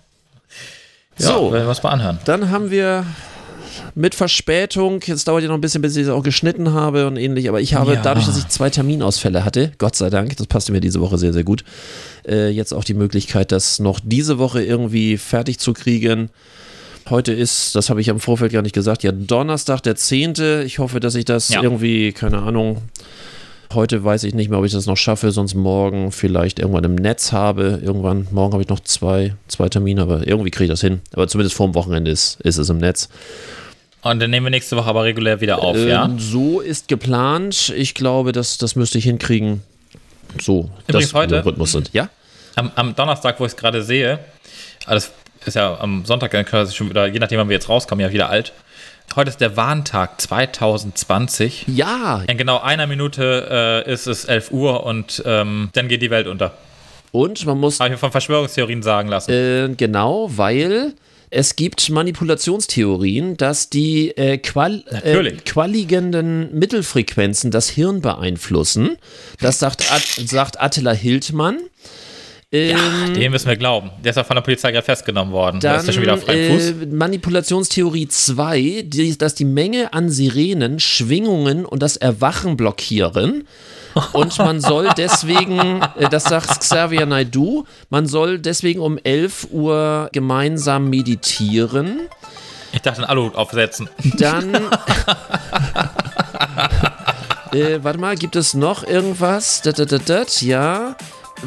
Ja, 1.17 1.27
so, 1.27 1.53
was 1.53 1.81
mal 1.81 1.91
anhören. 1.91 2.19
Dann 2.25 2.49
haben 2.49 2.71
wir 2.71 3.05
mit 3.95 4.13
Verspätung. 4.13 5.01
Jetzt 5.05 5.27
dauert 5.27 5.41
ja 5.43 5.47
noch 5.47 5.55
ein 5.55 5.61
bisschen, 5.61 5.81
bis 5.81 5.95
ich 5.95 6.03
es 6.03 6.09
auch 6.09 6.21
geschnitten 6.21 6.73
habe 6.73 7.07
und 7.07 7.15
ähnlich. 7.17 7.47
Aber 7.49 7.61
ich 7.61 7.73
habe 7.73 7.93
ja. 7.93 8.01
dadurch, 8.01 8.25
dass 8.25 8.37
ich 8.37 8.47
zwei 8.49 8.69
Terminausfälle 8.69 9.45
hatte, 9.45 9.71
Gott 9.77 9.95
sei 9.95 10.09
Dank, 10.09 10.35
das 10.35 10.47
passte 10.47 10.73
mir 10.73 10.81
diese 10.81 10.99
Woche 10.99 11.17
sehr, 11.17 11.33
sehr 11.33 11.45
gut, 11.45 11.63
äh, 12.27 12.49
jetzt 12.49 12.73
auch 12.73 12.83
die 12.83 12.93
Möglichkeit, 12.93 13.51
das 13.51 13.79
noch 13.79 13.99
diese 14.03 14.37
Woche 14.37 14.61
irgendwie 14.63 15.17
fertig 15.17 15.59
zu 15.59 15.73
kriegen. 15.73 16.29
Heute 17.09 17.33
ist, 17.33 17.75
das 17.75 17.89
habe 17.89 18.01
ich 18.01 18.09
am 18.09 18.19
Vorfeld 18.19 18.51
gar 18.51 18.63
nicht 18.63 18.75
gesagt, 18.75 19.03
ja 19.03 19.11
Donnerstag, 19.11 19.81
der 19.81 19.95
10. 19.95 20.33
Ich 20.65 20.79
hoffe, 20.79 20.99
dass 20.99 21.15
ich 21.15 21.25
das 21.25 21.49
Ja. 21.49 21.61
irgendwie, 21.61 22.11
keine 22.11 22.39
Ahnung, 22.39 22.81
heute 23.73 24.03
weiß 24.03 24.23
ich 24.23 24.33
nicht 24.33 24.49
mehr, 24.49 24.59
ob 24.59 24.65
ich 24.65 24.71
das 24.71 24.87
noch 24.87 24.97
schaffe, 24.97 25.31
sonst 25.31 25.53
morgen 25.53 26.11
vielleicht 26.11 26.59
irgendwann 26.59 26.83
im 26.83 26.95
Netz 26.95 27.31
habe. 27.31 27.79
Irgendwann, 27.83 28.27
morgen 28.31 28.53
habe 28.53 28.63
ich 28.63 28.69
noch 28.69 28.79
zwei, 28.79 29.35
zwei 29.47 29.69
Termine, 29.69 30.01
aber 30.01 30.27
irgendwie 30.27 30.49
kriege 30.51 30.65
ich 30.65 30.69
das 30.71 30.81
hin. 30.81 31.01
Aber 31.13 31.27
zumindest 31.27 31.55
vorm 31.55 31.75
Wochenende 31.75 32.09
ist, 32.11 32.41
ist 32.41 32.57
es 32.57 32.69
im 32.69 32.79
Netz. 32.79 33.07
Und 34.05 34.19
dann 34.21 34.29
nehmen 34.29 34.45
wir 34.45 34.51
nächste 34.51 34.77
Woche 34.77 34.87
aber 34.87 35.03
regulär 35.03 35.41
wieder 35.41 35.57
auf, 35.63 35.77
ja? 35.77 36.05
Ähm, 36.05 36.19
so 36.19 36.59
ist 36.61 36.87
geplant. 36.87 37.73
Ich 37.75 37.95
glaube, 37.95 38.33
das, 38.33 38.59
das 38.59 38.75
müsste 38.75 38.99
ich 38.99 39.05
hinkriegen. 39.05 39.63
So, 40.39 40.69
Übrigens 40.87 41.05
dass 41.11 41.13
wir 41.13 41.19
heute- 41.21 41.43
Rhythmus 41.45 41.71
sind. 41.71 41.89
Ja? 41.91 42.09
Am, 42.55 42.71
am 42.75 42.95
Donnerstag, 42.95 43.39
wo 43.39 43.45
ich 43.45 43.53
es 43.53 43.57
gerade 43.57 43.81
sehe, 43.81 44.19
aber 44.85 44.93
das 44.95 45.11
ist 45.45 45.55
ja 45.55 45.79
am 45.79 46.05
Sonntag 46.05 46.29
dann 46.31 46.45
quasi 46.45 46.75
schon 46.75 46.89
wieder, 46.89 47.07
je 47.07 47.17
nachdem, 47.17 47.39
wann 47.39 47.49
wir 47.49 47.55
jetzt 47.55 47.67
rauskommen, 47.67 48.05
ja 48.05 48.11
wieder 48.13 48.29
alt. 48.29 48.53
Heute 49.15 49.31
ist 49.31 49.41
der 49.41 49.57
Warntag 49.57 50.21
2020. 50.21 51.65
Ja, 51.67 52.21
In 52.27 52.37
genau 52.37 52.59
einer 52.59 52.85
Minute 52.85 53.83
äh, 53.87 53.91
ist 53.91 54.05
es 54.05 54.25
11 54.25 54.51
Uhr 54.51 54.83
und 54.85 55.23
ähm, 55.25 55.69
dann 55.73 55.87
geht 55.87 56.03
die 56.03 56.11
Welt 56.11 56.27
unter. 56.27 56.53
und 57.11 57.43
man 57.47 57.57
muss 57.59 57.79
Habe 57.79 57.87
ich 57.89 57.93
mir 57.93 57.97
von 57.97 58.11
Verschwörungstheorien 58.11 58.83
sagen 58.83 59.09
lassen. 59.09 59.31
Äh, 59.31 59.69
genau, 59.75 60.29
weil 60.29 60.93
es 61.29 61.55
gibt 61.55 61.89
Manipulationstheorien, 61.89 63.37
dass 63.37 63.69
die 63.69 64.15
äh, 64.17 64.37
qual 64.37 64.83
äh, 65.03 65.31
qualigenden 65.45 66.57
Mittelfrequenzen 66.57 67.51
das 67.51 67.69
Hirn 67.69 68.01
beeinflussen. 68.01 68.97
Das 69.39 69.59
sagt, 69.59 69.91
At 69.91 70.03
sagt 70.27 70.61
Attila 70.61 70.91
Hildmann. 70.91 71.59
Ähm, 72.51 73.13
Dem 73.13 73.31
müssen 73.31 73.47
wir 73.47 73.57
glauben. 73.57 73.91
Der 74.03 74.11
ist 74.11 74.15
ja 74.15 74.23
von 74.23 74.35
der 74.35 74.41
Polizei 74.41 74.71
gerade 74.71 74.85
festgenommen 74.85 75.33
worden. 75.33 75.59
da 75.59 75.73
dann 75.73 75.81
ist 75.81 75.87
er 75.87 75.93
schon 75.93 76.03
wieder 76.03 76.13
auf 76.13 76.23
freiem 76.23 76.53
Fuß. 76.53 76.69
äh, 76.69 76.85
Manipulationstheorie 76.85 78.07
2, 78.07 78.83
die, 78.85 79.17
dass 79.17 79.35
die 79.35 79.45
Menge 79.45 79.93
an 79.93 80.09
Sirenen 80.09 80.79
Schwingungen 80.79 81.65
und 81.65 81.81
das 81.81 81.97
Erwachen 81.97 82.55
blockieren. 82.55 83.47
Und 84.13 84.37
man 84.39 84.59
soll 84.59 84.89
deswegen, 84.97 85.81
äh, 85.97 86.09
das 86.09 86.25
sagt 86.25 86.59
Xavier 86.59 87.05
Naidu, 87.05 87.65
man 87.89 88.07
soll 88.07 88.39
deswegen 88.39 88.81
um 88.81 88.97
11 88.97 89.47
Uhr 89.51 90.09
gemeinsam 90.11 90.89
meditieren. 90.89 92.01
Ich 92.73 92.81
dachte, 92.81 92.99
einen 92.99 93.09
Aluhut 93.09 93.35
aufsetzen. 93.35 93.89
Dann. 94.17 94.53
äh, 97.53 97.79
warte 97.81 97.99
mal, 97.99 98.15
gibt 98.17 98.35
es 98.35 98.53
noch 98.53 98.85
irgendwas? 98.85 99.61
Dat, 99.61 99.79
dat, 99.79 100.09
dat, 100.09 100.41
ja. 100.41 100.97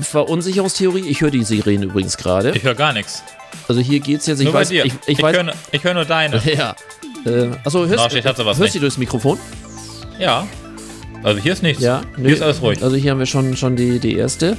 Verunsicherungstheorie. 0.00 1.06
Ich 1.08 1.20
höre 1.20 1.30
die 1.30 1.44
Sirene 1.44 1.84
übrigens 1.86 2.16
gerade. 2.16 2.52
Ich 2.52 2.62
höre 2.62 2.74
gar 2.74 2.94
nichts. 2.94 3.22
Also 3.68 3.80
hier 3.80 4.00
geht's 4.00 4.26
jetzt. 4.26 4.38
Ich 4.40 4.46
Nur 4.46 4.54
weiß, 4.54 4.68
bei 4.68 4.74
dir. 4.74 4.84
ich, 4.86 4.94
ich 5.06 5.22
weiß. 5.22 5.36
höre 5.36 5.42
nur, 5.44 5.54
ich 5.70 5.84
hör 5.84 5.94
nur 5.94 6.04
deine. 6.04 6.40
Ja. 6.54 6.74
Äh, 7.26 7.50
achso, 7.64 7.84
hörst, 7.84 8.10
sowas 8.36 8.58
hörst 8.58 8.74
du 8.74 8.80
durchs 8.80 8.96
Mikrofon? 8.96 9.38
Ja. 10.18 10.46
Also 11.22 11.40
hier 11.40 11.52
ist 11.52 11.62
nichts. 11.62 11.82
Ja. 11.82 12.02
Hier 12.16 12.34
ist 12.34 12.42
alles 12.42 12.62
ruhig. 12.62 12.82
Also 12.82 12.96
hier 12.96 13.10
haben 13.10 13.18
wir 13.18 13.26
schon, 13.26 13.56
schon 13.56 13.76
die, 13.76 13.98
die 13.98 14.16
erste. 14.16 14.56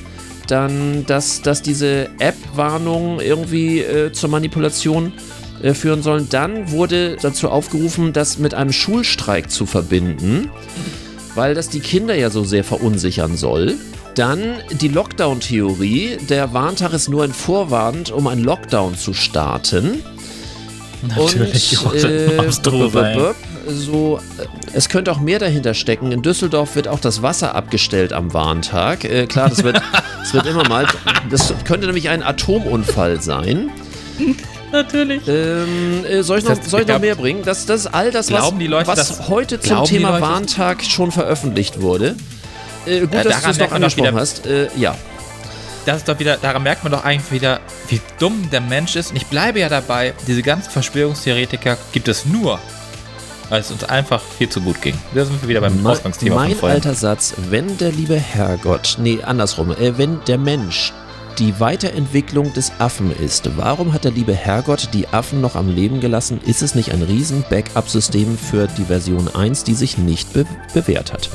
Dann, 0.48 1.06
dass, 1.06 1.42
dass 1.42 1.62
diese 1.62 2.10
App-Warnungen 2.20 3.20
irgendwie 3.20 3.80
äh, 3.82 4.12
zur 4.12 4.30
Manipulation 4.30 5.14
äh, 5.62 5.74
führen 5.74 6.02
sollen. 6.02 6.28
Dann 6.30 6.72
wurde 6.72 7.18
dazu 7.22 7.50
aufgerufen, 7.50 8.14
das 8.14 8.40
mit 8.40 8.54
einem 8.54 8.72
Schulstreik 8.72 9.52
zu 9.52 9.66
verbinden, 9.66 10.50
weil 11.36 11.54
das 11.54 11.70
die 11.70 11.82
Kinder 11.82 12.16
ja 12.16 12.30
so 12.30 12.44
sehr 12.44 12.64
verunsichern 12.64 13.38
soll. 13.38 13.76
Dann 14.16 14.56
die 14.72 14.88
Lockdown-Theorie. 14.88 16.18
Der 16.30 16.54
Warntag 16.54 16.94
ist 16.94 17.10
nur 17.10 17.24
ein 17.24 17.34
Vorwand, 17.34 18.12
um 18.12 18.28
einen 18.28 18.44
Lockdown 18.44 18.98
zu 18.98 19.14
starten. 19.14 20.04
Natürlich. 21.08 21.78
Und, 21.86 22.04
äh, 22.04 22.52
so, 23.68 24.20
äh, 24.38 24.59
es 24.74 24.90
könnte 24.90 25.12
auch 25.12 25.20
mehr 25.20 25.40
dahinter 25.40 25.74
stecken. 25.74 26.12
In 26.12 26.22
Düsseldorf 26.22 26.76
wird 26.76 26.88
auch 26.88 27.00
das 27.00 27.22
Wasser 27.22 27.56
abgestellt 27.56 28.14
am 28.14 28.34
Warntag. 28.34 29.04
Äh, 29.04 29.26
klar, 29.28 29.50
das 29.50 29.64
wird, 29.64 29.82
das 30.22 30.34
wird 30.34 30.46
immer 30.46 30.68
mal. 30.68 30.86
Das 31.30 31.54
könnte 31.66 31.86
nämlich 31.88 32.10
ein 32.10 32.24
Atomunfall 32.24 33.22
sein. 33.22 33.72
Natürlich. 34.72 35.28
Ähm, 35.28 36.06
äh, 36.06 36.22
soll 36.22 36.40
ich 36.40 36.46
noch, 36.46 36.62
soll 36.62 36.82
ich 36.82 36.88
ich 36.88 36.94
noch 36.94 37.02
mehr 37.02 37.16
bringen? 37.16 37.42
Das, 37.44 37.66
das 37.66 37.82
ist 37.82 37.88
all 37.88 38.12
das, 38.12 38.32
was, 38.32 38.54
die 38.58 38.68
Leute, 38.68 38.88
was 38.88 39.28
heute 39.28 39.60
zum 39.60 39.84
Thema 39.86 40.10
Leute- 40.12 40.22
Warntag 40.22 40.84
schon 40.84 41.12
veröffentlicht 41.12 41.82
wurde. 41.82 42.16
Äh, 42.86 43.02
gut, 43.02 43.14
Ja, 43.14 43.24
dass 43.24 43.42
du 43.42 43.50
es 43.50 43.58
noch 43.60 43.72
angesprochen 43.72 44.10
wieder- 44.12 44.20
hast. 44.20 44.46
Äh, 44.46 44.68
ja. 44.78 44.96
Das 45.86 45.98
ist 45.98 46.08
doch 46.10 46.20
wieder, 46.20 46.38
daran 46.38 46.62
merkt 46.62 46.84
man 46.84 46.92
doch 46.92 47.04
eigentlich 47.04 47.32
wieder, 47.32 47.62
wie 47.88 48.00
dumm 48.20 48.50
der 48.52 48.62
Mensch 48.62 48.96
ist. 48.96 49.10
Und 49.12 49.16
ich 49.18 49.26
bleibe 49.26 49.60
ja 49.60 49.70
dabei, 49.70 50.14
diese 50.28 50.44
ganzen 50.44 50.70
Verschwörungstheoretiker 50.70 51.78
gibt 51.94 52.08
es 52.08 52.26
nur, 52.26 52.60
weil 53.50 53.62
es 53.62 53.72
uns 53.72 53.84
einfach 53.84 54.22
viel 54.22 54.50
zu 54.50 54.62
gut 54.62 54.82
ging. 54.82 54.96
Da 55.14 55.26
sind 55.26 55.42
wir 55.42 55.50
wieder 55.50 55.62
beim 55.62 55.82
Mein, 55.82 55.94
Ausgangsthema 55.94 56.36
mein 56.36 56.56
von 56.56 56.70
alter 56.70 56.94
Satz, 56.94 57.34
wenn 57.50 57.78
der 57.78 57.92
liebe 57.92 58.16
Herrgott, 58.16 58.98
nee, 59.00 59.20
andersrum, 59.24 59.72
äh, 59.72 59.98
wenn 59.98 60.20
der 60.26 60.38
Mensch 60.38 60.94
die 61.40 61.60
Weiterentwicklung 61.60 62.54
des 62.54 62.72
Affen 62.80 63.16
ist, 63.18 63.50
warum 63.58 63.94
hat 63.94 64.04
der 64.04 64.12
liebe 64.12 64.34
Herrgott 64.34 64.90
die 64.94 65.08
Affen 65.08 65.42
noch 65.42 65.56
am 65.56 65.74
Leben 65.74 66.02
gelassen? 66.02 66.40
Ist 66.46 66.62
es 66.62 66.76
nicht 66.76 66.92
ein 66.92 67.02
riesen 67.02 67.46
Backup-System 67.50 68.38
für 68.38 68.68
die 68.68 68.84
Version 68.84 69.34
1, 69.34 69.64
die 69.64 69.74
sich 69.74 69.98
nicht 69.98 70.34
be 70.34 70.46
bewährt 70.74 71.14
hat? 71.14 71.30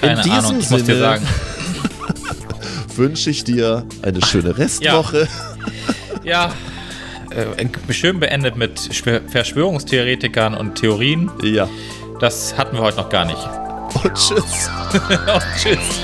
Keine 0.00 0.22
In 0.22 0.30
Ahnung, 0.30 0.58
ich 0.58 0.70
muss 0.70 0.84
dir 0.84 0.98
sagen. 0.98 1.26
Wünsche 2.96 3.28
ich 3.28 3.44
dir 3.44 3.84
eine 4.00 4.24
schöne 4.24 4.56
Restwoche. 4.56 5.28
Ja, 6.24 6.52
äh, 7.36 7.92
schön 7.92 8.18
beendet 8.20 8.56
mit 8.56 8.78
Schw- 8.78 9.20
Verschwörungstheoretikern 9.28 10.54
und 10.54 10.76
Theorien. 10.76 11.30
Ja. 11.42 11.68
Das 12.20 12.56
hatten 12.56 12.76
wir 12.76 12.82
heute 12.82 12.96
noch 12.98 13.10
gar 13.10 13.24
nicht. 13.26 13.38
Und 14.02 14.14
tschüss. 14.14 14.70
Und 14.92 15.42
tschüss. 15.62 16.00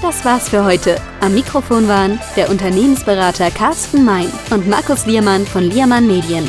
Das 0.00 0.24
war's 0.24 0.48
für 0.48 0.64
heute. 0.64 0.96
Am 1.20 1.34
Mikrofon 1.34 1.86
waren 1.88 2.18
der 2.36 2.50
Unternehmensberater 2.50 3.50
Carsten 3.50 4.04
Mein 4.04 4.26
und 4.50 4.68
Markus 4.68 5.06
Liermann 5.06 5.46
von 5.46 5.62
Liermann 5.64 6.06
Medien. 6.06 6.46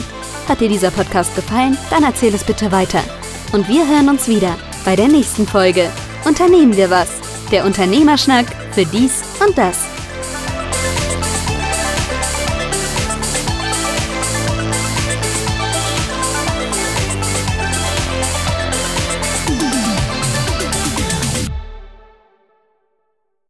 Hat 0.48 0.60
dir 0.60 0.70
dieser 0.70 0.92
Podcast 0.92 1.36
gefallen? 1.36 1.78
Dann 1.90 2.04
erzähl 2.04 2.34
es 2.34 2.44
bitte 2.44 2.72
weiter. 2.72 3.02
Und 3.54 3.68
wir 3.70 3.88
hören 3.88 4.10
uns 4.10 4.28
wieder 4.28 4.56
bei 4.84 4.96
der 4.96 5.08
nächsten 5.08 5.48
Folge. 5.48 5.90
Unternehmen 6.26 6.76
wir 6.76 6.90
was? 6.90 7.10
Der 7.54 7.66
Unternehmerschnack 7.66 8.48
für 8.72 8.84
dies 8.84 9.22
und 9.40 9.56
das. 9.56 9.93